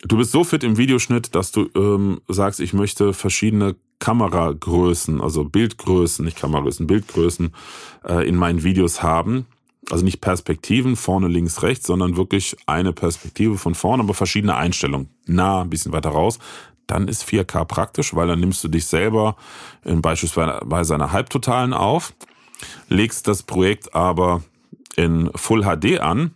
du 0.04 0.16
bist 0.16 0.32
so 0.32 0.46
fit 0.46 0.64
im 0.64 0.78
Videoschnitt, 0.78 1.36
dass 1.36 1.52
du 1.52 1.70
ähm, 1.76 2.22
sagst, 2.30 2.62
ich 2.62 2.74
möchte 2.74 3.14
verschiedene 3.14 3.76
Kameragrößen, 4.02 5.22
also 5.22 5.46
Bildgrößen, 5.46 6.26
nicht 6.26 6.38
Kameragrößen, 6.38 6.88
Bildgrößen 6.88 7.54
äh, 8.04 8.28
in 8.28 8.36
meinen 8.36 8.64
Videos 8.64 9.02
haben. 9.02 9.46
Also 9.90 10.04
nicht 10.04 10.22
Perspektiven, 10.22 10.96
vorne, 10.96 11.28
links, 11.28 11.62
rechts, 11.64 11.88
sondern 11.88 12.18
wirklich 12.18 12.58
eine 12.66 12.94
Perspektive 12.94 13.58
von 13.58 13.76
vorne, 13.76 14.04
aber 14.04 14.14
verschiedene 14.14 14.56
Einstellungen. 14.56 15.10
Nah, 15.28 15.62
ein 15.62 15.70
bisschen 15.70 15.92
weiter 15.92 16.10
raus. 16.10 16.40
Dann 16.88 17.08
ist 17.08 17.24
4K 17.24 17.64
praktisch, 17.66 18.16
weil 18.16 18.28
dann 18.28 18.40
nimmst 18.40 18.64
du 18.64 18.68
dich 18.68 18.86
selber 18.86 19.36
in 19.86 20.02
beispielsweise 20.02 20.96
einer 20.96 21.12
Halbtotalen 21.12 21.74
auf, 21.74 22.14
legst 22.90 23.28
das 23.28 23.44
Projekt 23.44 23.94
aber 23.94 24.44
in 24.96 25.30
Full 25.36 25.62
HD 25.64 26.00
an. 26.00 26.36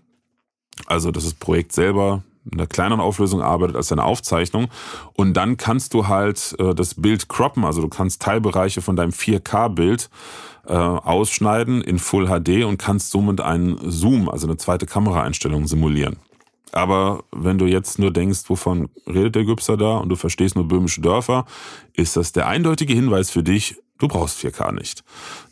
Also 0.85 1.11
das 1.11 1.33
Projekt 1.33 1.71
selber 1.71 2.23
einer 2.51 2.67
kleineren 2.67 3.01
Auflösung 3.01 3.41
arbeitet 3.41 3.75
als 3.75 3.91
eine 3.91 4.03
Aufzeichnung. 4.03 4.67
Und 5.13 5.33
dann 5.33 5.57
kannst 5.57 5.93
du 5.93 6.07
halt 6.07 6.55
äh, 6.59 6.73
das 6.73 6.95
Bild 6.95 7.29
croppen, 7.29 7.65
also 7.65 7.81
du 7.81 7.89
kannst 7.89 8.21
Teilbereiche 8.21 8.81
von 8.81 8.95
deinem 8.95 9.11
4K-Bild 9.11 10.09
äh, 10.67 10.73
ausschneiden 10.73 11.81
in 11.81 11.99
Full 11.99 12.27
HD 12.27 12.63
und 12.65 12.77
kannst 12.77 13.11
somit 13.11 13.41
einen 13.41 13.79
Zoom, 13.89 14.29
also 14.29 14.47
eine 14.47 14.57
zweite 14.57 14.85
Kameraeinstellung 14.85 15.67
simulieren. 15.67 16.17
Aber 16.71 17.23
wenn 17.31 17.57
du 17.57 17.65
jetzt 17.65 17.99
nur 17.99 18.11
denkst, 18.11 18.41
wovon 18.47 18.89
redet 19.07 19.35
der 19.35 19.45
Güpser 19.45 19.77
da 19.77 19.97
und 19.97 20.09
du 20.09 20.17
verstehst 20.17 20.55
nur 20.55 20.67
böhmische 20.67 20.99
Dörfer, 20.99 21.45
ist 21.93 22.17
das 22.17 22.33
der 22.33 22.47
eindeutige 22.47 22.93
Hinweis 22.93 23.29
für 23.29 23.43
dich, 23.43 23.77
Du 23.97 24.09
brauchst 24.09 24.39
4K 24.43 24.73
nicht. 24.73 25.03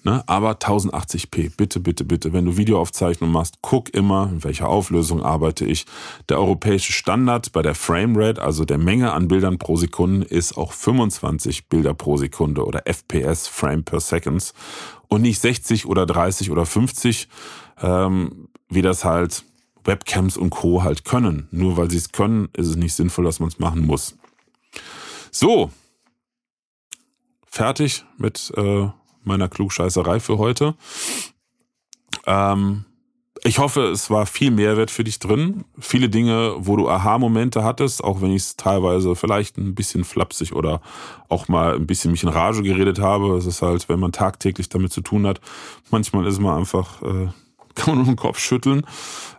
Ne? 0.04 0.22
Aber 0.28 0.54
1080p, 0.54 1.56
bitte, 1.56 1.80
bitte, 1.80 2.04
bitte. 2.04 2.34
Wenn 2.34 2.44
du 2.44 2.58
Videoaufzeichnung 2.58 3.32
machst, 3.32 3.60
guck 3.62 3.94
immer, 3.94 4.30
in 4.32 4.44
welcher 4.44 4.68
Auflösung 4.68 5.24
arbeite 5.24 5.66
ich. 5.66 5.86
Der 6.28 6.40
europäische 6.40 6.92
Standard 6.92 7.54
bei 7.54 7.62
der 7.62 7.74
Framerate, 7.74 8.42
also 8.42 8.66
der 8.66 8.78
Menge 8.78 9.14
an 9.14 9.30
Bildern 9.30 9.60
pro 9.60 9.78
Sekunde, 9.78 10.28
ist 10.28 10.58
auch 10.58 10.74
25 10.74 11.70
Bilder 11.70 11.94
pro 11.94 12.18
Sekunde 12.18 12.66
oder 12.66 12.86
FPS, 12.86 13.48
Frame 13.48 13.86
per 13.86 14.02
Seconds. 14.02 14.54
Und 15.08 15.22
nicht 15.22 15.40
60 15.40 15.86
oder 15.86 16.06
30 16.06 16.52
oder 16.52 16.66
50, 16.66 17.30
ähm, 17.82 18.50
wie 18.68 18.82
das 18.82 19.06
halt 19.06 19.46
Webcams 19.86 20.36
und 20.36 20.50
Co. 20.50 20.84
halt 20.84 21.06
können. 21.06 21.48
Nur 21.52 21.78
weil 21.78 21.90
sie 21.90 21.98
es 21.98 22.12
können, 22.12 22.50
ist 22.52 22.68
es 22.68 22.76
nicht 22.76 22.94
sinnvoll, 22.94 23.24
dass 23.24 23.40
man 23.40 23.48
es 23.48 23.60
machen 23.60 23.86
muss. 23.86 24.18
So, 25.32 25.72
fertig 27.54 28.04
mit 28.18 28.52
äh, 28.58 28.88
meiner 29.24 29.48
Klugscheißerei 29.48 30.20
für 30.20 30.40
heute. 30.40 30.74
Ähm, 32.26 32.86
ich 33.44 33.60
hoffe, 33.60 33.84
es 33.90 34.10
war 34.10 34.26
viel 34.26 34.50
Mehrwert 34.50 34.90
für 34.90 35.04
dich 35.04 35.20
drin. 35.20 35.64
Viele 35.78 36.10
Dinge, 36.10 36.56
wo 36.58 36.76
du 36.78 36.90
Aha-Momente 36.90 37.64
hattest, 37.64 38.04
auch 38.04 38.22
wenn 38.22 38.32
ich 38.32 38.42
es 38.42 38.56
teilweise 38.56 39.16
vielleicht 39.16 39.60
ein 39.60 39.76
bisschen 39.76 40.04
flapsig 40.04 40.54
oder 40.54 40.82
auch 41.30 41.48
mal 41.48 41.76
ein 41.76 41.86
bisschen 41.86 42.10
mich 42.10 42.24
in 42.24 42.30
Rage 42.30 42.64
geredet 42.64 42.98
habe. 42.98 43.38
Es 43.38 43.46
ist 43.46 43.62
halt, 43.62 43.88
wenn 43.88 44.00
man 44.00 44.12
tagtäglich 44.12 44.70
damit 44.70 44.92
zu 44.92 45.02
tun 45.02 45.28
hat, 45.28 45.40
manchmal 45.92 46.26
ist 46.26 46.40
man 46.40 46.58
einfach, 46.58 47.04
äh, 47.04 47.28
kann 47.76 47.96
man 47.96 47.98
nur 47.98 48.06
den 48.06 48.16
Kopf 48.16 48.40
schütteln, 48.40 48.84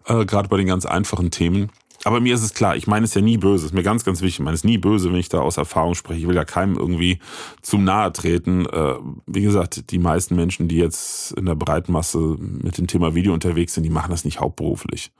äh, 0.06 0.24
gerade 0.24 0.48
bei 0.48 0.56
den 0.56 0.68
ganz 0.68 0.86
einfachen 0.86 1.32
Themen. 1.32 1.72
Aber 2.05 2.20
mir 2.20 2.34
ist 2.34 2.42
es 2.42 2.52
klar, 2.52 2.76
ich 2.76 2.86
meine 2.86 3.05
es 3.05 3.14
ja 3.14 3.22
nie 3.22 3.38
böse, 3.38 3.64
ist 3.64 3.74
mir 3.74 3.82
ganz, 3.82 4.05
ganz 4.05 4.20
wichtig, 4.20 4.40
ich 4.40 4.44
meine 4.44 4.55
es 4.55 4.62
nie 4.62 4.78
böse, 4.78 5.11
wenn 5.11 5.18
ich 5.18 5.30
da 5.30 5.40
aus 5.40 5.57
Erfahrung 5.57 5.94
spreche. 5.94 6.20
Ich 6.20 6.28
will 6.28 6.36
ja 6.36 6.44
keinem 6.44 6.76
irgendwie 6.76 7.18
zu 7.62 7.78
nahe 7.78 8.12
treten. 8.12 8.66
Äh, 8.66 8.94
wie 9.26 9.42
gesagt, 9.42 9.90
die 9.90 9.98
meisten 9.98 10.36
Menschen, 10.36 10.68
die 10.68 10.76
jetzt 10.76 11.32
in 11.32 11.46
der 11.46 11.55
Breitmasse 11.55 12.18
mit 12.38 12.76
dem 12.76 12.86
Thema 12.86 13.14
Video 13.14 13.32
unterwegs 13.32 13.74
sind, 13.74 13.84
die 13.84 13.90
machen 13.90 14.11
das 14.11 14.24
nicht 14.24 14.38
hauptberuflich. 14.38 15.12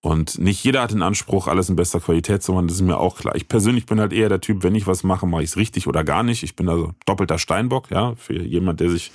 Und 0.00 0.38
nicht 0.38 0.64
jeder 0.64 0.82
hat 0.82 0.92
den 0.92 1.02
Anspruch, 1.02 1.48
alles 1.48 1.68
in 1.68 1.76
bester 1.76 2.00
Qualität 2.00 2.42
zu 2.42 2.52
machen, 2.52 2.68
das 2.68 2.76
ist 2.76 2.82
mir 2.82 2.98
auch 2.98 3.18
klar. 3.18 3.34
Ich 3.34 3.48
persönlich 3.48 3.84
bin 3.84 4.00
halt 4.00 4.12
eher 4.12 4.28
der 4.28 4.40
Typ, 4.40 4.62
wenn 4.62 4.76
ich 4.76 4.86
was 4.86 5.02
mache, 5.02 5.26
mache 5.26 5.42
ich 5.42 5.50
es 5.50 5.56
richtig 5.56 5.88
oder 5.88 6.04
gar 6.04 6.22
nicht. 6.22 6.44
Ich 6.44 6.54
bin 6.54 6.68
also 6.68 6.92
doppelter 7.04 7.38
Steinbock, 7.38 7.90
ja, 7.90 8.14
für 8.14 8.40
jemand, 8.40 8.80
der 8.80 8.90
sich 8.90 9.10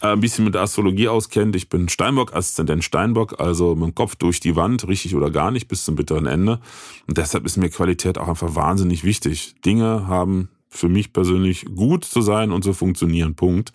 ein 0.00 0.20
bisschen 0.20 0.44
mit 0.44 0.54
der 0.54 0.62
Astrologie 0.62 1.08
auskennt. 1.08 1.56
Ich 1.56 1.68
bin 1.68 1.88
Steinbock, 1.88 2.34
Aszendent 2.34 2.84
Steinbock, 2.84 3.40
also 3.40 3.74
mit 3.74 3.84
dem 3.84 3.94
Kopf 3.94 4.16
durch 4.16 4.40
die 4.40 4.56
Wand, 4.56 4.86
richtig 4.88 5.14
oder 5.14 5.30
gar 5.30 5.50
nicht, 5.50 5.68
bis 5.68 5.84
zum 5.84 5.96
bitteren 5.96 6.26
Ende. 6.26 6.60
Und 7.06 7.16
deshalb 7.16 7.46
ist 7.46 7.56
mir 7.56 7.70
Qualität 7.70 8.18
auch 8.18 8.28
einfach 8.28 8.54
wahnsinnig 8.54 9.04
wichtig. 9.04 9.54
Dinge 9.64 10.06
haben 10.06 10.48
für 10.68 10.88
mich 10.88 11.12
persönlich 11.12 11.66
gut 11.74 12.04
zu 12.04 12.20
sein 12.20 12.52
und 12.52 12.62
zu 12.62 12.72
funktionieren, 12.72 13.34
Punkt. 13.34 13.72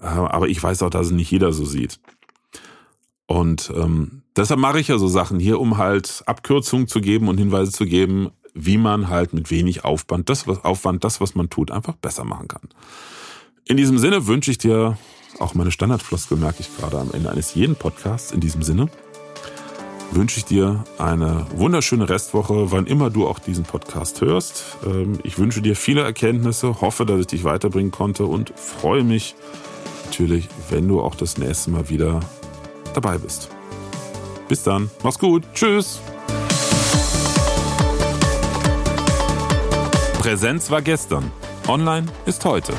Äh, 0.00 0.06
aber 0.06 0.48
ich 0.48 0.62
weiß 0.62 0.82
auch, 0.82 0.90
dass 0.90 1.06
es 1.06 1.12
nicht 1.12 1.30
jeder 1.30 1.52
so 1.52 1.64
sieht. 1.64 2.00
Und 3.26 3.72
ähm, 3.74 4.22
deshalb 4.36 4.60
mache 4.60 4.80
ich 4.80 4.88
ja 4.88 4.98
so 4.98 5.08
Sachen 5.08 5.38
hier, 5.38 5.60
um 5.60 5.78
halt 5.78 6.22
Abkürzungen 6.26 6.88
zu 6.88 7.00
geben 7.00 7.28
und 7.28 7.38
Hinweise 7.38 7.72
zu 7.72 7.86
geben, 7.86 8.30
wie 8.54 8.76
man 8.76 9.08
halt 9.08 9.32
mit 9.32 9.50
wenig 9.50 9.84
Aufwand 9.84 10.28
das, 10.28 10.46
was 10.46 10.64
Aufwand, 10.64 11.04
das, 11.04 11.20
was 11.20 11.34
man 11.34 11.48
tut, 11.48 11.70
einfach 11.70 11.94
besser 11.94 12.24
machen 12.24 12.48
kann. 12.48 12.68
In 13.64 13.76
diesem 13.76 13.96
Sinne 13.98 14.26
wünsche 14.26 14.50
ich 14.50 14.58
dir 14.58 14.98
auch 15.42 15.54
meine 15.54 15.70
Standardfloskel 15.70 16.36
merke 16.38 16.60
ich 16.60 16.76
gerade 16.76 16.98
am 16.98 17.10
Ende 17.12 17.30
eines 17.30 17.54
jeden 17.54 17.76
Podcasts. 17.76 18.32
In 18.32 18.40
diesem 18.40 18.62
Sinne 18.62 18.88
wünsche 20.12 20.38
ich 20.38 20.44
dir 20.44 20.84
eine 20.98 21.46
wunderschöne 21.54 22.08
Restwoche, 22.08 22.70
wann 22.70 22.86
immer 22.86 23.10
du 23.10 23.26
auch 23.26 23.38
diesen 23.38 23.64
Podcast 23.64 24.20
hörst. 24.20 24.76
Ähm, 24.84 25.18
ich 25.22 25.38
wünsche 25.38 25.62
dir 25.62 25.74
viele 25.74 26.02
Erkenntnisse, 26.02 26.80
hoffe, 26.80 27.06
dass 27.06 27.20
ich 27.20 27.26
dich 27.26 27.44
weiterbringen 27.44 27.90
konnte 27.90 28.26
und 28.26 28.52
freue 28.56 29.04
mich 29.04 29.34
natürlich, 30.06 30.48
wenn 30.70 30.86
du 30.88 31.00
auch 31.00 31.14
das 31.14 31.38
nächste 31.38 31.70
Mal 31.70 31.88
wieder 31.88 32.20
dabei 32.94 33.18
bist. 33.18 33.48
Bis 34.48 34.62
dann, 34.62 34.90
mach's 35.02 35.18
gut, 35.18 35.44
tschüss. 35.54 36.00
Präsenz 40.18 40.70
war 40.70 40.82
gestern, 40.82 41.32
online 41.66 42.06
ist 42.26 42.44
heute. 42.44 42.74